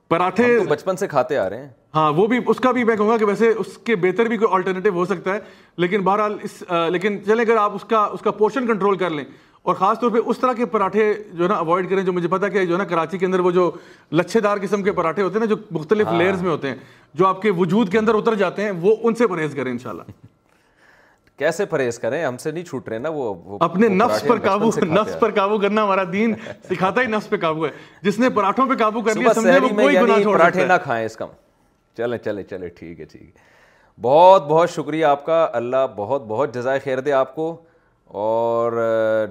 [0.09, 3.09] پراٹھے بچپن سے کھاتے آ رہے ہیں ہاں وہ بھی اس کا بھی میں کہوں
[3.09, 5.39] گا کہ ویسے اس کے بہتر بھی کوئی آلٹرنیٹیو ہو سکتا ہے
[5.77, 6.61] لیکن بہرحال اس
[6.91, 9.23] لیکن چلیں اگر آپ اس کا اس کا پورشن کنٹرول کر لیں
[9.69, 12.27] اور خاص طور پہ اس طرح کے پراٹھے جو ہے نا اوائڈ کریں جو مجھے
[12.31, 13.69] پتا کہ جو ہے نا کراچی کے اندر وہ جو
[14.19, 16.75] لچھے دار قسم کے پراٹھے ہوتے ہیں نا جو مختلف لیئرز ہاں۔ میں ہوتے ہیں
[17.19, 20.03] جو آپ کے وجود کے اندر اتر جاتے ہیں وہ ان سے پرہیز کریں انشاءاللہ
[21.39, 25.19] کیسے پرہیز کریں ہم سے نہیں چھوٹ رہے نا وہ اپنے نفس پر قابو نفس
[25.19, 26.33] پر قابو کرنا ہمارا دین
[26.69, 27.71] سکھاتا ہی نفس پہ قابو ہے
[28.09, 30.73] جس نے پراٹھوں پہ قابو کر لیا سمجھے وہ کوئی یعنی گناہ چھوڑ پراٹھے نہ
[30.83, 31.25] کھائیں اس کا
[31.97, 33.47] چلیں چلیں چلیں ٹھیک ہے ٹھیک ہے
[34.01, 37.55] بہت بہت شکریہ آپ کا اللہ بہت بہت جزائے خیر دے آپ کو
[38.25, 38.71] اور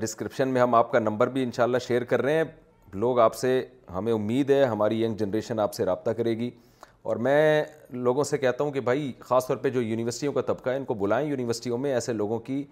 [0.01, 2.45] ڈسکرپشن میں ہم آپ کا نمبر بھی انشاءاللہ شیئر کر رہے ہیں
[2.95, 6.51] لوگ آپ سے ہمیں امید ہے ہماری ینگ جنریشن آپ سے رابطہ کرے گی
[7.09, 7.63] اور میں
[8.07, 10.85] لوگوں سے کہتا ہوں کہ بھائی خاص طور پہ جو یونیورسٹیوں کا طبقہ ہے ان
[10.85, 12.63] کو بلائیں یونیورسٹیوں میں ایسے لوگوں کی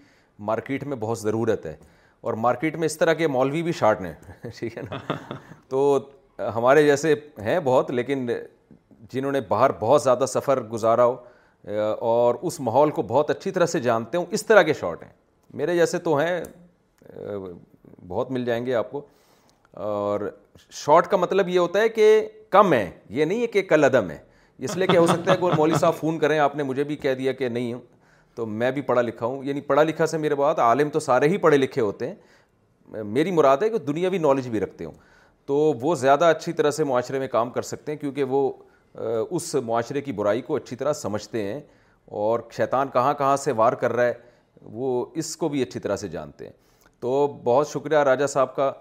[0.50, 1.74] مارکیٹ میں بہت ضرورت ہے
[2.26, 4.12] اور مارکیٹ میں اس طرح کے مولوی بھی شارٹ ہیں
[4.58, 4.98] ٹھیک ہے نا
[5.68, 5.98] تو
[6.54, 8.28] ہمارے جیسے ہیں بہت لیکن
[9.12, 11.16] جنہوں نے باہر بہت زیادہ سفر گزارا ہو
[12.08, 15.10] اور اس ماحول کو بہت اچھی طرح سے جانتے ہوں اس طرح کے شاٹ ہیں
[15.56, 16.40] میرے جیسے تو ہیں
[18.08, 19.04] بہت مل جائیں گے آپ کو
[19.88, 20.20] اور
[20.84, 22.06] شارٹ کا مطلب یہ ہوتا ہے کہ
[22.50, 22.88] کم ہے
[23.18, 24.18] یہ نہیں ہے کہ کل عدم ہے
[24.64, 26.96] اس لیے کیا ہو سکتا ہے کہ مولوی صاحب فون کریں آپ نے مجھے بھی
[26.96, 27.80] کہہ دیا کہ نہیں ہوں
[28.34, 31.28] تو میں بھی پڑھا لکھا ہوں یعنی پڑھا لکھا سے میرے بات عالم تو سارے
[31.28, 34.92] ہی پڑھے لکھے ہوتے ہیں میری مراد ہے کہ دنیاوی نالج بھی رکھتے ہوں
[35.46, 38.50] تو وہ زیادہ اچھی طرح سے معاشرے میں کام کر سکتے ہیں کیونکہ وہ
[39.36, 41.60] اس معاشرے کی برائی کو اچھی طرح سمجھتے ہیں
[42.22, 44.12] اور شیطان کہاں کہاں سے وار کر رہا ہے
[44.72, 46.52] وہ اس کو بھی اچھی طرح سے جانتے ہیں
[47.00, 48.72] تو بہت شکریہ راجہ صاحب کا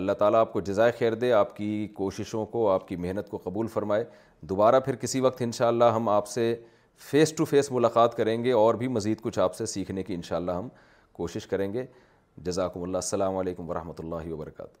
[0.00, 3.38] اللہ تعالیٰ آپ کو جزائے خیر دے آپ کی کوششوں کو آپ کی محنت کو
[3.44, 4.04] قبول فرمائے
[4.50, 6.54] دوبارہ پھر کسی وقت انشاءاللہ ہم آپ سے
[7.10, 10.52] فیس ٹو فیس ملاقات کریں گے اور بھی مزید کچھ آپ سے سیکھنے کی انشاءاللہ
[10.52, 10.68] ہم
[11.12, 11.84] کوشش کریں گے
[12.44, 14.80] جزاکم اللہ السلام علیکم ورحمۃ اللہ وبرکاتہ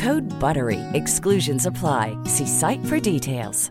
[0.00, 3.70] Code BR V exclusions apply see site for details